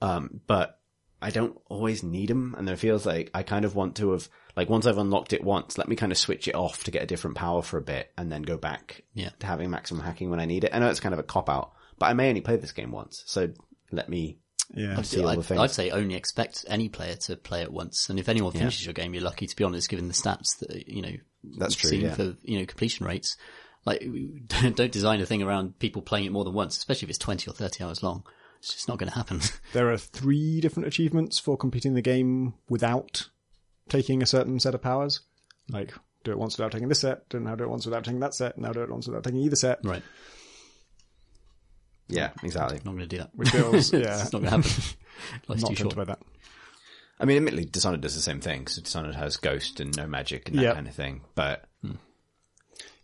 [0.00, 0.78] Um, but
[1.20, 4.28] I don't always need them, and it feels like I kind of want to have,
[4.56, 7.02] like, once I've unlocked it once, let me kind of switch it off to get
[7.02, 9.30] a different power for a bit, and then go back Yeah.
[9.40, 10.70] to having maximum hacking when I need it.
[10.74, 12.90] I know it's kind of a cop out, but I may only play this game
[12.90, 13.50] once, so
[13.92, 14.38] let me
[14.74, 15.00] Yeah.
[15.02, 15.60] see all the I'd, things.
[15.60, 18.94] I'd say only expect any player to play it once, and if anyone finishes your
[18.94, 21.16] game, you're lucky to be honest, given the stats that you know.
[21.44, 22.14] That's true, seen yeah.
[22.14, 23.36] For you know completion rates,
[23.84, 24.00] like
[24.46, 27.18] don't, don't design a thing around people playing it more than once, especially if it's
[27.18, 28.24] twenty or thirty hours long.
[28.58, 29.40] It's just not going to happen.
[29.72, 33.28] There are three different achievements for completing the game without
[33.88, 35.20] taking a certain set of powers.
[35.68, 35.92] Like,
[36.22, 38.34] do it once without taking this set, and now do it once without taking that
[38.34, 39.80] set, and now do it once without taking either set.
[39.82, 40.02] right?
[42.08, 42.76] yeah, exactly.
[42.84, 43.30] Not going to do that.
[43.34, 44.70] Which feels, yeah, It's not going to happen.
[45.48, 45.96] Life's not too tempted short.
[45.96, 46.18] by that.
[47.22, 48.66] I mean, admittedly, Dishonored does the same thing.
[48.66, 50.74] So Dishonored has Ghost and no magic and that Yeah.
[50.74, 51.22] kind of thing.
[51.34, 51.64] But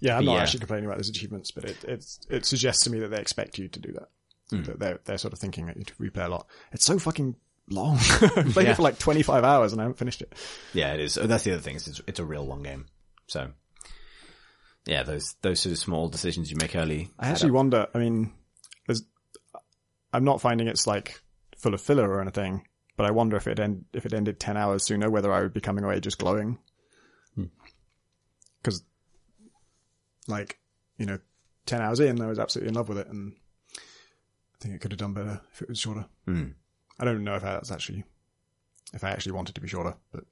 [0.01, 0.43] Yeah, I'm not Yeah.
[0.43, 3.59] actually complaining about those achievements, but it it, it suggests to me that they expect
[3.59, 4.09] you to do that.
[4.51, 4.63] Hmm.
[4.65, 6.47] That they're they're sort of thinking that you to replay a lot.
[6.73, 7.37] It's so fucking
[7.71, 7.97] long.
[8.01, 8.71] I played Yeah.
[8.73, 10.33] it for like 25 hours and I haven't finished it.
[10.73, 11.17] yeah, it is.
[11.19, 11.77] Oh, that's the other thing.
[11.77, 12.87] It's, it's a real long game.
[13.27, 13.51] So
[14.87, 17.11] yeah, those those sort of small decisions you make early.
[17.19, 17.89] I actually wonder.
[17.95, 18.33] I mean,
[18.87, 19.03] there's,
[20.13, 21.21] I'm not finding it's like
[21.57, 22.68] full of filler or anything,
[22.99, 25.55] but I wonder if it end if it ended 10 hours sooner, whether I would
[25.55, 26.59] be coming away just glowing.
[28.61, 28.83] Because,
[30.27, 30.59] like,
[30.99, 31.19] you know,
[31.67, 33.35] 10 hours in, I was absolutely in love with it, and
[33.77, 36.07] I think it could have done better if it was shorter.
[36.27, 36.49] Hmm.
[36.99, 38.05] I don't know if that's actually
[38.93, 40.25] if I actually wanted to be shorter, but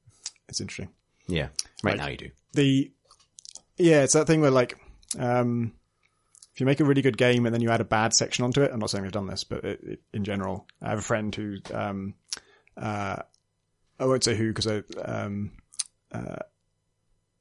[0.49, 0.93] it's interesting.
[1.29, 1.49] Yeah,
[1.85, 2.31] right Like- now you do.
[2.53, 2.91] the
[3.79, 4.77] yeah, it's that thing where like
[5.19, 5.73] um,
[6.55, 8.63] if you make a really good game and then you add a bad section onto
[8.63, 8.71] it.
[8.73, 11.33] I'm not saying I've done this, but it, it, in general, I have a friend
[11.35, 12.15] who um,
[12.77, 13.23] uh,
[13.99, 15.53] I won't say who because I um,
[16.13, 16.37] uh,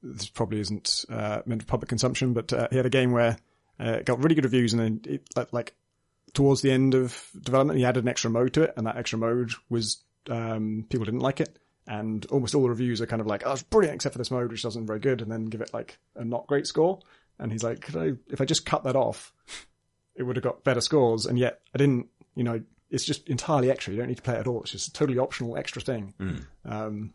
[0.01, 3.37] this probably isn't uh, meant for public consumption, but uh, he had a game where
[3.79, 5.75] uh, it got really good reviews and then it, like, like
[6.33, 9.17] towards the end of development, he added an extra mode to it, and that extra
[9.17, 11.57] mode was um, people didn't like it,
[11.87, 14.31] and almost all the reviews are kind of like, "Oh, it's brilliant," except for this
[14.31, 16.99] mode, which doesn't very good, and then give it like a not great score.
[17.39, 19.33] And he's like, I, "If I just cut that off,
[20.15, 22.07] it would have got better scores." And yet, I didn't.
[22.35, 23.93] You know, it's just entirely extra.
[23.93, 24.61] You don't need to play it at all.
[24.61, 26.13] It's just a totally optional extra thing.
[26.65, 27.13] Um,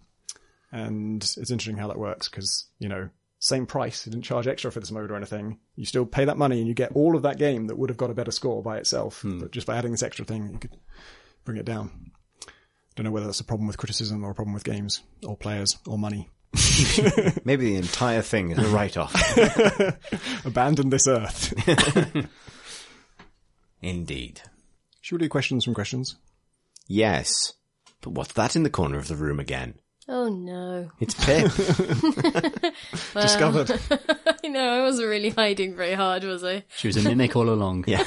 [0.72, 4.70] and it's interesting how that works because you know same price you didn't charge extra
[4.70, 7.22] for this mode or anything you still pay that money and you get all of
[7.22, 9.90] that game that would have got a better score by itself but just by adding
[9.92, 10.76] this extra thing you could
[11.44, 11.90] bring it down
[12.94, 15.78] don't know whether that's a problem with criticism or a problem with games or players
[15.86, 16.28] or money
[17.44, 19.14] Maybe the entire thing is a write off.
[20.44, 21.54] abandon this earth
[23.82, 24.42] Indeed.
[25.00, 26.16] Should we do questions from questions
[26.92, 27.52] Yes.
[28.00, 29.79] But what's that in the corner of the room again?
[30.12, 30.90] Oh no.
[30.98, 31.52] It's Pip.
[33.14, 33.70] discovered
[34.44, 36.64] I know, I wasn't really hiding very hard, was I?
[36.76, 37.84] She was a mimic all along.
[37.86, 38.02] yeah.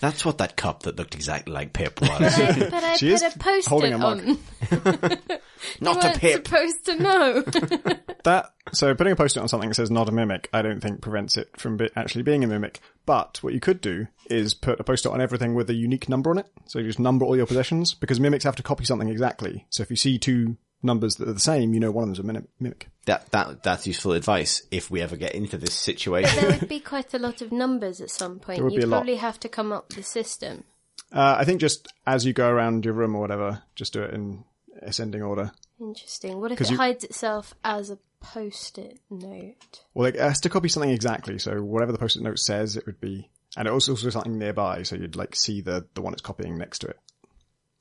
[0.00, 2.08] That's what that cup that looked exactly like Pip was.
[2.10, 4.20] But I She put is a post holding a mug.
[4.20, 4.38] on.
[5.80, 6.46] Not you a weren't Pip.
[6.46, 7.42] supposed to know.
[8.24, 11.02] that so putting a post-it on something that says not a mimic i don't think
[11.02, 14.80] prevents it from be, actually being a mimic but what you could do is put
[14.80, 17.36] a post-it on everything with a unique number on it so you just number all
[17.36, 21.16] your possessions because mimics have to copy something exactly so if you see two numbers
[21.16, 23.86] that are the same you know one of them's a mini- mimic That that that's
[23.86, 26.40] useful advice if we ever get into this situation.
[26.40, 28.58] there would be quite a lot of numbers at some point.
[28.58, 28.98] There would You'd a lot.
[28.98, 30.64] probably have to come up with a system.
[31.12, 34.14] uh, i think just as you go around your room or whatever just do it
[34.14, 34.44] in
[34.82, 36.40] ascending order Interesting.
[36.40, 39.82] What if 'Cause it you- hides itself as a post-it note?
[39.92, 41.38] Well, it has to copy something exactly.
[41.38, 44.84] So whatever the post-it note says, it would be, and it also also something nearby.
[44.84, 46.98] So you'd like see the the one it's copying next to it.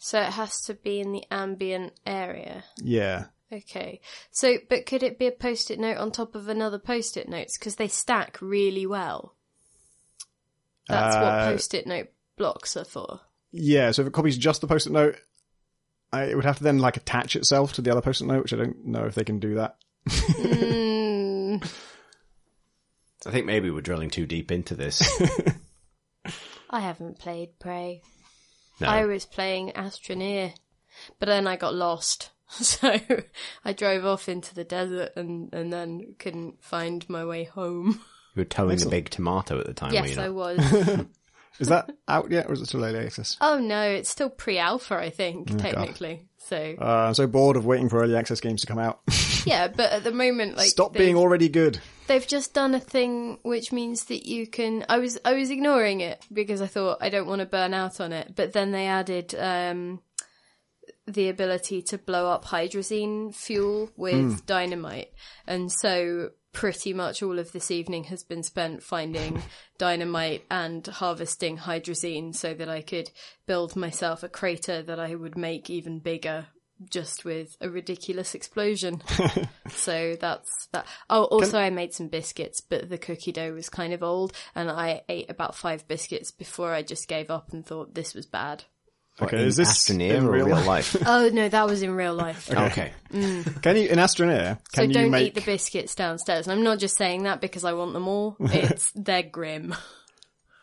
[0.03, 2.65] So it has to be in the ambient area.
[2.75, 3.27] Yeah.
[3.53, 4.01] Okay.
[4.31, 7.57] So, but could it be a post-it note on top of another post-it notes?
[7.57, 9.33] Because they stack really well.
[10.89, 13.21] That's what Uh, post-it note blocks are for.
[13.53, 13.91] Yeah.
[13.91, 15.15] So if it copies just the post-it note,
[16.11, 18.53] I, it would have to then like attach itself to the other post-it note, which
[18.53, 19.77] I don't know if they can do that.
[20.09, 21.63] Mm,
[23.25, 25.01] I think maybe we're drilling too deep into this.
[26.69, 28.01] I haven't played Prey.
[28.83, 28.89] No.
[28.89, 30.53] I was playing Astroneer,
[31.19, 32.29] but then I got lost.
[32.61, 32.99] So
[33.65, 37.99] I drove off into the desert and, and then couldn't find my way home.
[38.35, 40.59] You were towing a big tomato at the time, were yes, I was.
[41.59, 43.37] Is that out yet, or is it still early access?
[43.41, 46.27] oh no, it's still pre-alpha, I think, Oh, technically.
[46.47, 48.99] So Uh, I'm so bored of waiting for early access games to come out.
[49.45, 51.79] yeah, but at the moment, like Stop being already good.
[52.07, 56.01] they've just done a thing which means that you can I was I was ignoring
[56.01, 58.87] it because I thought I don't want to burn out on it, but then they
[58.87, 60.01] added um
[61.07, 65.09] the ability to blow up hydrazine fuel with dynamite.
[65.47, 69.41] And so pretty much all of this evening has been spent finding
[69.77, 73.09] dynamite and harvesting hydrazine so that I could
[73.45, 76.47] build myself a crater that I would make even bigger
[76.89, 79.01] just with a ridiculous explosion.
[79.69, 80.85] so that's that.
[81.09, 84.69] Oh, also I made some biscuits, but the cookie dough was kind of old and
[84.69, 88.65] I ate about five biscuits before I just gave up and thought this was bad.
[89.21, 90.95] Okay, In is this Astroneer in or real real life?
[90.95, 91.03] life?
[91.05, 92.49] Oh no, that was in real life.
[92.51, 92.93] okay.
[93.11, 93.61] Mm.
[93.61, 94.57] Can you in Astroneer?
[94.73, 96.47] So Can you don't make eat the biscuits downstairs.
[96.47, 98.35] And I'm not just saying that because I want them all.
[98.41, 99.75] It's they're grim.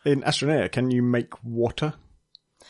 [0.03, 0.69] in Astroneer?
[0.71, 1.93] Can you make water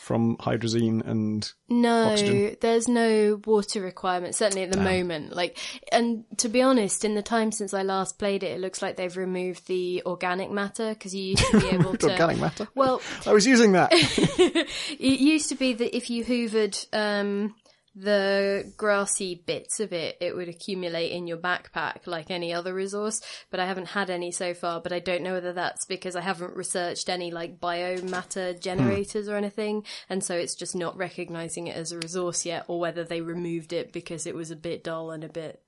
[0.02, 2.58] from hydrazine and No, Oxygen.
[2.60, 5.32] there's no water requirement, certainly at the moment.
[5.36, 5.60] Like,
[5.92, 8.96] and to be honest, in the time since I last played it, it looks like
[8.98, 12.12] they've removed the organic matter because you used to be able to.
[12.12, 12.68] organic matter?
[12.74, 13.90] Well, I was using that.
[13.94, 17.54] it used to be that if you hoovered um,
[17.94, 23.22] the grassy bits of it, it would accumulate in your backpack like any other resource.
[23.50, 24.82] But I haven't had any so far.
[24.82, 29.36] But I don't know whether that's because I haven't researched any like biomatter generators or
[29.36, 33.22] anything, and so it's just not recognizing it as a resource yet, or whether they
[33.22, 35.62] removed it because it was a bit dull and a bit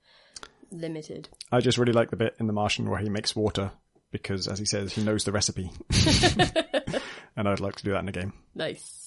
[0.70, 1.28] limited.
[1.52, 3.72] I just really like the bit in The Martian where he makes water
[4.10, 5.70] because, as he says, he knows the recipe.
[7.36, 8.32] and I'd like to do that in a game.
[8.54, 9.03] Nice.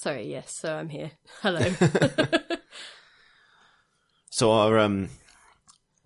[0.00, 1.10] Sorry, yes, so I'm here.
[1.42, 1.60] Hello.
[4.32, 5.10] So our um,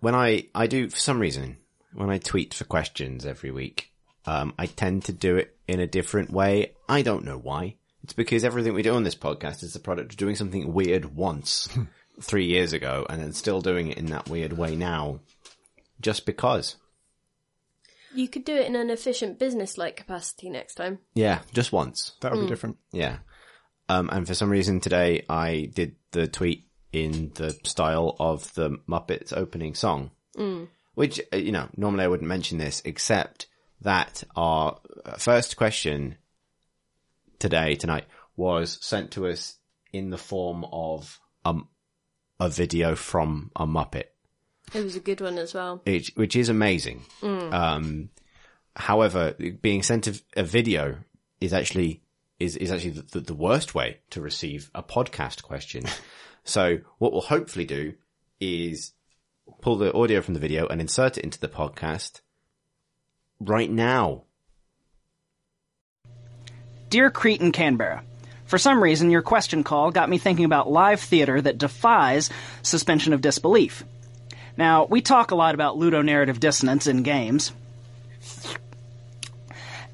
[0.01, 1.57] when I I do for some reason
[1.93, 3.93] when I tweet for questions every week,
[4.25, 6.73] um, I tend to do it in a different way.
[6.89, 7.75] I don't know why.
[8.03, 11.15] It's because everything we do on this podcast is the product of doing something weird
[11.15, 11.69] once
[12.21, 15.21] three years ago, and then still doing it in that weird way now,
[16.01, 16.75] just because.
[18.13, 20.99] You could do it in an efficient business-like capacity next time.
[21.13, 22.13] Yeah, just once.
[22.19, 22.77] That would be different.
[22.91, 23.19] Yeah.
[23.87, 28.79] Um, and for some reason today I did the tweet in the style of the
[28.89, 30.11] Muppets opening song,
[30.95, 33.47] which, uh, you know, normally I wouldn't mention this, except
[33.81, 36.15] that our uh, first question
[37.37, 38.05] today, tonight,
[38.37, 39.57] was sent to us
[39.93, 41.67] in the form of um,
[42.39, 44.05] a video from a Muppet
[44.73, 45.81] It was a good one as well.
[45.85, 47.03] which, which is amazing.
[47.21, 48.09] Um,
[48.75, 50.97] however, being sent a, a video
[51.41, 52.03] is actually
[52.39, 55.85] is is actually the, the worst way to receive a podcast question.
[56.43, 57.93] so what we'll hopefully do
[58.39, 58.93] is
[59.61, 62.21] pull the audio from the video and insert it into the podcast
[63.39, 64.23] right now.
[66.89, 68.03] Dear Crate and Crowbar,
[68.45, 72.29] for some reason your question call got me thinking about live theater that defies
[72.61, 73.83] suspension of disbelief.
[74.57, 77.51] Now, we talk a lot about ludonarrative dissonance in games.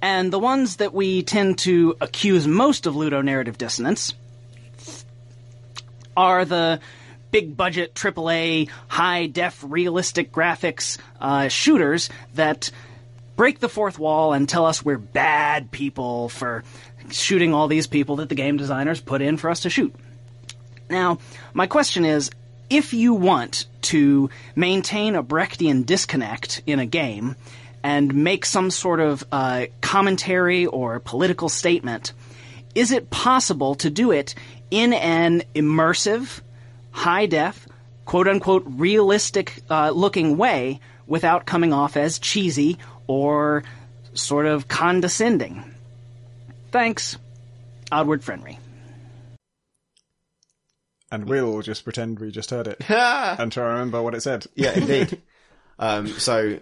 [0.01, 4.13] And the ones that we tend to accuse most of ludonarrative dissonance
[6.17, 6.79] are the
[7.31, 12.71] big budget AAA high def realistic graphics uh, shooters that
[13.35, 16.63] break the fourth wall and tell us we're bad people for
[17.09, 19.95] shooting all these people that the game designers put in for us to shoot.
[20.89, 21.19] Now,
[21.53, 22.31] my question is
[22.69, 27.35] if you want to maintain a Brechtian disconnect in a game
[27.83, 32.13] and make some sort of uh, commentary or political statement,
[32.75, 34.35] is it possible to do it
[34.69, 36.41] in an immersive,
[36.91, 37.67] high def,
[38.05, 42.77] quote unquote, realistic uh, looking way without coming off as cheesy
[43.07, 43.63] or
[44.13, 45.63] sort of condescending?
[46.71, 47.17] Thanks.
[47.91, 48.57] Odward Frenry.
[51.11, 54.45] and we'll just pretend we just heard it and try to remember what it said.
[54.55, 55.21] Yeah, indeed.
[55.79, 56.59] um, so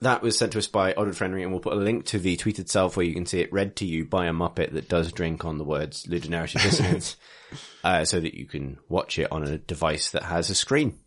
[0.00, 2.36] that was sent to us by Odward Frenry, and we'll put a link to the
[2.36, 5.12] tweet itself where you can see it read to you by a Muppet that does
[5.12, 7.16] drink on the words ludonarrative dissonance,
[7.84, 10.98] uh, so that you can watch it on a device that has a screen,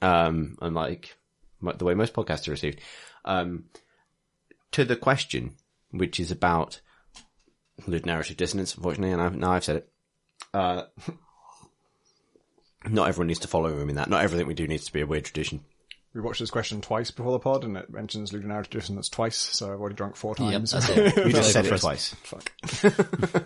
[0.00, 1.16] um, unlike
[1.60, 2.80] the way most podcasts are received.
[3.24, 3.64] Um,
[4.72, 5.54] to the question,
[5.90, 6.80] which is about
[7.86, 9.92] ludonarrative dissonance, unfortunately, and I've, now I've said it.
[10.54, 10.84] Uh,
[12.88, 14.08] not everyone needs to follow him in that.
[14.08, 15.64] Not everything we do needs to be a weird tradition.
[16.18, 19.72] We watched this question twice before the pod, and it mentions ludonarrative dissonance twice, so
[19.72, 20.72] I've already drunk four Yep, times.
[20.72, 21.16] that's it.
[21.16, 22.12] You just said it twice.
[22.24, 22.50] Fuck.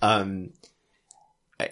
[0.00, 0.52] um,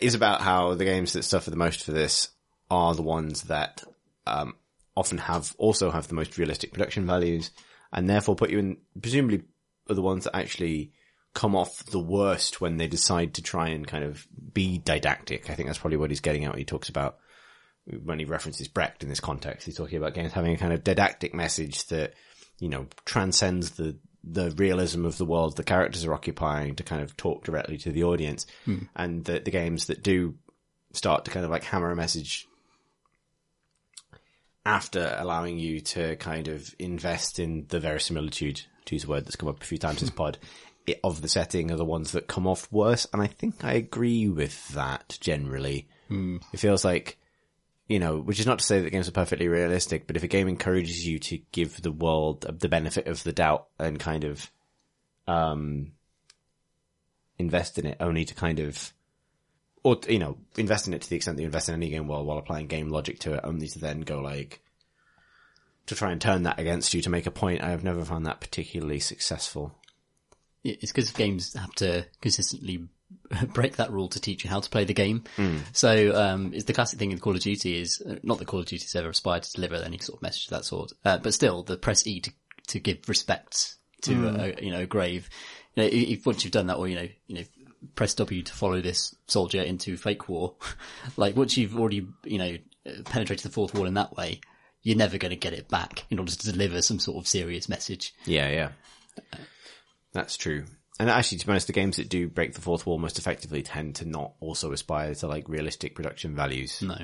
[0.01, 2.31] is about how the games that suffer the most for this
[2.69, 3.85] are the ones that
[4.27, 4.57] um,
[4.97, 7.53] often have also have the most realistic production values,
[7.93, 9.45] and therefore put you in presumably
[9.89, 10.91] are the ones that actually
[11.33, 15.49] come off the worst when they decide to try and kind of be didactic.
[15.49, 16.51] I think that's probably what he's getting at.
[16.51, 17.19] When he talks about
[18.05, 19.67] when he references Brecht in this context.
[19.67, 22.15] He's talking about games having a kind of didactic message that
[22.59, 27.03] you know transcends the the realism of the world the characters are occupying to kind
[27.03, 28.79] of talk directly to the audience, hmm.
[28.97, 30.35] and the the games that do
[30.93, 32.49] start to kind of like hammer a message
[34.69, 39.37] after allowing you to kind of invest in the verisimilitude, to use a word that's
[39.37, 40.39] come up a few times in this pod,
[41.03, 43.07] of the setting are the ones that come off worse.
[43.13, 45.89] And I think I agree with that generally.
[46.09, 46.39] Hmm.
[46.53, 47.18] It feels like,
[47.89, 50.29] you know, which is not to say that games are perfectly realistic, but if a
[50.29, 54.51] game encourages you to give the world the benefit of the doubt and kind of,
[55.27, 55.93] um,
[57.39, 58.93] invest in it only to kind of,
[59.83, 62.09] or, you know, invest in it to the extent that you invest in any game
[62.09, 64.61] world while applying game logic to it, only to then go like,
[65.87, 67.63] to try and turn that against you to make a point.
[67.63, 69.75] I have never found that particularly successful.
[70.63, 72.89] it's because games have to consistently
[73.53, 75.25] break that rule to teach you how to play the game.
[75.73, 78.61] So um, it's the classic thing in Call of Duty is uh, not that Call
[78.61, 81.35] of Duty's ever aspired to deliver any sort of message of that sort, uh, but
[81.35, 82.33] still the press E to,
[82.69, 85.29] to give respect to a, you know a grave.
[85.75, 87.45] You know, if once you've done that, or you know, you know,
[87.95, 90.55] press W to follow this soldier into fake war.
[91.17, 92.57] like once you've already you know
[93.05, 94.41] penetrated the fourth wall in that way,
[94.83, 97.69] you're never going to get it back in order to deliver some sort of serious
[97.69, 98.15] message.
[98.25, 98.71] Yeah, yeah.
[100.13, 100.65] That's true.
[100.99, 103.63] And actually, to be honest, the games that do break the fourth wall most effectively
[103.63, 106.83] tend to not also aspire to like realistic production values.
[106.83, 106.97] No.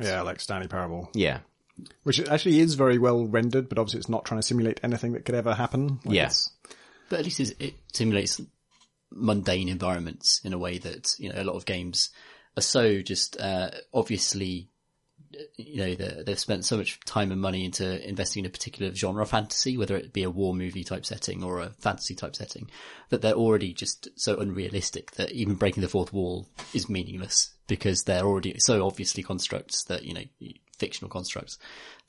[0.00, 1.10] Yeah, like Stanley Parable.
[1.14, 1.40] Yeah.
[2.04, 5.24] Which actually is very well rendered, but obviously it's not trying to simulate anything that
[5.24, 5.98] could ever happen.
[6.04, 6.50] Like Yes.
[6.64, 6.76] it's-
[7.08, 8.40] but at least it simulates
[9.10, 12.10] mundane environments in a way that you know a lot of games
[12.56, 14.68] are so just uh, obviously
[15.56, 18.92] you know they- they've spent so much time and money into investing in a particular
[18.94, 22.34] genre of fantasy whether it be a war movie type setting or a fantasy type
[22.34, 22.68] setting
[23.10, 28.02] that they're already just so unrealistic that even breaking the fourth wall is meaningless because
[28.04, 30.24] they're already so obviously constructs that you know
[30.78, 31.58] fictional constructs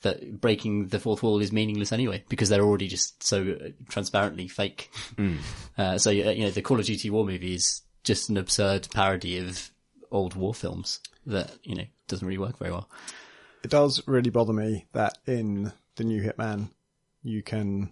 [0.00, 4.48] that breaking the fourth wall is meaningless anyway because they're already just so uh, transparently
[4.48, 4.90] fake.
[5.78, 8.88] Uh, so uh, you know, the Call of Duty war movie is just an absurd
[8.92, 9.70] parody of
[10.10, 12.88] old war films that you know doesn't really work very well.
[13.64, 16.70] It does really bother me that in the new Hitman,
[17.22, 17.90] you can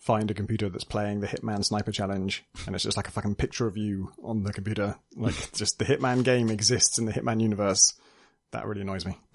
[0.00, 3.36] find a computer that's playing the Hitman Sniper Challenge, and it's just like a fucking
[3.36, 4.96] picture of you on the computer.
[5.16, 7.94] Like, just the Hitman game exists in the Hitman universe.
[8.50, 9.16] That really annoys me.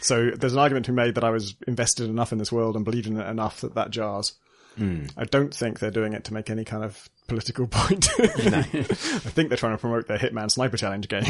[0.00, 2.76] so there's an argument to be made that I was invested enough in this world
[2.76, 4.34] and believed in it enough that that jars.
[4.76, 5.06] Hmm.
[5.16, 8.08] I don't think they're doing it to make any kind of political point.
[8.18, 11.24] I think they're trying to promote their Hitman Sniper Challenge game.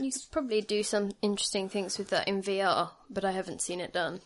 [0.00, 3.80] You could probably do some interesting things with that in VR, but I haven't seen
[3.80, 4.20] it done.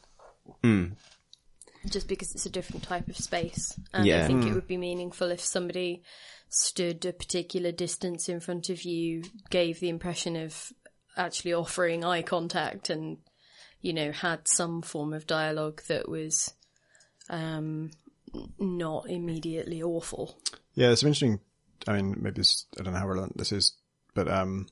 [1.87, 3.79] Just because it's a different type of space.
[3.93, 4.25] And Yeah.
[4.25, 6.03] I think it would be meaningful if somebody
[6.49, 10.73] stood a particular distance in front of you, gave the impression of
[11.17, 13.19] actually offering eye contact and,
[13.81, 16.55] you know, had some form of dialogue that was
[17.29, 17.91] um,
[18.59, 20.39] not immediately awful.
[20.75, 21.41] Yeah, there's some interesting.
[21.87, 22.67] I mean, maybe this.
[22.79, 23.75] I don't know how relevant this is,
[24.15, 24.69] but um,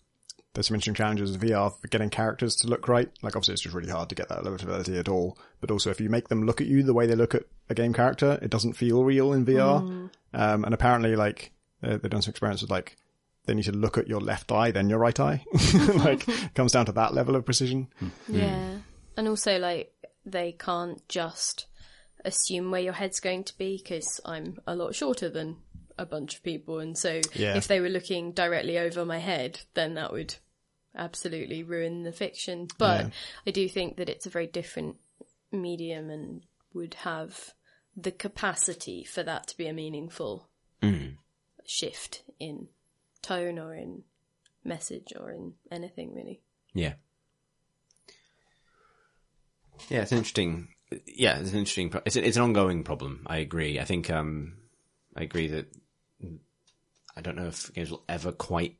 [0.55, 3.09] there's some interesting challenges in VR for getting characters to look right.
[3.23, 5.39] Like, obviously, it's just really hard to get that level of fidelity at all.
[5.61, 7.75] But also, if you make them look at you the way they look at a
[7.75, 10.11] game character, it doesn't feel real in VR.
[10.35, 11.53] Um, and apparently, like
[11.83, 12.97] uh, they've done some experiments with like
[13.47, 15.45] they need to look at your left eye, then your right eye.
[15.95, 17.89] like, it comes down to that level of precision.
[18.29, 18.77] Yeah.
[19.17, 19.93] And also, like,
[20.25, 21.67] they can't just
[22.25, 25.57] assume where your head's going to be because I'm a lot shorter than
[26.03, 26.79] a bunch of people.
[26.81, 27.57] And so Yeah.
[27.57, 30.35] if they were looking directly over my head, then that would
[30.95, 32.69] absolutely ruin the fiction.
[32.79, 33.11] But Yeah.
[33.47, 34.97] I do think that it's a very different
[35.51, 36.43] medium and
[36.75, 37.55] would have
[37.97, 40.49] the capacity for that to be a meaningful
[41.65, 42.69] shift in
[43.23, 44.03] tone or in
[44.65, 46.41] message or in anything really.
[46.75, 46.95] Yeah.
[49.89, 50.69] Yeah, it's an interesting.
[51.07, 51.91] Yeah, it's an interesting.
[51.91, 53.23] pro- It's a, it's an ongoing problem.
[53.27, 53.79] I agree.
[53.81, 54.57] I think um,
[55.17, 55.67] I agree that
[57.17, 58.77] I don't know if games will ever quite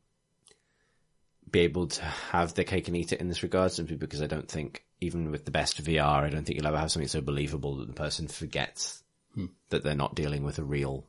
[1.51, 3.73] be able to have their cake and eat it in this regard.
[3.73, 6.79] Simply because I don't think even with the best VR, I don't think you'll ever
[6.79, 9.03] have something so believable that the person forgets
[9.71, 11.07] that they're not dealing with a real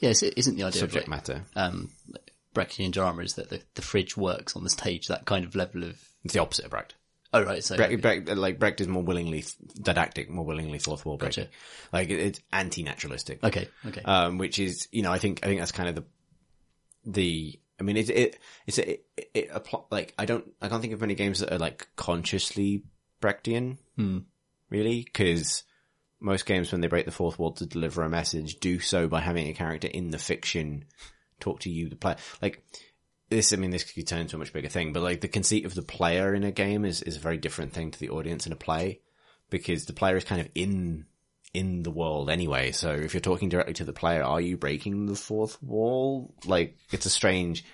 [0.00, 1.44] Yes, it isn't the idea subject like, matter.
[1.54, 1.90] um,
[2.54, 5.84] Brechtian drama is that the, the fridge works on the stage, that kind of level
[5.84, 6.02] of.
[6.24, 6.94] It's the opposite of Brecht.
[7.32, 7.62] Oh, right.
[7.62, 9.44] So, Brecht, Brecht, like Brecht is more willingly
[9.82, 11.44] didactic, more willingly fourth wall breaking.
[11.44, 11.56] Gotcha.
[11.92, 13.42] Like it's anti-naturalistic.
[13.44, 14.02] okay, okay.
[14.04, 16.04] um, which is, you know, I think, I think that's kind of the,
[17.04, 20.80] the, I mean, it, it, it's a, it, it apply, like, I don't, I can't
[20.80, 22.84] think of many games that are like consciously
[23.20, 23.78] Brechtian,
[24.70, 25.64] really, because
[26.20, 29.20] most games when they break the fourth wall to deliver a message do so by
[29.20, 30.84] having a character in the fiction
[31.40, 32.16] talk to you, the player.
[32.40, 32.62] Like,
[33.28, 35.64] this, I mean, this could turn into a much bigger thing, but like the conceit
[35.64, 38.46] of the player in a game is, is a very different thing to the audience
[38.46, 39.00] in a play
[39.50, 41.06] because the player is kind of in
[41.54, 42.70] in the world anyway.
[42.70, 46.34] So if you're talking directly to the player, are you breaking the fourth wall?
[46.44, 47.64] Like it's a strange.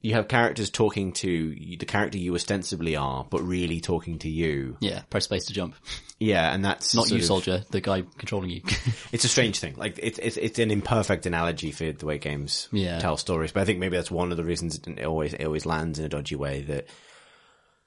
[0.00, 4.76] You have characters talking to the character you ostensibly are, but really talking to you.
[4.80, 5.74] yeah, press space to jump.
[6.20, 8.62] Yeah, and that's Not you, of- soldier, the guy controlling you.
[9.12, 9.74] It's a strange thing.
[9.76, 12.98] Like it's it's it's an imperfect analogy for the way games Yeah.
[13.00, 13.52] tell stories.
[13.52, 16.04] But I think maybe that's one of the reasons it always it always lands in
[16.04, 16.62] a dodgy way.
[16.62, 16.86] That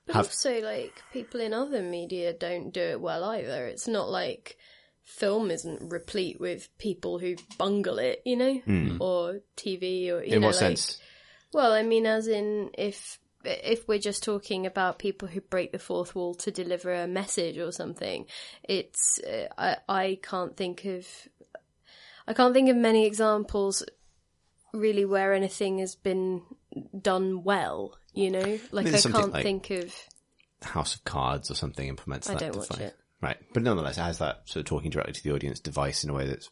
[0.07, 3.67] But Have- also, like, people in other media don't do it well either.
[3.67, 4.57] It's not like
[5.03, 8.55] film isn't replete with people who bungle it, you know?
[8.55, 8.97] Hmm.
[8.99, 10.99] Or TV or, you in know, what like, sense?
[11.53, 15.80] Well, I mean, as in, if if we're just talking about people who break the
[15.80, 18.26] fourth wall to deliver a message or something,
[18.64, 21.07] it's uh, I I can't think of
[22.28, 23.84] I can't think of many examples
[24.73, 26.44] really where anything has been
[26.99, 27.98] done well.
[28.14, 29.94] You know, like mean, I, can't like- think of.
[30.64, 32.40] House of Cards or something implements I that.
[32.40, 32.95] don't watch it.
[33.19, 36.10] Right, but nonetheless, it has that sort of talking directly to the audience device in
[36.10, 36.49] a way that's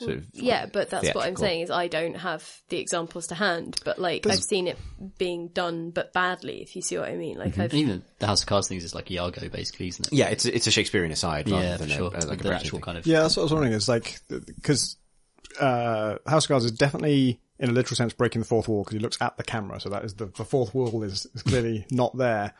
[0.00, 3.34] sort of Yeah, but that's what I'm saying is I don't have the examples to
[3.34, 4.78] hand, but like I've seen it
[5.18, 6.62] being done, but badly.
[6.62, 8.94] If you see what I mean, like I've Even the House of Cards things is
[8.94, 10.12] like Iago, basically, isn't it?
[10.12, 12.10] Yeah, it's it's a Shakespearean aside rather yeah, for than sure.
[12.14, 12.80] a, like a the Brechtian actual thing.
[12.80, 13.06] kind of.
[13.06, 13.72] Yeah, that's what I was wondering.
[13.72, 14.96] Is like because
[15.60, 18.94] uh, House of Cards is definitely, in a literal sense, breaking the fourth wall because
[18.94, 19.80] he looks at the camera.
[19.80, 22.54] So that is the, the fourth wall is, is clearly not there.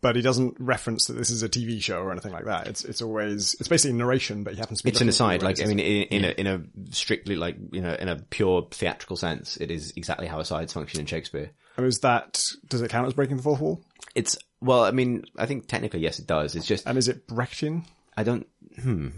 [0.00, 2.68] But he doesn't reference that this is a TV show or anything like that.
[2.68, 4.90] It's it's always it's basically narration, but he happens to be.
[4.90, 5.42] It's an aside.
[5.42, 8.68] Like I mean, in, in a in a strictly like you know in a pure
[8.70, 11.50] theatrical sense, it is exactly how asides function in Shakespeare.
[11.76, 13.82] And is that does it count as breaking the fourth wall?
[14.14, 16.54] It's well, I mean, I think technically yes, it does.
[16.54, 17.84] It's just And is it Brechtian?
[18.16, 18.46] I don't.
[18.80, 19.08] Hmm.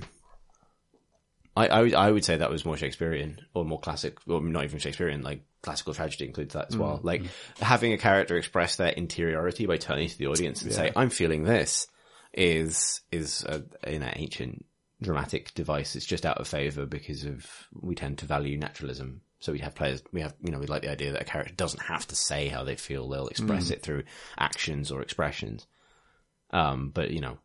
[1.56, 4.64] I, I would I would say that was more Shakespearean or more classic, or not
[4.64, 5.22] even Shakespearean.
[5.22, 6.98] Like classical tragedy includes that as well.
[6.98, 7.04] Mm.
[7.04, 7.58] Like mm.
[7.60, 11.44] having a character express their interiority by turning to the audience and say, "I'm feeling
[11.44, 11.86] this,"
[12.32, 14.64] is is a, an ancient
[15.02, 15.96] dramatic device.
[15.96, 19.22] It's just out of favor because of we tend to value naturalism.
[19.40, 21.54] So we have players, we have, you know, we like the idea that a character
[21.54, 23.72] doesn't have to say how they feel; they'll express mm.
[23.72, 24.04] it through
[24.38, 25.66] actions or expressions.
[26.50, 27.38] Um, but you know,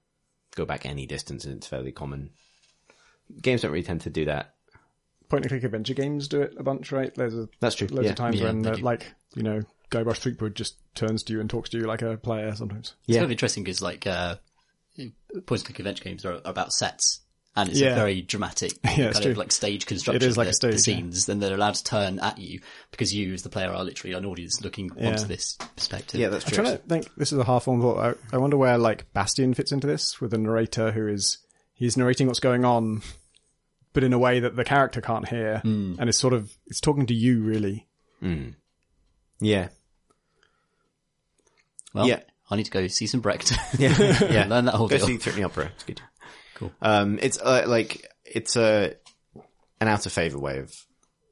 [0.56, 2.32] go back any distance and it's fairly common.
[3.42, 4.55] Games don't really tend to do that.
[5.30, 7.14] Point and click adventure games do it a bunch, right?
[7.16, 7.88] There's a, That's true.
[7.88, 8.12] loads yeah.
[8.12, 9.62] of times Yeah, when they uh, like you know
[9.92, 12.94] Guybrush Threepwood just turns to you and talks to you like a player sometimes.
[13.08, 13.16] It's Yeah.
[13.18, 14.36] kind of interesting because like uh,
[15.46, 17.22] point and click adventure games are, are about sets.
[17.58, 17.92] And it's Yeah.
[17.94, 19.34] a very dramatic Yeah, kind it's of true.
[19.36, 20.22] like stage construction.
[20.22, 20.98] It is like the, a stage, The yeah.
[20.98, 22.60] scenes, then they're allowed to turn at you
[22.92, 25.12] because you, as the player, are literally an audience looking Yeah.
[25.12, 26.20] onto this perspective.
[26.20, 26.58] Yeah, that's true.
[26.58, 26.78] I'm true.
[26.78, 27.16] trying to think.
[27.16, 28.18] This is a half-formed thought.
[28.32, 31.38] I, I wonder where like Bastion fits into this with a narrator who is
[31.74, 33.02] he's narrating what's going on,
[33.96, 37.08] but in a way that the character can't hear, and it's sort of it's talking
[37.08, 37.88] to you really.
[39.40, 39.70] Yeah.
[41.94, 42.20] Well, Yeah.
[42.50, 43.52] I need to go see some Brecht.
[43.80, 43.96] Yeah.
[44.30, 44.46] yeah.
[44.48, 45.08] Learn that whole Go deal.
[45.08, 45.72] see Threepenny Opera.
[45.74, 46.02] It's good.
[46.54, 46.72] Cool.
[46.82, 48.94] Um, it's uh, like it's a
[49.82, 50.72] an out of favor way of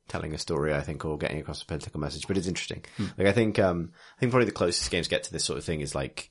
[0.07, 2.27] telling a story, I think, or getting across a political message.
[2.27, 2.83] But it's interesting.
[3.17, 5.63] Like I think, um, I think probably the closest games get to this sort of
[5.65, 6.29] thing is like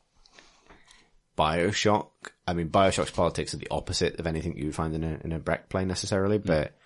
[1.42, 2.10] Bioshock.
[2.46, 5.32] I mean, Bioshock's politics are the opposite of anything you would find in a in
[5.32, 6.76] a Brecht play necessarily, but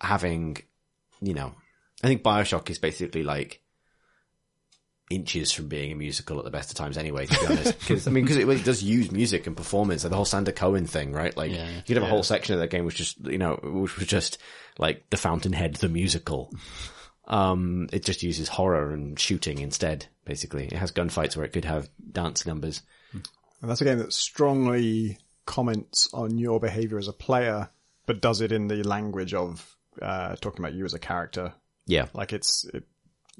[0.00, 0.58] having,
[1.20, 1.54] you know,
[2.02, 3.62] I think Bioshock is basically like
[5.10, 7.78] inches from being a musical at the best of times anyway, to be honest.
[7.80, 10.52] Because, I mean, because it, it does use music and performance, like the whole Sander
[10.52, 11.36] Cohen thing, right?
[11.36, 11.76] Like, Yeah, yeah.
[11.76, 14.06] you could have a whole section of that game which just, you know, which was
[14.06, 14.38] just
[14.78, 16.52] like The Fountainhead, the musical.
[17.26, 20.66] Um, it just uses horror and shooting instead, basically.
[20.66, 22.82] It has gunfights where it could have dance numbers.
[23.64, 25.16] And that's a game that strongly
[25.46, 27.70] comments on your behavior as a player,
[28.04, 31.54] but does it in the language of uh, talking about you as a character.
[31.86, 32.08] Yeah.
[32.12, 32.84] Like it's it,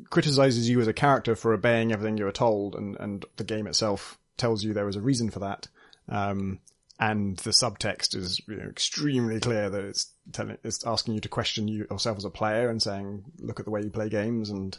[0.08, 3.66] criticizes you as a character for obeying everything you were told, and and the game
[3.66, 5.68] itself tells you there was a reason for that.
[6.08, 6.60] Um,
[6.98, 11.28] and the subtext is you know, extremely clear that it's telling, it's asking you to
[11.28, 14.48] question you, yourself as a player and saying, look at the way you play games
[14.48, 14.78] and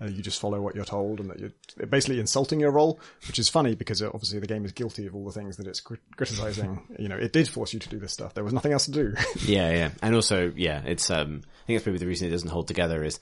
[0.00, 3.38] uh, you just follow what you're told and that you're basically insulting your role, which
[3.38, 6.00] is funny because obviously the game is guilty of all the things that it's crit-
[6.16, 6.80] criticizing.
[6.98, 8.34] you know, it did force you to do this stuff.
[8.34, 9.14] There was nothing else to do.
[9.46, 9.90] Yeah, yeah.
[10.02, 13.02] And also, yeah, it's, um, I think that's probably the reason it doesn't hold together
[13.02, 13.18] is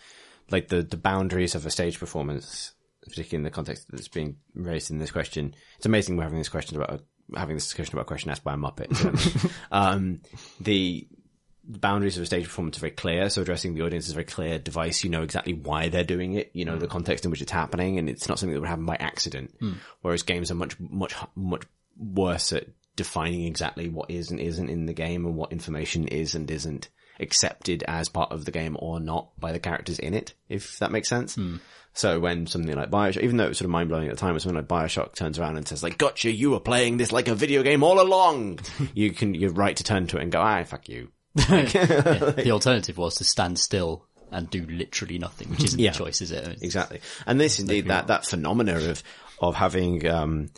[0.50, 2.72] like the, the boundaries of a stage performance,
[3.02, 5.54] particularly in the context that's being raised in this question.
[5.76, 7.02] It's amazing we're having this question about,
[7.36, 8.98] having this discussion about a question asked by a Muppet.
[8.98, 9.54] you know.
[9.72, 10.20] um,
[10.60, 11.06] the,
[11.68, 13.28] the boundaries of a stage performance are very clear.
[13.28, 15.04] So addressing the audience is a very clear device.
[15.04, 16.50] You know exactly why they're doing it.
[16.54, 16.80] You know mm.
[16.80, 19.54] the context in which it's happening, and it's not something that would happen by accident.
[19.60, 19.76] Mm.
[20.00, 21.64] Whereas games are much, much, much
[21.98, 22.66] worse at
[22.96, 26.88] defining exactly what is and isn't in the game, and what information is and isn't
[27.20, 30.32] accepted as part of the game or not by the characters in it.
[30.48, 31.36] If that makes sense.
[31.36, 31.60] Mm.
[31.92, 34.20] So when something like Bioshock, even though it was sort of mind blowing at the
[34.20, 37.12] time, when something like Bioshock turns around and says like, "Gotcha, you were playing this
[37.12, 38.60] like a video game all along,"
[38.94, 41.08] you can you're right to turn to it and go, "Ah, fuck you."
[42.36, 45.92] the alternative was to stand still and do literally nothing, which isn't Yeah.
[45.92, 46.42] the choice, is it?
[46.44, 47.00] It's- Exactly.
[47.26, 49.02] And this indeed, that, that phenomena of,
[49.40, 50.50] of having, um,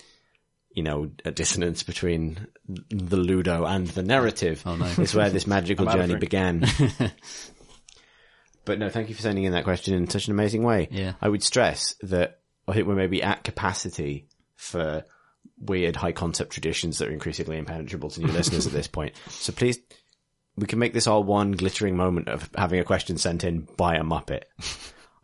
[0.72, 4.86] you know, a dissonance between the Ludo and the narrative Oh, no.
[4.86, 6.64] is where this magical I'm out of journey began.
[8.64, 10.88] but no, thank you for sending in that question in such an amazing way.
[10.90, 11.14] Yeah.
[11.20, 14.26] I would stress that I think we're maybe at capacity
[14.56, 15.04] for
[15.58, 19.14] weird high concept traditions that are increasingly impenetrable to new listeners at this point.
[19.28, 19.78] So please,
[20.60, 23.96] we can make this all one glittering moment of having a question sent in by
[23.96, 24.42] a Muppet.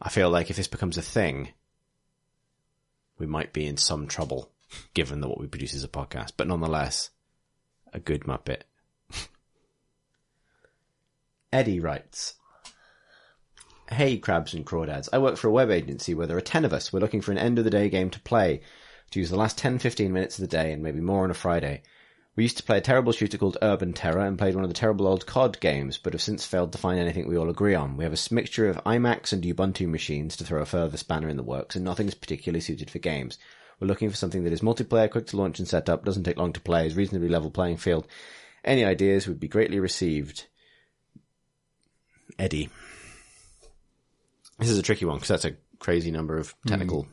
[0.00, 1.50] I feel like if this becomes a thing,
[3.18, 4.50] we might be in some trouble,
[4.94, 6.32] given that what we produce is a podcast.
[6.38, 7.10] But nonetheless,
[7.92, 8.62] a good Muppet.
[11.52, 12.34] Eddie writes,
[13.90, 15.10] Hey, crabs and crawdads.
[15.12, 16.92] I work for a web agency where there are 10 of us.
[16.92, 18.62] We're looking for an end of the day game to play,
[19.10, 21.34] to use the last 10, 15 minutes of the day and maybe more on a
[21.34, 21.82] Friday.
[22.36, 24.74] We used to play a terrible shooter called Urban Terror and played one of the
[24.74, 27.96] terrible old COD games, but have since failed to find anything we all agree on.
[27.96, 31.38] We have a mixture of iMacs and Ubuntu machines to throw a further spanner in
[31.38, 33.38] the works, and nothing is particularly suited for games.
[33.80, 36.36] We're looking for something that is multiplayer, quick to launch and set up, doesn't take
[36.36, 38.06] long to play, is reasonably level playing field.
[38.62, 40.46] Any ideas would be greatly received.
[42.38, 42.68] Eddie.
[44.58, 47.06] This is a tricky one because that's a crazy number of technical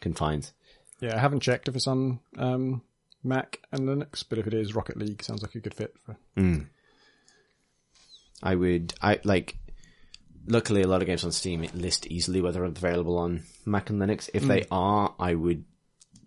[0.00, 0.54] confines.
[1.00, 2.82] yeah, I haven't checked if it's on um,
[3.26, 6.16] Mac and Linux, but if it is, Rocket League sounds like a good fit for.
[6.36, 6.60] Hmm.
[8.42, 9.56] I would, I like.
[10.48, 14.00] Luckily, a lot of games on Steam list easily whether they're available on Mac and
[14.00, 14.30] Linux.
[14.32, 14.72] If they hmm.
[14.74, 15.64] are, I would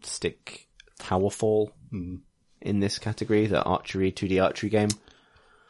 [0.03, 0.67] stick
[0.99, 2.17] Towerfall hmm.
[2.61, 4.89] in this category, the archery 2D archery game.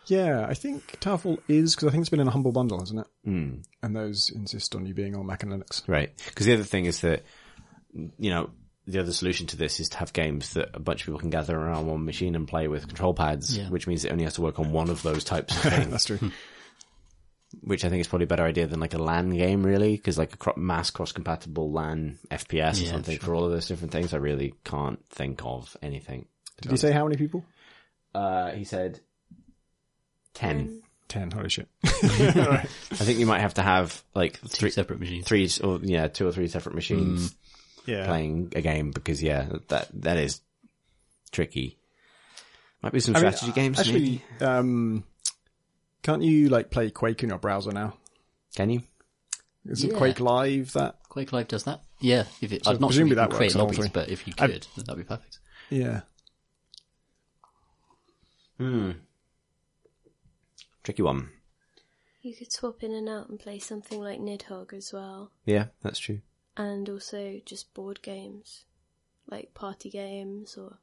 [0.09, 3.01] Yeah, I think Towerfall is because I think it's been in a humble bundle, hasn't
[3.01, 3.07] it?
[3.29, 3.63] Mm.
[3.83, 5.87] And those insist on you being on Mac and Linux.
[5.87, 6.11] Right.
[6.25, 7.23] Because the other thing is that,
[7.93, 8.49] you know,
[8.89, 11.29] the other solution to this is to have games that a bunch of people can
[11.29, 13.69] gather around one machine and play with control pads, Yeah.
[13.69, 15.91] which means it only has to work on one of those types of things.
[15.91, 16.31] That's true.
[17.61, 20.17] which I think is probably a better idea than like a LAN game, really, because
[20.19, 23.91] like a cro- mass cross-compatible LAN FPS or Yeah, something for all of those different
[23.91, 26.27] things, I really can't think of anything.
[26.61, 27.43] Did he say how many people?
[28.13, 28.99] Uh, he said
[30.33, 30.81] ten.
[31.07, 31.31] Ten.
[31.31, 31.67] Holy shit.
[31.83, 35.25] I think you might have to have like Two three, separate machines.
[35.25, 37.33] three, or yeah, two or three separate machines
[37.89, 38.05] Yeah.
[38.05, 40.41] playing a game because yeah, that that is
[41.31, 41.77] tricky.
[42.81, 43.79] Might be some I mean, strategy games.
[43.79, 44.45] Actually, maybe.
[44.45, 45.03] um,
[46.01, 47.95] can't you like play Quake in your browser now?
[48.55, 48.81] can you?
[49.69, 49.97] Isn't Yeah.
[49.97, 50.97] Quake Live that?
[51.09, 51.81] Quake Live does that?
[51.99, 53.61] Yeah, if it, So I'm not presumably sure if that you can create works on
[53.77, 55.39] lobbies, but if you I've- could, then that'd be perfect.
[55.69, 56.01] Yeah.
[58.57, 58.91] Hmm.
[60.83, 61.29] Tricky one.
[62.21, 65.31] You could swap in and out and play something like Nidhogg as well.
[65.45, 66.21] Yeah, that's true.
[66.59, 68.65] And also just board games,
[69.27, 70.77] like party games or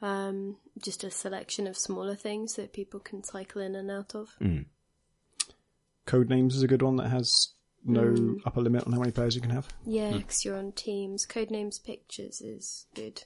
[0.00, 4.30] um, just a selection of smaller things that people can cycle in and out of.
[4.38, 4.62] Hmm.
[6.06, 7.48] Codenames is a good one that has
[7.84, 8.36] no hmm.
[8.44, 9.68] upper limit on how many players you can have.
[9.84, 10.18] Yeah, hmm.
[10.18, 11.26] because you're on teams.
[11.26, 13.24] Codenames Pictures is good.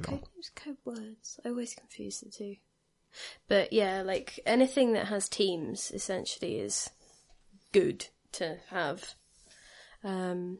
[0.00, 0.10] that.
[0.10, 1.40] Codenames Code Words.
[1.44, 2.56] I always confuse the two.
[3.48, 6.90] But yeah, like anything that has teams essentially is
[7.72, 9.14] good to have.
[10.04, 10.58] Um,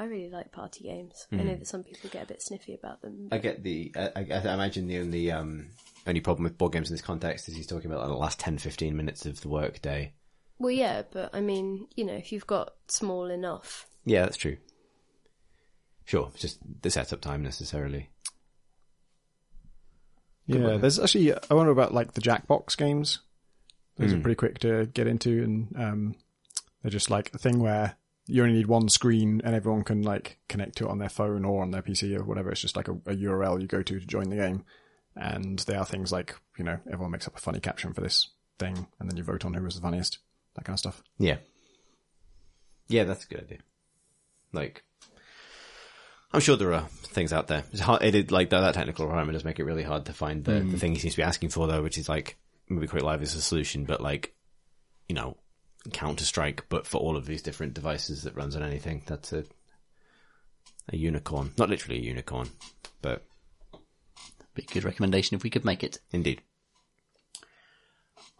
[0.00, 1.26] I really like party games.
[1.32, 3.28] I know that some people get a bit sniffy about them.
[3.32, 3.92] I get the.
[3.96, 5.70] I, I, I imagine the only um,
[6.06, 8.38] only problem with board games in this context is he's talking about like, the last
[8.38, 10.12] 10, 15 minutes of the work day.
[10.60, 14.58] Well, yeah, but I mean, you know, if you've got small enough, Yeah, that's true.
[16.04, 18.10] Sure, it's just the setup time necessarily.
[20.46, 23.18] Yeah, there's actually I wonder about like the Jackbox games.
[23.96, 26.14] Those are pretty quick to get into, and um,
[26.82, 27.96] they're just like a thing where
[28.28, 31.44] you only need one screen and everyone can like connect to it on their phone
[31.44, 32.50] or on their PC or whatever.
[32.50, 34.64] It's just like a, a URL you go to to join the game.
[35.16, 38.28] And there are things like, you know, everyone makes up a funny caption for this
[38.58, 40.18] thing and then you vote on who was the funniest,
[40.54, 41.02] that kind of stuff.
[41.18, 41.38] Yeah.
[42.86, 43.58] Yeah, that's a good idea.
[44.52, 44.84] Like,
[46.32, 47.64] I'm sure there are things out there.
[47.72, 50.12] It's hard, it is, like that, that technical requirement does make it really hard to
[50.12, 50.76] find the, the hmm.
[50.76, 52.36] thing he seems to be asking for though, which is like,
[52.68, 54.34] maybe Quake Live is a solution, but like,
[55.08, 55.38] you know,
[55.92, 59.02] Counter Strike, but for all of these different devices that runs on anything.
[59.06, 59.44] That's a,
[60.92, 61.52] a unicorn.
[61.58, 62.50] Not literally a unicorn,
[63.02, 63.24] but
[64.54, 65.98] Be a good recommendation if we could make it.
[66.10, 66.42] Indeed.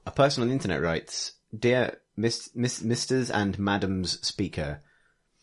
[0.06, 4.82] A person on the internet writes, Dear Miss, Miss, Misters and Madams Speaker,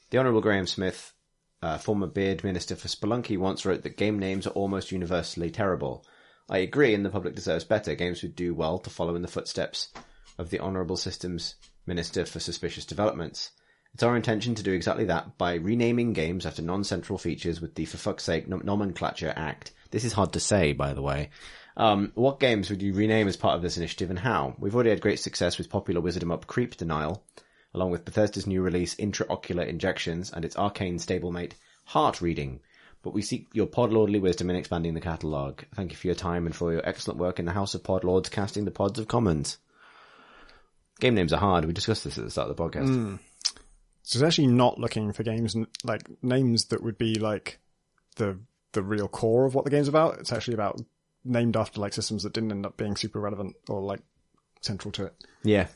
[0.10, 1.14] the Honourable Graham Smith,
[1.62, 6.06] uh, former Beard Minister for Spelunky, once wrote that game names are almost universally terrible.
[6.50, 7.96] I agree, and the public deserves better.
[7.96, 9.92] Games would do well to follow in the footsteps
[10.38, 11.56] of the Honourable Systems
[11.86, 13.52] Minister for Suspicious Developments.
[13.94, 17.86] It's our intention to do exactly that by renaming games after non-central features with the
[17.86, 19.72] For Fuck's Sake Nomenclature Act.
[19.92, 21.30] This is hard to say, by the way.
[21.78, 24.56] Um, what games would you rename as part of this initiative and how?
[24.60, 27.24] We've already had great success with popular Wizardom Up Creep Denial,
[27.74, 31.54] along with Bethesda's new release Intraocular Injections and its arcane stablemate
[31.86, 32.60] Heart Reading.
[33.02, 35.64] But we seek your podlordly wisdom in expanding the catalogue.
[35.76, 38.32] Thank you for your time and for your excellent work in the House of Podlords
[38.32, 39.58] casting the pods of commons.
[41.00, 41.66] Game names are hard.
[41.66, 43.20] We discussed this at the start of the podcast.
[44.04, 47.60] So it's actually not looking for games like names that would be like
[48.18, 48.40] the
[48.74, 50.20] the real core of what the game's about.
[50.20, 50.80] It's actually about
[51.24, 54.02] named after like systems that didn't end up being super relevant or like
[54.62, 55.16] central to it.
[55.44, 55.68] Yeah.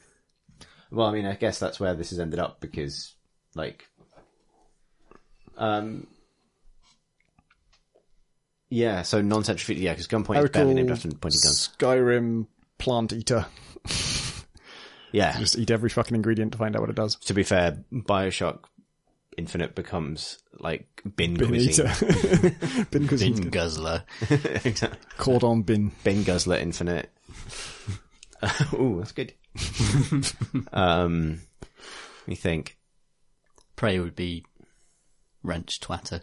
[0.92, 3.14] Well, I mean, I guess that's where this has ended up because,
[3.56, 3.88] like,
[5.58, 6.08] um,
[8.70, 9.04] yeah.
[9.04, 11.70] So non-central yeah, because gunpoint I is barely named after pointing guns.
[11.78, 12.48] Skyrim
[12.78, 13.46] Plant Eater.
[15.12, 15.38] Yeah.
[15.40, 17.16] Just eat every fucking ingredient to find out what it does.
[17.16, 18.66] to be fair, Bioshock
[19.38, 21.86] Infinite becomes like bin, Bin cuisine.
[22.92, 23.36] Bin cuisine.
[23.36, 24.04] Bin guzzler.
[24.66, 25.00] exactly.
[25.18, 25.92] Cordon bin.
[26.04, 27.10] Bin Guzzler Infinite.
[28.74, 29.34] Ooh, that's good.
[30.74, 31.42] um,
[32.22, 32.78] let me think.
[33.76, 34.46] Prey would be
[35.42, 36.22] wrench twatter.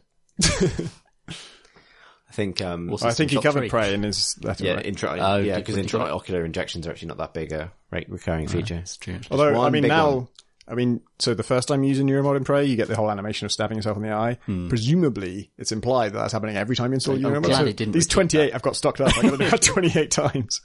[2.37, 4.65] I think, um, Or I think he covered prey in his letter.
[4.65, 4.85] yeah, right?
[4.85, 7.73] intro, Oh, yeah, because did he cover- intraocular injections are actually not that big a
[7.91, 8.75] re- recurring feature.
[8.77, 9.19] That's true.
[9.31, 10.29] Although, I mean, now, one.
[10.69, 12.97] I mean, so the first time you use a neuromod in Prey, you get the
[12.97, 14.37] whole animation of stabbing yourself in the eye.
[14.69, 17.45] Presumably, it's implied that that's happening every time you install I'm neuromod.
[17.45, 19.17] glad So it didn't these repeat 28 I've got stocked up.
[19.17, 20.61] I got to do 28 times.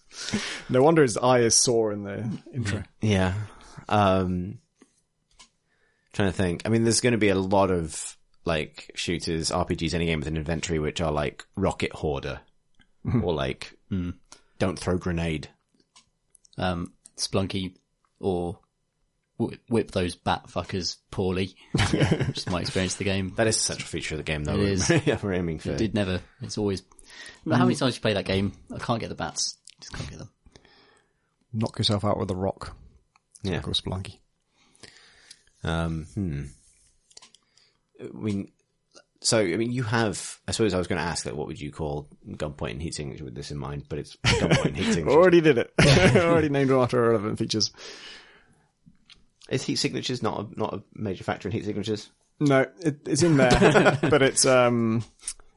[0.70, 2.84] No wonder his eye is sore in the intro.
[3.00, 3.34] Yeah.
[3.88, 4.58] Um,
[6.14, 6.64] trying to think.
[6.66, 10.28] I mean, there's going to be a lot of like shooters, RPGs, any game with
[10.28, 12.42] an inventory, which are like rocket hoarder
[13.24, 13.74] or like
[14.60, 15.50] don't throw grenade.
[16.58, 17.76] Um, Spelunky
[18.20, 18.60] or
[19.40, 21.56] wh- whip those bat fuckers poorly.
[21.78, 23.34] Just my experience of the game.
[23.38, 24.56] That is a central feature of the game, though.
[24.56, 24.90] It is.
[25.06, 25.76] yeah, we're aiming for.
[25.76, 26.22] Did never.
[26.42, 26.84] It's always.
[27.46, 28.54] But how many times you play that game?
[28.74, 29.58] I can't get the bats.
[29.80, 30.30] Just can't get them.
[31.54, 32.76] Knock yourself out with a rock.
[33.44, 33.60] yeah.
[33.62, 34.20] Go Spelunky.
[35.64, 36.44] Um, hmm.
[38.02, 38.52] I mean,
[39.22, 40.40] so I mean, you have.
[40.48, 41.38] I suppose I was going to ask that.
[41.38, 43.86] What would you call gunpoint and heat signature with this in mind?
[43.88, 45.18] But it's gunpoint and heat signature.
[45.18, 45.72] Already did it.
[46.16, 47.72] Already named them after relevant features.
[49.50, 52.10] Is heat signatures not a, not a major factor in heat signatures?
[52.40, 55.04] No, it, it's in there, but it's um.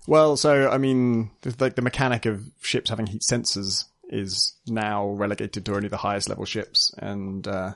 [0.07, 5.65] Well, so I mean, like the mechanic of ships having heat sensors is now relegated
[5.65, 7.73] to only the highest level ships, and uh,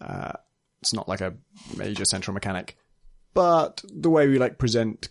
[0.00, 0.32] uh,
[0.80, 1.34] it's not like a
[1.76, 2.76] major central mechanic.
[3.34, 5.08] But the way we like present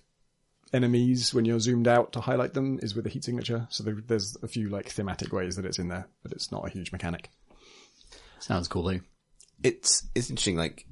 [0.73, 3.67] enemies when you're zoomed out to highlight them is with a heat signature.
[3.69, 6.67] So there, there's a few like thematic ways that it's in there, but it's not
[6.67, 7.29] a huge mechanic.
[8.39, 8.99] Sounds cool though.
[9.63, 10.57] it's it's interesting.
[10.57, 10.85] Like,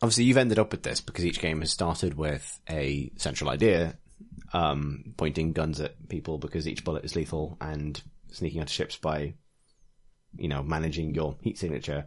[0.00, 3.96] obviously, you've ended up with this because each game has started with a central idea,
[4.52, 9.34] um, pointing guns at people because each bullet is lethal and sneaking onto ships by,
[10.36, 12.06] you know, managing your heat signature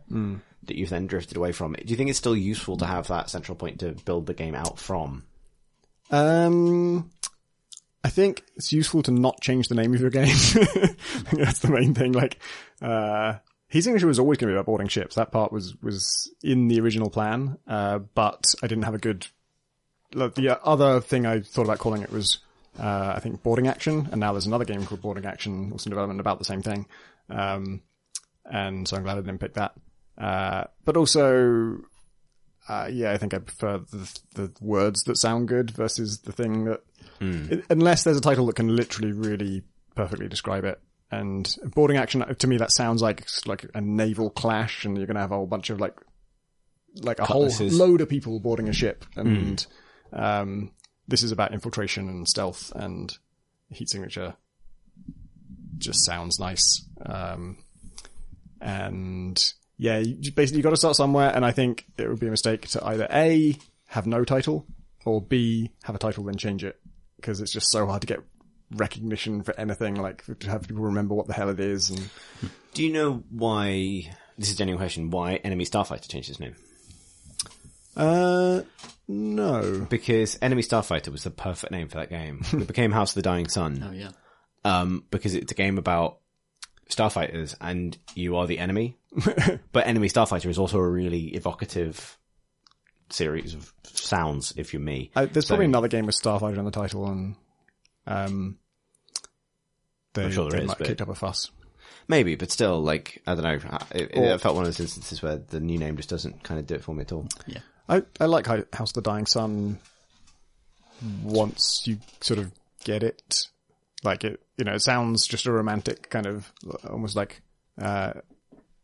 [0.64, 1.73] that you've then drifted away from.
[1.73, 4.56] Do you think it's still useful to have that central point to build the game
[4.56, 5.23] out from?
[6.11, 7.10] Um,
[8.03, 10.26] I think it's useful to not change the name of your game.
[11.34, 12.11] That's the main thing.
[12.11, 12.39] Like,
[12.81, 13.35] uh,
[13.68, 15.15] Heat Signature was always going to be about boarding ships.
[15.15, 17.57] That part was, was in the original plan.
[17.68, 19.27] Uh, but I didn't have a good,
[20.14, 22.39] like, the other thing I thought about calling it was,
[22.80, 24.07] uh, I think boarding action.
[24.11, 26.85] And now there's another game called boarding action, also in development about the same thing.
[27.30, 27.81] Um,
[28.45, 29.73] and so I'm glad I didn't pick that.
[30.17, 31.80] Uh, but also,
[32.69, 36.65] uh, yeah, I think I prefer the, the words that sound good versus the thing
[36.65, 36.81] that,
[37.19, 37.59] Hmm.
[37.69, 39.61] unless there's a title that can literally really
[39.95, 40.80] perfectly describe it.
[41.11, 45.15] And boarding action, to me, that sounds like, like a naval clash and you're going
[45.15, 45.95] to have a whole bunch of like
[47.03, 47.77] like a Cutlasses.
[47.77, 49.65] whole load of people boarding a ship, and
[50.13, 50.72] um,
[51.07, 53.17] this is about infiltration and stealth and
[53.69, 54.35] heat signature.
[55.77, 57.57] Just sounds nice, um,
[58.65, 62.27] and yeah, you you basically got to start somewhere, and I think it would be
[62.27, 64.65] a mistake to either a have no title
[65.05, 66.79] or b have a title then change it
[67.17, 68.19] because it's just so hard to get
[68.71, 72.09] recognition for anything like to have people remember what the hell it is and
[72.73, 74.11] Do you know why?
[74.37, 75.11] This is a genuine question.
[75.11, 76.55] Why Enemy Starfighter changed its name?
[77.95, 78.61] uh
[79.07, 82.41] no Because Enemy Starfighter was the perfect name for that game.
[82.53, 83.83] it became House of the Dying Sun.
[83.87, 84.09] Oh yeah.
[84.65, 86.17] um, because it's a game about
[86.89, 88.97] starfighters and you are the enemy.
[89.71, 92.17] but Enemy Starfighter is also a really evocative
[93.09, 95.11] series of sounds, if you're me.
[95.15, 97.35] I, there's So- probably another game with Starfighter in the title, and
[98.07, 98.57] um,
[100.13, 101.49] they, I'm sure there they is, might but- kicked up a fuss.
[102.07, 103.77] Maybe, but still, like, I don't know.
[103.91, 106.67] It, it felt one of those instances where the new name just doesn't kind of
[106.67, 107.27] do it for me at all.
[107.47, 107.59] Yeah.
[107.89, 109.79] I, I like Hi- House of the Dying Sun.
[111.23, 112.51] Once you sort of
[112.83, 113.47] get it,
[114.06, 116.52] like it, you know, it sounds just a romantic kind of,
[116.90, 117.41] almost like,
[117.82, 118.14] uh,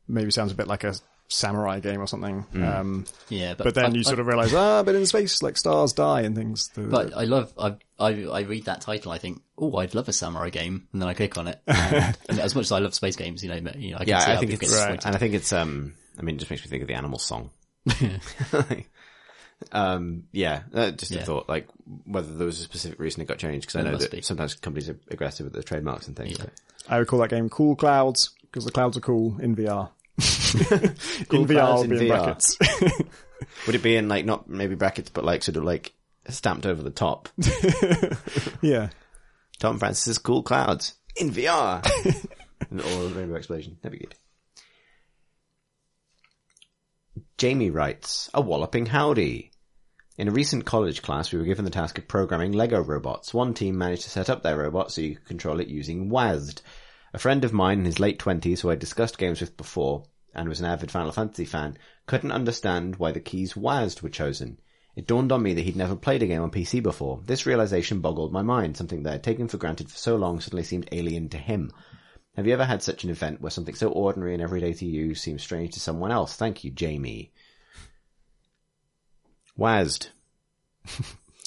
[0.08, 0.94] maybe sounds a bit like a
[1.30, 2.46] samurai game or something.
[2.62, 5.42] Um, Yeah, but but then I- you I- sort of realize, ah, but in space,
[5.42, 6.68] like stars die and things.
[6.70, 10.10] The- But I love, I, I, I read that title, I think, oh, I'd love
[10.10, 11.62] a samurai game, and then I click on it.
[11.68, 14.08] And, and as much as I love space games, you know, you know I can
[14.10, 15.06] Yeah, see I think it's, Right.
[15.06, 17.20] and I think it's, um, I mean, it just makes me think of the animal
[17.20, 17.52] song.
[19.72, 21.68] um, yeah, uh, just a thought, like,
[22.06, 24.22] whether there was a specific reason it got changed, because I know that be.
[24.22, 26.38] sometimes companies are aggressive with their trademarks and things.
[26.40, 26.46] Yeah.
[26.90, 29.90] I would call that game Cool Clouds because the clouds are cool in VR.
[31.30, 32.08] Cool in VR, Clouds will in in VR.
[32.10, 32.58] brackets.
[33.66, 35.94] Would it be in, like, not maybe brackets, but like, sort of like,
[36.30, 37.30] stamped over the top?
[38.62, 38.90] yeah.
[39.60, 41.86] Tom Francis's Cool Clouds in VR.
[42.72, 43.78] or a rainbow explosion.
[43.82, 44.16] That'd be good.
[47.38, 49.51] Jamie writes, a walloping howdy.
[50.22, 53.34] In a recent college class, we were given the task of programming Lego robots.
[53.34, 56.62] One team managed to set up their robot so you could control it using WASD.
[57.12, 60.04] A friend of mine in his late twenties, who I'd discussed games with before,
[60.36, 61.76] and was an avid Final Fantasy fan,
[62.06, 64.60] couldn't understand why the keys WASD were chosen.
[64.96, 67.20] It dawned on me that he'd never played a game on PC before.
[67.26, 68.78] This realization boggled my mind.
[68.78, 71.72] Something that I'd taken for granted for so long suddenly seemed alien to him.
[72.36, 75.16] Have you ever had such an event where something so ordinary and everyday to you
[75.16, 76.36] seems strange to someone else?
[76.36, 77.34] Thank you, Jamie.
[79.58, 80.10] WASD.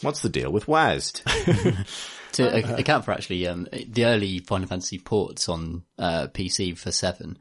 [0.02, 1.86] What's the deal with WASD?
[2.32, 6.90] to ac- account for actually um, the early Final Fantasy ports on uh, PC for
[6.92, 7.38] seven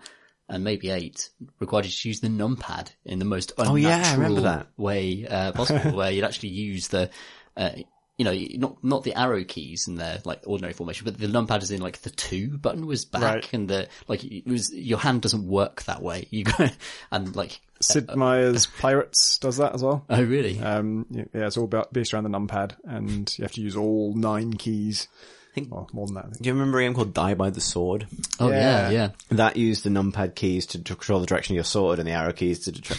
[0.50, 1.30] and maybe eight
[1.60, 4.68] required you to use the numpad in the most unnatural Oh, yeah, I remember that.
[4.78, 7.10] way uh, possible, where you'd actually use the.
[7.56, 7.70] Uh,
[8.18, 11.64] you know, not not the arrow keys in their like ordinary formation, but the numpad
[11.64, 13.54] is in like the two button was back, Right.
[13.54, 16.28] and the like it was your hand doesn't work that way.
[16.32, 16.68] You go
[17.12, 20.06] and like Sid Meier's Pirates does that as well.
[20.10, 20.60] oh really?
[20.60, 23.76] Um, yeah, yeah, it's all about based around the numpad, and you have to use
[23.76, 25.08] all nine keys.
[25.52, 26.26] I think- Well, more than that.
[26.26, 26.42] I think.
[26.42, 28.08] Do you remember a game called Die by the Sword?
[28.40, 28.90] oh yeah.
[28.90, 29.10] yeah, yeah.
[29.30, 32.14] That used the numpad keys to, to control the direction of your sword and the
[32.14, 32.96] arrow keys to deter-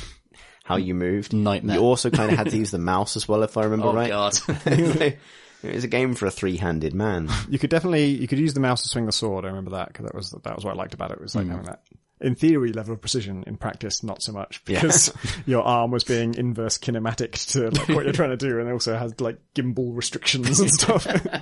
[0.64, 1.32] how you moved.
[1.32, 1.76] Nightmare.
[1.76, 3.94] You also kind of had to use the mouse as well, if I remember Oh
[3.94, 4.10] right.
[4.10, 4.36] god.
[4.66, 5.18] it
[5.62, 7.28] was a game for a three-handed man.
[7.48, 9.44] You could definitely you could use the mouse to swing the sword.
[9.44, 11.20] I remember that because that was that was what I liked about it.
[11.20, 11.38] Was Hmm.
[11.40, 11.82] like having that
[12.20, 13.44] in theory level of precision.
[13.46, 15.12] In practice, not so much because
[15.46, 18.72] your arm was being inverse kinematic to like what you're trying to do, and it
[18.72, 21.06] also has like gimbal restrictions and stuff.
[21.06, 21.40] uh,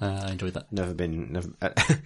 [0.00, 0.72] I enjoyed that.
[0.72, 1.32] Never been.
[1.32, 2.00] Never, I think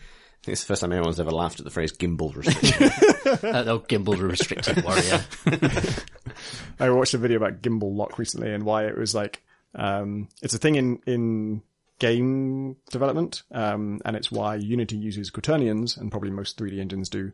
[0.47, 2.93] it's the first time anyone's ever laughed at the phrase gimbal restricted.
[3.31, 5.25] Uh, oh, gimbal restricted warrior.
[6.81, 9.45] I watched a video about gimbal lock recently and why it was like
[9.75, 11.63] um, it's a thing in in
[12.01, 17.31] game development, um, and it's why Unity uses quaternions and probably most 3D engines do,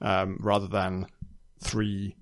[0.00, 1.06] um, rather than
[1.58, 2.14] three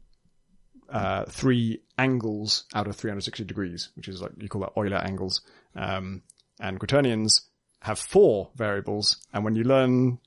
[0.88, 5.42] uh, three angles out of 360 degrees, which is like you call that Euler angles.
[5.74, 6.22] Um,
[6.60, 7.42] and quaternions
[7.82, 10.18] have four variables, and when you learn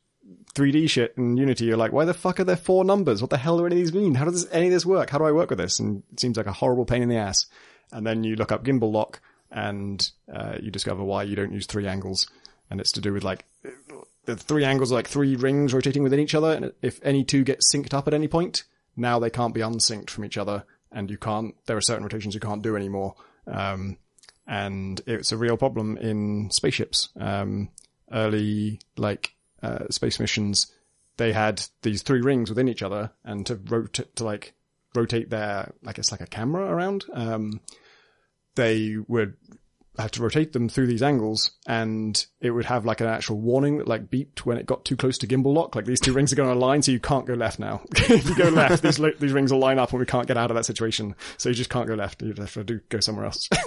[0.54, 3.22] 3D shit in Unity, you're like, why the fuck are there four numbers?
[3.22, 4.16] What the hell do any of these mean?
[4.16, 5.10] How does any of this work?
[5.10, 5.80] How do I work with this?
[5.80, 7.46] And it seems like a horrible pain in the ass.
[7.92, 9.22] And then you look up gimbal lock
[9.52, 12.30] and uh, you discover why you don't use three angles.
[12.70, 13.46] And it's to do with like,
[14.26, 16.54] the three angles are like three rings rotating within each other.
[16.54, 18.64] And if any two get synced up at any point,
[18.96, 20.64] now they can't be unsynced from each other.
[20.92, 23.16] And you can't, there are certain rotations you can't do anymore.
[23.48, 23.98] Um,
[24.48, 27.10] and it's a real problem in spaceships.
[27.20, 27.70] Um,
[28.12, 30.72] early, like, uh, space missions,
[31.18, 34.54] they had these three rings within each other, and to rotate to like
[34.96, 37.62] rotate their, I guess, like a camera around, um,
[38.56, 39.36] they would
[39.98, 43.78] have to rotate them through these angles and it would have like an actual warning
[43.78, 45.76] that like beeped when it got too close to gimbal lock.
[45.76, 47.82] Like these two rings are going to align, so you can't go left now.
[47.96, 50.50] if you go left, these, these rings will line up and we can't get out
[50.50, 51.16] of that situation.
[51.38, 52.22] So you just can't go left.
[52.22, 53.50] You have to do, go somewhere else.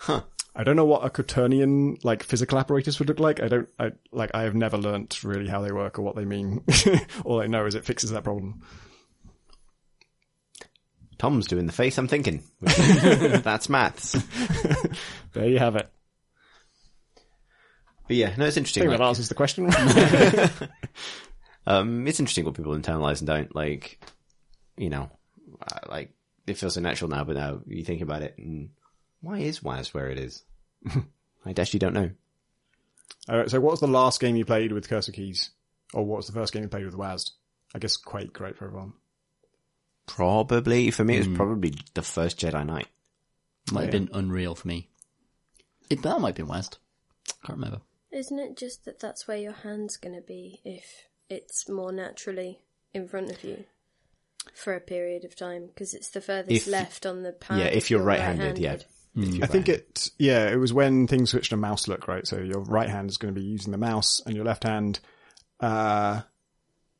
[0.00, 0.22] Huh.
[0.58, 3.40] I don't know what a quaternion like physical apparatus would look like.
[3.40, 6.24] I don't, I like, I have never learnt really how they work or what they
[6.24, 6.64] mean.
[7.24, 8.62] All I know is it fixes that problem.
[11.16, 12.42] Tom's doing the face I'm thinking.
[12.60, 14.16] That's maths.
[15.32, 15.88] There you have it.
[18.08, 18.82] But yeah, no, it's interesting.
[18.82, 19.70] I think like- that answers the question.
[21.68, 24.00] Um, it's interesting what people internalize and don't like.
[24.78, 25.10] You know,
[25.60, 26.14] uh, like
[26.46, 28.70] it feels so natural now, but now you think about it, and
[29.20, 30.42] why is WAS where it is?
[31.44, 32.10] I actually don't know.
[33.28, 35.50] All right, so what was the last game you played with cursor keys?
[35.94, 37.30] Or what was the first game you played with WASD?
[37.74, 38.92] I guess Quake, right, for everyone.
[40.06, 41.22] Probably for me, Hmm.
[41.22, 42.88] it was probably the first Jedi Knight.
[43.72, 44.88] Might have been Unreal for me.
[45.90, 46.78] It, that might have been West.
[47.44, 47.80] Can't remember.
[48.10, 52.60] Isn't it just that that's where your hand's going to be if it's more naturally
[52.94, 53.64] in front of you
[54.54, 55.66] for a period of time?
[55.66, 57.58] Because it's the furthest If- left on the pad.
[57.58, 58.78] yeah, if you're right-handed, yeah.
[59.22, 59.44] Right-handed.
[59.44, 62.26] I think it, yeah, it was when things switched to mouse look, right?
[62.26, 65.00] So your right hand is going to be using the mouse and your left hand,
[65.60, 66.22] uh,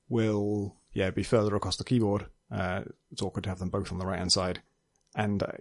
[0.09, 2.27] will, yeah, be further across the keyboard.
[2.51, 4.61] Uh, it's awkward to have them both on the right hand side.
[5.15, 5.53] And uh,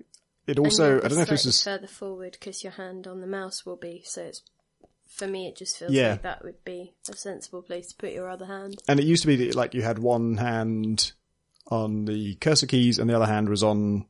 [0.45, 3.21] it also, you'll I don't know if this is, further forward because your hand on
[3.21, 4.01] the mouse will be.
[4.05, 4.41] So it's
[5.07, 6.11] for me, it just feels Yeah.
[6.11, 8.81] like that would be a sensible place to put your other hand.
[8.87, 11.11] and it used to be that, like you had one hand
[11.67, 14.05] on the cursor keys and the other hand was on that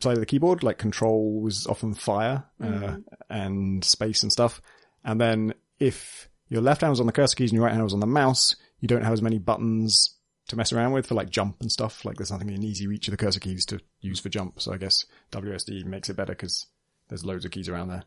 [0.00, 0.62] side of the keyboard.
[0.62, 2.96] Like control was often fire, uh,
[3.28, 4.60] and space and stuff.
[5.04, 7.84] And then if your left hand was on the cursor keys and your right hand
[7.84, 10.16] was on the mouse, you don't have as many buttons
[10.48, 12.04] to mess around with for like jump and stuff.
[12.04, 14.60] Like there's nothing in easy reach of the cursor keys to use for jump.
[14.60, 16.66] So I guess WSD makes it better because
[17.08, 18.04] there's loads of keys around there.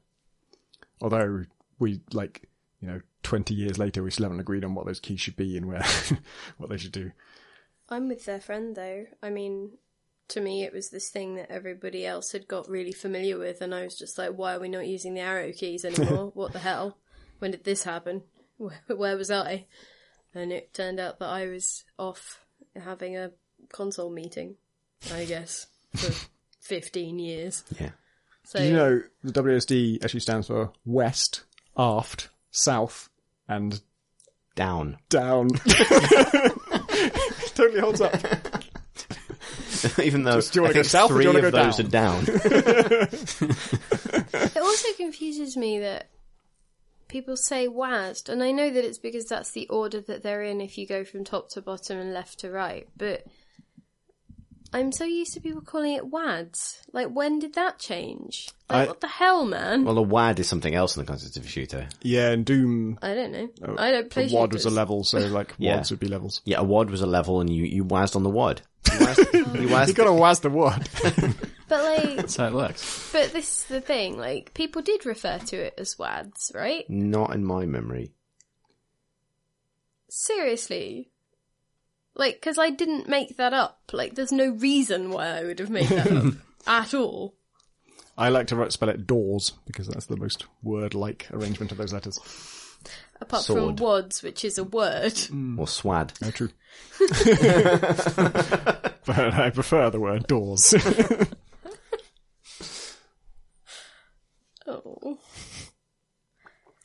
[1.01, 1.45] Although
[1.79, 2.49] we like,
[2.81, 5.57] you know, 20 years later, we still haven't agreed on what those keys should be
[5.57, 5.85] and where,
[6.57, 7.11] what they should do.
[7.89, 9.05] I'm with their friend though.
[9.21, 9.71] I mean,
[10.29, 13.73] to me, it was this thing that everybody else had got really familiar with, and
[13.73, 16.31] I was just like, why are we not using the arrow keys anymore?
[16.33, 16.97] what the hell?
[17.39, 18.23] When did this happen?
[18.57, 19.65] Where, where was I?
[20.33, 22.43] And it turned out that I was off
[22.75, 23.31] having a
[23.71, 24.55] console meeting,
[25.13, 26.11] I guess, for
[26.61, 27.63] 15 years.
[27.79, 27.91] Yeah.
[28.45, 31.43] So, Did you know the WSD actually stands for West,
[31.77, 33.09] Aft, South,
[33.47, 33.81] and
[34.55, 34.97] Down.
[35.09, 35.49] Down?
[37.55, 38.13] totally holds up.
[40.03, 41.51] Even though do you wanna I go think south or do three you wanna of
[41.53, 41.85] go those down?
[41.85, 43.49] are down.
[44.55, 46.09] It also confuses me that
[47.07, 50.61] people say WASD, and I know that it's because that's the order that they're in
[50.61, 53.23] if you go from top to bottom and left to right, but
[54.73, 56.81] I'm so used to people calling it WADs.
[56.91, 58.49] Like, when did that change?
[58.69, 59.85] Like, I- what the hell, man?
[59.85, 61.87] well, a WAD is something else in the context of a shooter.
[62.01, 63.49] Yeah, and Doom, I don't know.
[63.67, 64.75] Oh, I don't play the WAD was a shooters.
[64.75, 65.75] level, so like Yeah.
[65.75, 66.41] WADs would be levels.
[66.45, 68.61] Yeah, a WAD was a level, and you you WASD on the WAD.
[69.33, 70.89] You WASD, you got to WAS the WAD.
[71.69, 73.09] But, like, That's how it works.
[73.13, 76.87] but this is the thing, like, people did refer to it as WADs, right?
[76.89, 78.11] not in my memory.
[80.09, 81.09] Seriously.
[82.15, 83.79] Like, because I didn't make that up.
[83.91, 86.33] Like, there's no reason why I would have made that up
[86.67, 87.33] at all.
[88.15, 91.93] I like to write, spell it doors because that's the most word-like arrangement of those
[91.93, 92.19] letters.
[93.19, 93.77] Apart Sword.
[93.79, 95.13] from wads, which is a word.
[95.13, 95.57] Mm.
[95.57, 96.13] Or SWAD.
[96.21, 96.49] No, true.
[99.05, 100.73] but I prefer the word doors.
[104.65, 105.17] Oh.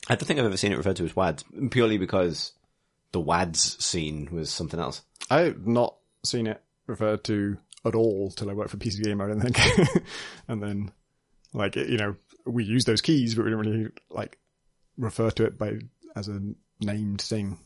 [0.09, 2.53] I don't think I've ever seen it referred to as WADs, purely because
[3.11, 5.01] the WADs scene was something else.
[5.29, 9.27] I've not seen it referred to at all till I worked for PC Gamer, I
[9.29, 10.03] don't think.
[10.47, 10.91] and then,
[11.53, 14.37] like, you know, we use those keys, but we don't really, like,
[14.97, 15.73] refer to it by,
[16.15, 16.41] as a
[16.81, 17.59] named thing.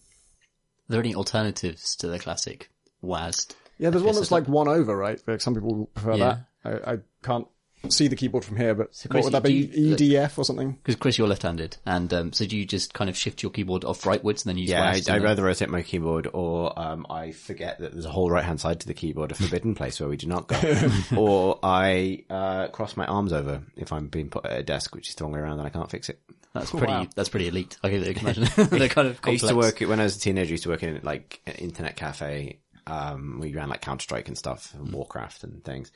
[0.90, 2.70] Are there any alternatives to the classic
[3.04, 3.56] WASD?
[3.80, 5.22] Yeah, there's one that's like one over, right?
[5.28, 6.38] Like some people prefer Yeah.
[6.64, 6.86] that.
[6.86, 7.48] I, I can't
[7.90, 9.54] see the keyboard from here, but what Chris, would that be?
[9.54, 10.72] you- EDF or something?
[10.72, 13.84] Because Chris, you're left-handed, and um, so do you just kind of shift your keyboard
[13.84, 14.94] off rightwards and then use Yeah, I, WASD?
[14.94, 18.30] I and then- rather rotate my keyboard, or um, I forget that there's a whole
[18.30, 21.60] right hand side to the keyboard, a forbidden place where we do not go, or
[21.64, 25.16] I uh, cross my arms over if I'm being put at a desk, which is
[25.16, 26.20] the wrong way around, and I can't fix it.
[26.54, 26.86] That's pretty.
[26.88, 27.08] wow.
[27.16, 27.78] That's pretty elite.
[27.84, 28.48] I can imagine.
[28.70, 29.20] They're kind of.
[29.24, 30.50] I used to work when I was a teenager.
[30.50, 32.60] I used to work in like an internet cafe.
[32.86, 35.92] Um, we ran like Counter Strike and stuff, and Warcraft and things.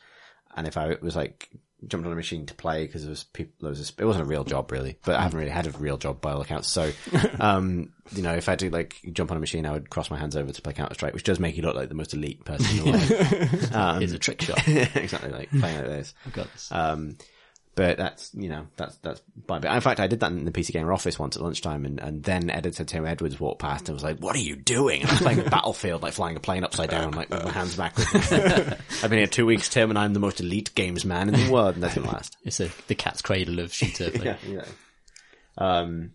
[0.56, 1.50] And if I was like
[1.86, 4.24] jumped on a machine to play because there was people, there was a, it wasn't
[4.24, 6.68] a real job really, but I haven't really had a real job by all accounts.
[6.68, 6.92] So,
[7.40, 10.10] um, you know, if I had to like jump on a machine, I would cross
[10.10, 12.14] my hands over to play Counter Strike, which does make you look like the most
[12.14, 14.04] elite person in the world.
[14.04, 14.68] It's a trick shot.
[14.68, 16.14] exactly, like playing like this.
[16.26, 16.72] I've got this.
[16.72, 17.18] Um,
[17.78, 19.72] But that's, you know, that's, that's by bit.
[19.72, 22.24] In fact, I did that in the PC Gamer office once at lunchtime and, and
[22.24, 25.02] then editor Tim Edwards walked past and was like, what are you doing?
[25.02, 27.76] And I was playing Battlefield, like flying a plane upside down, like with my hands
[27.76, 28.10] backwards.
[28.34, 31.54] I've been here two weeks, Tim, and I'm the most elite games man in the
[31.54, 32.36] world, and that didn't last.
[32.44, 34.10] It's a, the cat's cradle of shooter.
[34.10, 34.26] play.
[34.26, 34.66] yeah, yeah.
[35.56, 36.14] Um,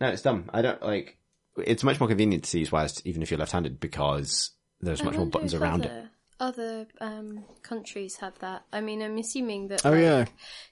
[0.00, 0.50] no, it's dumb.
[0.52, 1.18] I don't like.
[1.56, 4.50] It's much more convenient to use WASD even if you're left-handed because
[4.80, 6.06] there's much more buttons around other, it.
[6.38, 8.64] Other um, countries have that.
[8.70, 9.86] I mean, I'm assuming that.
[9.86, 10.26] Oh, yeah.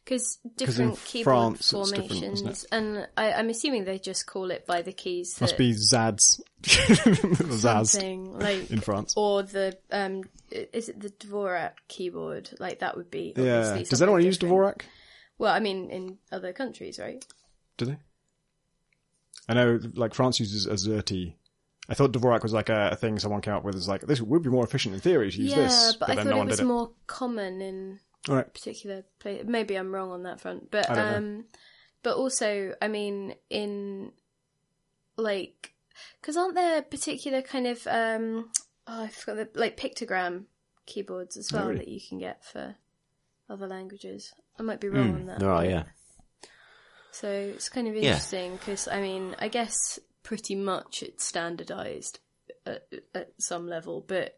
[0.05, 4.83] because different keyboard France different, formations, and I, I'm assuming they just call it by
[4.83, 5.41] the keys.
[5.41, 6.43] Must be Zads.
[6.65, 9.15] Zaz like in France.
[9.17, 12.51] or the um, is it the Dvorak keyboard?
[12.59, 13.33] Like that would be.
[13.35, 13.83] Yeah.
[13.89, 14.39] Does anyone use.
[14.39, 14.83] Dvorak?
[15.39, 17.25] Well, I mean, in other countries, right?
[17.77, 17.97] Do they?
[19.49, 21.35] I know, like France uses Azerty.
[21.89, 23.75] I thought Dvorak was like a, a thing someone came up with.
[23.75, 26.15] Is like this would be more efficient in theory to use yeah, this, but, I
[26.15, 26.67] then thought no it was did it.
[26.67, 28.53] more common in All right.
[28.53, 29.43] particular place.
[29.47, 31.17] Maybe I'm wrong on that front, but I don't know.
[31.17, 31.45] um,
[32.03, 34.13] but also, I mean, in
[35.17, 35.75] like,
[36.21, 38.51] because aren't there particular kind of um,
[38.87, 40.45] oh, I forgot the like pictogram
[40.87, 41.79] keyboards as well really?
[41.79, 42.77] that you can get for
[43.49, 44.33] other languages.
[44.59, 45.41] I might be wrong on that.
[45.41, 45.85] There are, yeah.
[47.11, 52.19] So it's kind of interesting because I mean, I guess pretty much it's standardized
[52.67, 54.37] at, at some level, but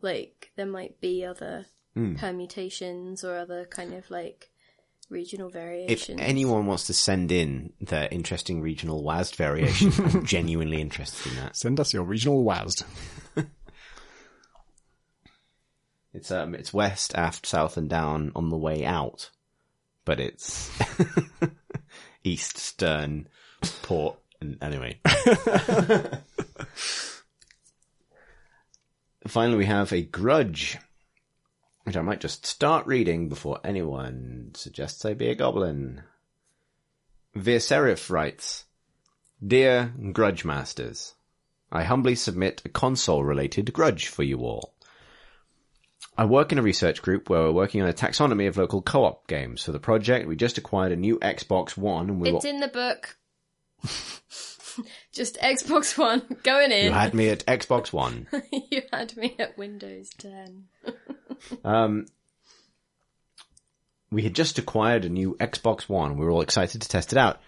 [0.00, 2.14] like there might be other Hmm.
[2.16, 4.50] permutations or other kind of like
[5.08, 6.20] regional variations.
[6.20, 11.38] If anyone wants to send in their interesting regional WASD variation, I'm genuinely interested in
[11.38, 11.56] that.
[11.56, 12.84] Send us your regional WASD.
[16.12, 19.30] It's um, it's west, aft, south, and down on the way out,
[20.06, 20.70] but it's
[22.24, 23.28] east, stern,
[23.82, 24.25] port, and
[24.60, 25.00] anyway.
[29.26, 30.78] Finally, we have a grudge,
[31.84, 36.02] which I might just start reading before anyone suggests I be a goblin.
[37.36, 38.64] Virserif writes,
[39.44, 41.14] Dear Grudge Masters,
[41.70, 44.74] I humbly submit a console-related grudge for you all.
[46.18, 49.26] I work in a research group where we're working on a taxonomy of local co-op
[49.26, 49.64] games.
[49.64, 52.50] For the project, we just acquired a new Xbox One and we it's were...
[52.50, 53.18] in the book.
[55.12, 56.86] Just Xbox One going in.
[56.86, 58.26] You had me at Xbox One.
[58.52, 60.64] you had me at Windows 10.
[61.64, 62.06] Um,
[64.10, 66.16] we had just acquired a new Xbox One.
[66.16, 67.40] We were all excited to test it out.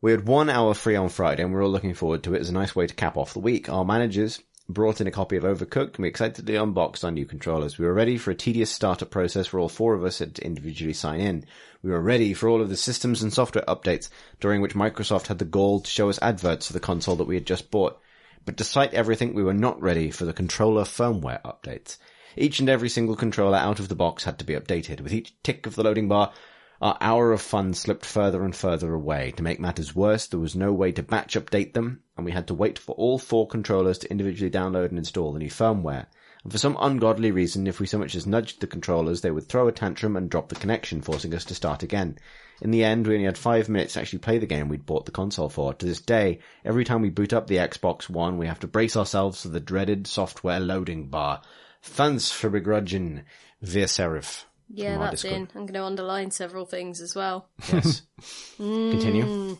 [0.00, 2.40] We had one hour free on Friday and we were all looking forward to it
[2.40, 3.68] as a nice way to cap off the week.
[3.68, 7.78] Our managers brought in a copy of Overcooked and we excitedly unboxed our new controllers.
[7.78, 10.44] We were ready for a tedious startup process where all four of us had to
[10.44, 11.44] individually sign in.
[11.82, 15.38] We were ready for all of the systems and software updates during which Microsoft had
[15.38, 17.98] the gall to show us adverts for the console that we had just bought.
[18.44, 21.96] But despite everything, we were not ready for the controller firmware updates.
[22.36, 25.00] Each and every single controller out of the box had to be updated.
[25.00, 26.32] With each tick of the loading bar,
[26.80, 29.32] our hour of fun slipped further and further away.
[29.32, 32.46] To make matters worse, there was no way to batch update them, and we had
[32.48, 36.06] to wait for all four controllers to individually download and install the new firmware.
[36.44, 39.48] And for some ungodly reason, if we so much as nudged the controllers, they would
[39.48, 42.16] throw a tantrum and drop the connection, forcing us to start again.
[42.62, 45.04] In the end, we only had five minutes to actually play the game we'd bought
[45.04, 45.74] the console for.
[45.74, 48.96] To this day, every time we boot up the Xbox One, we have to brace
[48.96, 51.42] ourselves for the dreaded software loading bar.
[51.82, 53.24] Thanks for begrudging,
[53.64, 54.44] Virserif.
[54.70, 55.40] Yeah, that's Discord.
[55.40, 55.48] in.
[55.54, 57.48] I'm going to underline several things as well.
[57.72, 58.02] Yes.
[58.58, 58.90] Mm.
[58.90, 59.56] Continue.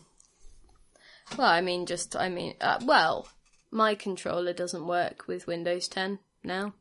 [1.36, 3.28] Well, I mean, just, I mean, uh, well,
[3.70, 6.74] my controller doesn't work with Windows 10 now.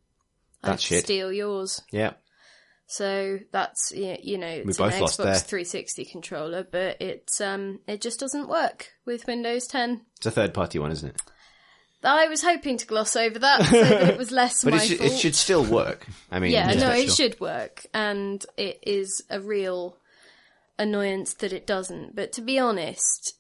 [0.64, 1.04] I That's shit.
[1.04, 1.84] steal yours.
[1.92, 2.14] Yeah.
[2.88, 5.36] So that's you know it's both an Xbox there.
[5.36, 10.06] 360 controller, but it's um it just doesn't work with Windows 10.
[10.16, 11.22] It's a third party one, isn't it?
[12.04, 14.88] I was hoping to gloss over that so that it was less But my it
[14.88, 15.12] should, fault.
[15.12, 16.06] it should still work.
[16.32, 19.98] I mean, yeah, no, it should work, and it is a real
[20.78, 22.16] annoyance that it doesn't.
[22.16, 23.34] But to be honest,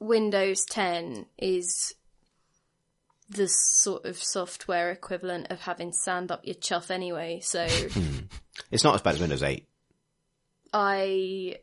[0.00, 1.94] Windows 10 is
[3.28, 7.40] the sort of software equivalent of having sand up your chuff anyway.
[7.42, 7.66] So
[8.70, 9.66] it's not as bad as Windows 8.
[10.72, 11.56] I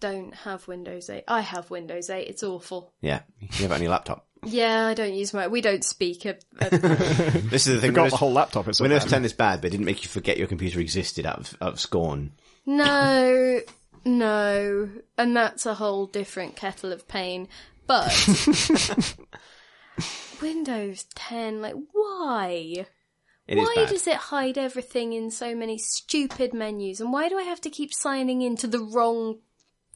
[0.00, 1.24] don't have Windows 8.
[1.28, 2.26] I have Windows 8.
[2.28, 2.92] It's awful.
[3.00, 3.20] Yeah.
[3.40, 4.26] You have it on your laptop.
[4.44, 5.48] Yeah, I don't use my.
[5.48, 6.24] We don't speak.
[6.24, 7.92] A, a, This is the thing.
[7.92, 8.68] Got Windows, the whole laptop.
[8.68, 9.10] It's Windows bad.
[9.10, 11.72] 10 is bad, but it didn't make you forget your computer existed out of, out
[11.74, 12.32] of scorn.
[12.66, 13.60] no,
[14.04, 14.88] no,
[15.18, 17.48] and that's a whole different kettle of pain.
[17.86, 18.08] But
[20.42, 22.86] Windows 10, like, why?
[23.46, 23.88] It is why bad.
[23.88, 27.00] does it hide everything in so many stupid menus?
[27.00, 29.40] And why do I have to keep signing into the wrong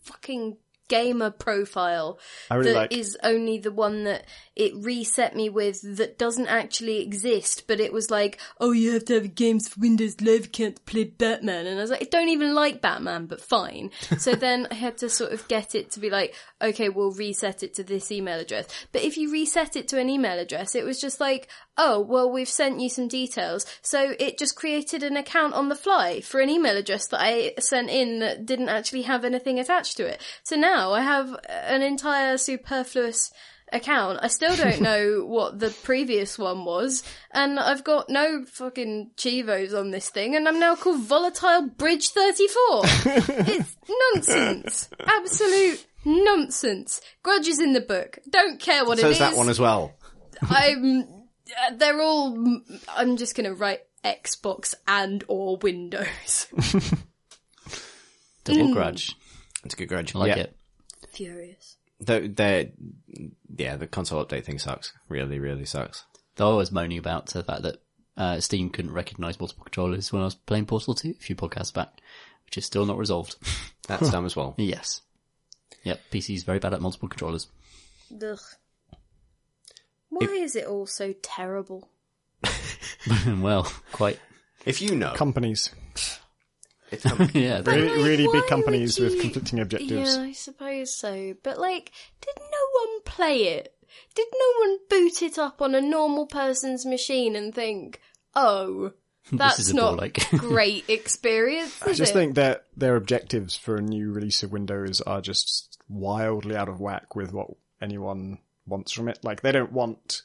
[0.03, 0.57] fucking
[0.89, 2.19] gamer profile
[2.51, 4.24] really that is like- only the one that
[4.56, 9.05] it reset me with that doesn't actually exist, but it was like, oh, you have
[9.06, 11.66] to have games for Windows Live, can't play Batman.
[11.66, 13.90] And I was like, I don't even like Batman, but fine.
[14.19, 17.65] so then I had to sort of get it to be like, okay, we'll reset
[17.65, 18.69] it to this email address.
[18.93, 22.31] But if you reset it to an email address, it was just like, oh, well,
[22.31, 23.67] we've sent you some details.
[23.83, 27.55] So it just created an account on the fly for an email address that I
[27.59, 30.21] sent in that didn't actually have anything attached to it.
[30.43, 33.33] So now I have an entire superfluous
[33.73, 34.21] account.
[34.23, 37.03] I still don't know what the previous one was,
[37.33, 42.09] and I've got no fucking Chivos on this thing, and I'm now called Volatile Bridge
[42.09, 42.57] 34.
[42.85, 43.77] it's
[44.15, 44.89] nonsense.
[45.01, 47.01] Absolute nonsense.
[47.23, 48.19] Grudge is in the book.
[48.29, 49.03] Don't care what it is.
[49.03, 49.95] So it is that one as well.
[50.49, 51.24] I'm.
[51.63, 52.61] Uh, They're all.
[52.89, 56.49] I'm just gonna write Xbox and or Windows.
[58.45, 59.17] Double grudge.
[59.65, 60.15] It's a good grudge.
[60.15, 60.43] I like yeah.
[60.43, 60.57] it.
[61.13, 61.77] Furious.
[62.01, 62.67] Though they're,
[63.57, 64.93] yeah, the console update thing sucks.
[65.09, 66.05] Really, really sucks.
[66.37, 67.79] Though I was moaning about the fact that
[68.17, 71.73] uh, Steam couldn't recognise multiple controllers when I was playing Portal 2 a few podcasts
[71.73, 72.01] back,
[72.45, 73.37] which is still not resolved.
[73.89, 74.55] That's dumb as well.
[74.59, 75.01] yes.
[75.85, 77.47] Yep, PC is very bad at multiple controllers.
[78.23, 78.39] Ugh.
[80.20, 81.89] Why is it all so terrible?
[83.39, 84.19] well, quite.
[84.65, 85.70] If you know, Companies.
[87.32, 90.16] Yeah, Really, like, really big would companies with conflicting objectives.
[90.16, 91.35] Yeah, I suppose so.
[91.43, 93.74] But like, did no one play it?
[94.15, 98.01] Did no one boot it up on a normal person's machine and think,
[98.36, 98.93] "Oh,
[99.32, 101.82] that's is not ball like." great experience"?
[101.82, 102.15] I just it?
[102.15, 106.81] think that their objectives for a new release of Windows are just wildly out of
[106.81, 107.51] whack with what
[107.81, 109.19] anyone wants from it.
[109.23, 110.23] Like they don't want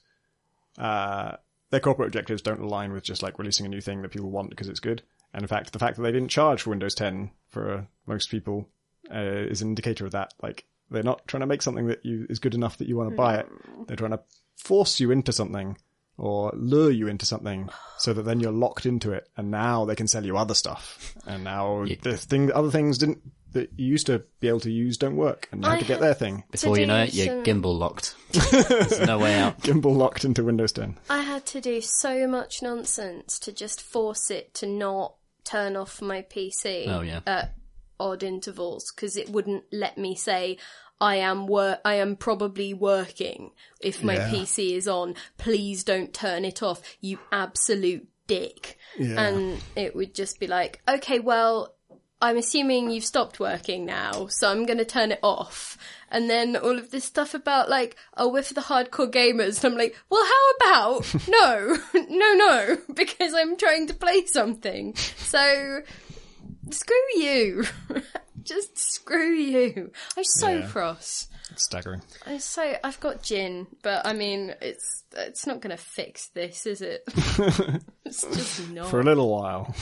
[0.78, 1.34] uh,
[1.70, 4.50] their corporate objectives don't align with just like releasing a new thing that people want
[4.50, 5.04] because it's good.
[5.34, 8.68] And in fact, the fact that they didn't charge for Windows 10 for most people
[9.14, 10.34] uh, is an indicator of that.
[10.42, 13.12] Like they're not trying to make something that you is good enough that you want
[13.12, 13.48] to buy it.
[13.88, 14.22] They're trying to
[14.56, 15.78] force you into something
[16.18, 19.96] or lure you into something so that then you're locked into it and now they
[19.96, 21.16] can sell you other stuff.
[21.26, 23.22] And now the thing other things didn't
[23.54, 25.86] that you used to be able to use don't work and you I have to
[25.88, 26.44] get their thing.
[26.52, 28.16] Before you know it, you're some- gimbal locked.
[28.52, 29.60] There's no way out.
[29.62, 30.98] Gimbal locked into Windows 10.
[31.10, 36.02] I had to do so much nonsense to just force it to not turn off
[36.02, 37.22] my PC Oh, yeah.
[37.26, 37.56] at
[38.00, 40.58] odd intervals because it wouldn't let me say
[41.02, 43.52] I am wor- I am probably working
[43.82, 44.30] if my Yeah.
[44.30, 45.16] PC is on.
[45.38, 48.78] Please don't turn it off, you absolute dick.
[48.98, 49.20] Yeah.
[49.22, 51.74] And it would just be like, okay, well,
[52.22, 55.78] I'm assuming you've stopped working now, so I'm going to turn it off.
[56.12, 59.64] And then all of this stuff about like, oh, we're for the hardcore gamers.
[59.64, 60.52] And I'm like, well, how
[60.98, 61.78] about no,
[62.10, 64.96] no, no, because I'm trying to play something.
[64.96, 65.82] So
[66.72, 67.64] screw you.
[68.44, 69.92] Just screw you.
[70.18, 70.68] I'm so Yeah.
[70.68, 71.28] cross.
[71.52, 72.02] It's staggering.
[72.26, 76.66] I'm so I've got gin, but I mean, it's it's not going to fix this,
[76.66, 77.04] is it?
[78.06, 78.88] it's just not.
[78.90, 79.74] For a little while.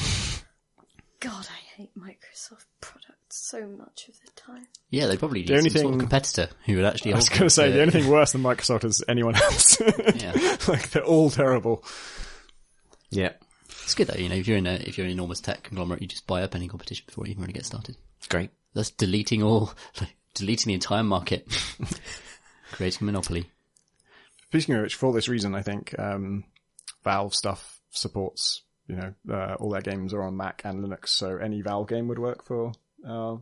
[1.20, 4.68] God, I hate Microsoft products so much of the time.
[4.92, 7.14] Yeah, they probably need The only some sort of thing- competitor who would actually.
[7.14, 9.82] I was going to say, the only thing worse than Microsoft is anyone else.
[10.16, 10.58] Yeah.
[10.68, 11.84] like, they're all terrible.
[13.10, 13.34] yeah,
[13.84, 16.02] It's good though, you know, if you're in a if you're an enormous tech conglomerate,
[16.02, 17.96] you just buy up any competition before you even really get started.
[18.30, 18.52] great.
[18.76, 21.48] That's deleting all, like, deleting the entire market,
[22.72, 23.50] creating a monopoly.
[24.50, 26.44] Speaking of which, for this reason, I think um,
[27.04, 31.38] Valve stuff supports, you know, uh, all their games are on Mac and Linux, so
[31.38, 32.72] any Valve game would work for
[33.08, 33.42] our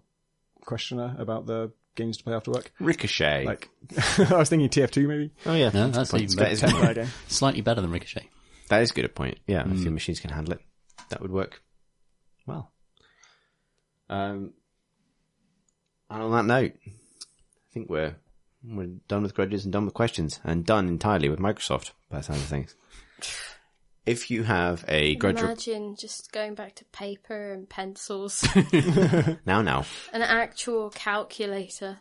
[0.62, 2.72] questioner about the games to play after work.
[2.80, 3.46] Ricochet.
[3.46, 3.70] Like,
[4.18, 5.32] I was thinking TF2 maybe.
[5.46, 6.24] oh yeah, No, that's Point.
[6.24, 6.68] even better.
[6.94, 7.08] That.
[7.28, 8.28] Slightly better than Ricochet.
[8.70, 9.38] that is good a point.
[9.48, 10.62] Yeah, if your machines can handle it,
[11.10, 11.62] that would work
[12.46, 12.72] well.
[14.10, 14.54] Um,
[16.10, 18.16] and on that note, I think we're
[18.64, 22.24] we're done with grudges and done with questions, and done entirely with Microsoft by the
[22.24, 22.76] sound of things.
[24.06, 28.44] If you have a grudge, re- Imagine just going back to paper and pencils,
[29.46, 31.98] now now, an actual calculator.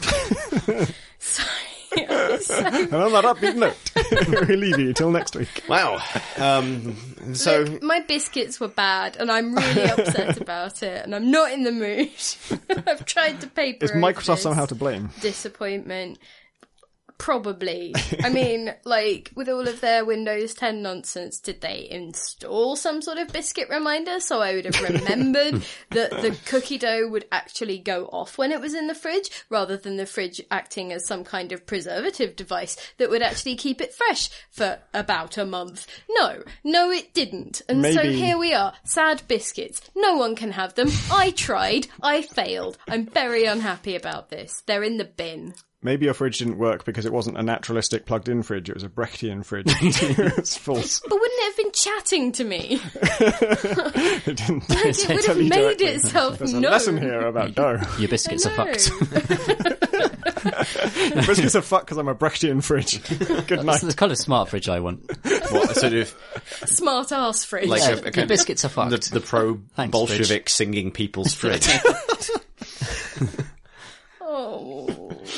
[1.18, 1.48] Sorry.
[1.96, 5.64] I'm so- And on that upbeat note, we leave you till next week.
[5.68, 6.00] wow.
[6.36, 6.96] Um,
[7.34, 11.50] so Look, my biscuits were bad, and I'm really upset about it, and I'm not
[11.52, 12.10] in the mood.
[12.86, 13.84] I've tried to paper.
[13.86, 15.10] Is over Microsoft this somehow to blame?
[15.20, 16.18] disappointment?
[17.18, 17.94] Probably.
[18.24, 23.18] I mean, like, with all of their Windows 10 nonsense, did they install some sort
[23.18, 28.06] of biscuit reminder so I would have remembered that the cookie dough would actually go
[28.06, 31.52] off when it was in the fridge, rather than the fridge acting as some kind
[31.52, 35.86] of preservative device that would actually keep it fresh for about a month?
[36.08, 37.62] No, no, it didn't.
[37.68, 39.82] And so here we are, sad biscuits.
[39.96, 40.88] No one can have them.
[41.10, 41.88] I tried.
[42.00, 42.78] I failed.
[42.88, 44.62] I'm very unhappy about this.
[44.66, 45.54] They're in the bin.
[45.80, 48.88] Maybe your fridge didn't work because it wasn't a naturalistic plugged-in fridge; it was a
[48.88, 49.66] Brechtian fridge.
[49.80, 50.98] it was false.
[51.00, 52.80] But wouldn't it have been chatting to me?
[54.28, 54.68] It didn't.
[54.68, 55.86] Like, it would have made directly.
[55.86, 56.72] itself There's a known.
[56.72, 57.80] lesson here about dough.
[57.98, 58.90] Your biscuits are fucked.
[61.26, 63.00] Biscuits are fucked because I'm a Brechtian fridge.
[63.46, 63.66] Good night.
[63.66, 65.10] That's the kind of smart fridge I want.
[65.50, 66.14] What sort of
[66.66, 67.68] Smart ass fridge.
[67.68, 68.90] like Yeah, a, a your kind of- biscuits are fucked.
[68.90, 71.68] the, the pro Thanks, Bolshevik singing people's fridge.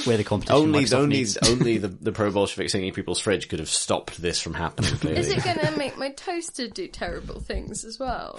[0.04, 1.38] Where the competition only Microsoft only needs.
[1.48, 4.90] only the, the pro Bolshevik singing people's fridge could have stopped this from happening.
[4.98, 5.20] Clearly.
[5.20, 8.38] Is it going to make my toaster do terrible things as well?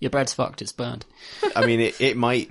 [0.00, 0.62] Your bread's fucked.
[0.62, 1.04] It's burned.
[1.54, 2.50] I mean, it, it might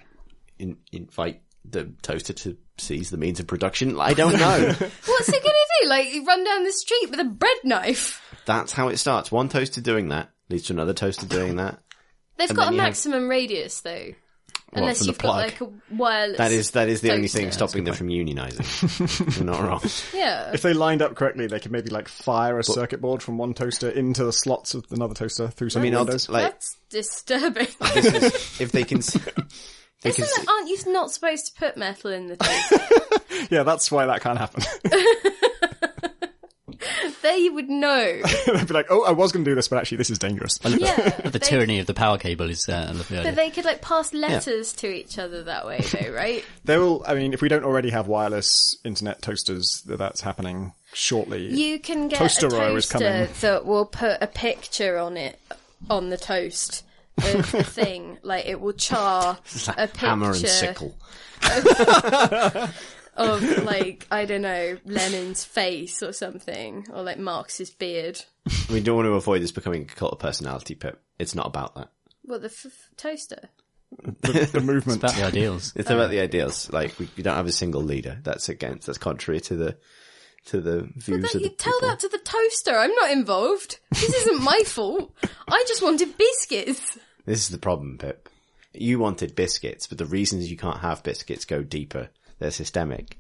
[0.60, 4.00] in, invite the toaster to seize the means of production.
[4.00, 4.58] I don't know.
[5.06, 5.90] What's it going to do?
[5.90, 8.22] Like, run down the street with a bread knife?
[8.46, 9.32] That's how it starts.
[9.32, 11.80] One toaster doing that leads to another toaster doing that.
[12.38, 14.14] They've And got a then you have- maximum radius, though.
[14.74, 15.38] Unless from the you've got plug?
[15.52, 16.38] like a wireless.
[16.38, 19.36] That is that is the only thing stopping them from unionizing.
[19.38, 19.82] You're not wrong.
[20.14, 20.52] Yeah.
[20.54, 23.54] If they lined up correctly, they could maybe like fire a circuit board from one
[23.54, 26.30] toaster into the slots of another toaster through some I mean, I'll- windows.
[26.30, 27.68] like That's disturbing.
[27.94, 30.24] this is, if they can, s- they can.
[30.24, 33.48] Isn't s- that, aren't you not supposed to put metal in the toaster?
[33.54, 34.64] yeah, that's why that can't happen.
[37.22, 38.22] there you would know.
[38.46, 40.60] They'd be like, "Oh, I was going to do this, but actually, this is dangerous."
[40.64, 41.10] Yeah.
[41.32, 43.24] The they- tyranny of the power cable is uh, a idea.
[43.24, 46.44] But they could like pass letters to each other that way, though, right?
[46.66, 47.04] They will.
[47.08, 51.48] I mean, if we don't already have wireless internet toasters, that that's happening shortly.
[51.48, 55.40] You can get Toaster a toaster that will put a picture on it
[55.90, 56.84] on the toast
[57.18, 58.18] of the thing.
[58.24, 59.38] Like it will char
[59.78, 60.96] a picture hammer and sickle.
[63.16, 68.24] Of like I don't know Lenin's face or something, or like Marx's beard.
[68.70, 71.02] We don't want to avoid this becoming a cult of personality, Pip.
[71.20, 71.90] It's not about that.
[72.24, 73.50] What the f- f- toaster?
[74.22, 75.00] the, the movement.
[75.00, 75.74] About the ideals.
[75.76, 76.08] It's about oh.
[76.10, 76.72] the ideals.
[76.72, 78.20] Like we, we don't have a single leader.
[78.24, 78.88] That's against.
[78.88, 79.78] That's contrary to the
[80.46, 81.90] to the views That, of you tell people.
[81.90, 82.76] that to the toaster.
[82.76, 83.80] I'm not involved.
[83.92, 85.14] This isn't my fault.
[85.48, 86.98] I just wanted biscuits.
[87.26, 88.30] This is the problem, Pip.
[88.74, 92.10] You wanted biscuits, but the reasons you can't have biscuits go deeper.
[92.42, 93.20] They're systemic.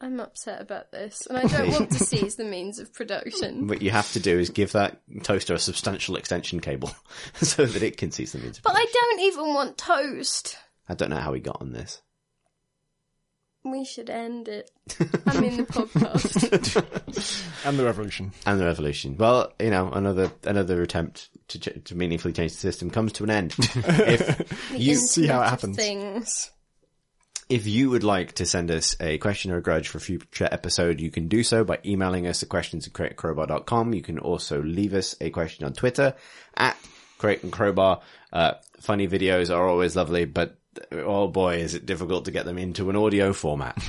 [0.00, 3.66] I'm upset about this, and I don't want to seize the means of production.
[3.66, 6.92] What you have to do is give that toaster a substantial extension cable
[7.34, 10.56] so that it can see the means of But I don't even want toast.
[10.88, 12.00] I don't know how we got on this.
[13.64, 14.70] We should end it.
[15.26, 16.84] I mean the podcast.
[17.64, 18.30] and the revolution.
[18.46, 19.16] And the revolution.
[19.16, 23.24] Well, you know, another another attempt to ch- to meaningfully change the system comes to
[23.24, 23.54] an end.
[23.58, 25.76] if you see how it happens.
[25.76, 26.52] Things.
[27.52, 30.48] If you would like to send us a question or a grudge for a future
[30.50, 33.92] episode, you can do so by emailing us at questions at crateandcrowbar.com.
[33.92, 36.14] You can also leave us a question on Twitter
[36.56, 36.78] at
[37.18, 38.00] Crate and Crowbar.
[38.32, 40.56] Uh, funny videos are always lovely, but
[40.92, 43.76] oh boy, is it difficult to get them into an audio format.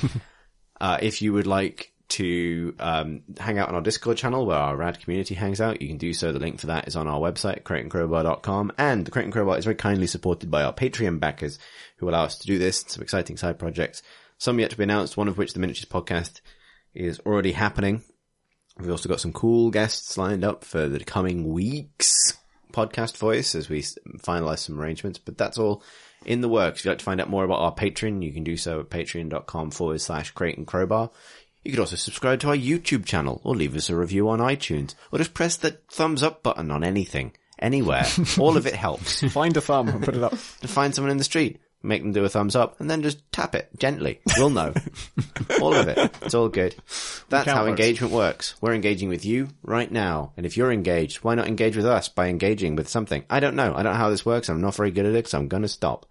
[0.80, 4.76] Uh, if you would like to um, hang out on our Discord channel where our
[4.76, 6.32] rad community hangs out, you can do so.
[6.32, 8.72] The link for that is on our website, crateandcrowbar.com.
[8.78, 11.58] And the Crate and Crowbar is very kindly supported by our Patreon backers
[11.96, 12.84] who allow us to do this.
[12.86, 14.02] Some exciting side projects.
[14.38, 16.40] Some yet to be announced, one of which the Miniatures podcast
[16.94, 18.02] is already happening.
[18.78, 22.36] We've also got some cool guests lined up for the coming weeks
[22.72, 25.82] podcast voice as we finalize some arrangements, but that's all
[26.24, 26.80] in the works.
[26.80, 28.90] If you'd like to find out more about our Patreon, you can do so at
[28.90, 31.10] patreon.com forward slash crate and crowbar.
[31.64, 34.94] You could also subscribe to our YouTube channel or leave us a review on iTunes
[35.10, 38.04] or just press the thumbs up button on anything, anywhere.
[38.38, 39.22] all of it helps.
[39.32, 40.34] Find a thumb and put it up.
[40.60, 43.20] To find someone in the street, make them do a thumbs up and then just
[43.32, 44.20] tap it gently.
[44.36, 44.74] We'll know.
[45.60, 45.98] all of it.
[46.22, 46.74] It's all good.
[47.30, 48.54] That's how engagement works.
[48.60, 50.32] We're engaging with you right now.
[50.36, 53.24] And if you're engaged, why not engage with us by engaging with something?
[53.30, 53.74] I don't know.
[53.74, 54.50] I don't know how this works.
[54.50, 56.04] I'm not very good at it, so I'm going to stop.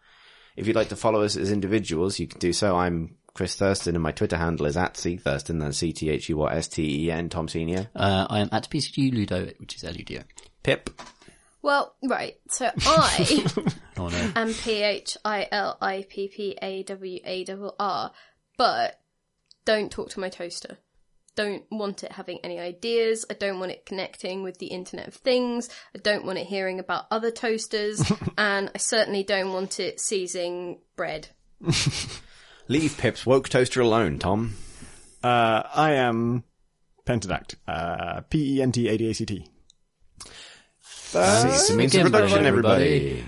[0.55, 2.75] If you'd like to follow us as individuals, you can do so.
[2.75, 7.89] I'm Chris Thursten and my Twitter handle is at C Thursten, that's C-T-H-U-R-S-T-E-N, Tom Senior.
[7.95, 10.21] Uh, I am at PCG Ludo, which is L-U-D-O.
[10.61, 10.89] Pip.
[11.63, 12.35] Well, right.
[12.49, 13.45] So I
[13.97, 14.31] Oh no.
[14.35, 18.11] am P H I L I P P A W A R R,
[18.57, 18.99] but
[19.65, 20.77] don't talk to my toaster.
[21.35, 23.25] Don't want it having any ideas.
[23.29, 25.69] I don't want it connecting with the Internet of Things.
[25.95, 30.79] I don't want it hearing about other toasters, and I certainly don't want it seizing
[30.95, 31.29] bread.
[32.67, 34.55] Leave Pip's woke toaster alone, Tom.
[35.23, 36.43] Uh, I am
[37.05, 37.55] Pentadact.
[37.67, 39.47] Uh, P E N T A D A C T.
[41.15, 42.85] It's the means of Again, production, everybody.
[43.09, 43.25] everybody.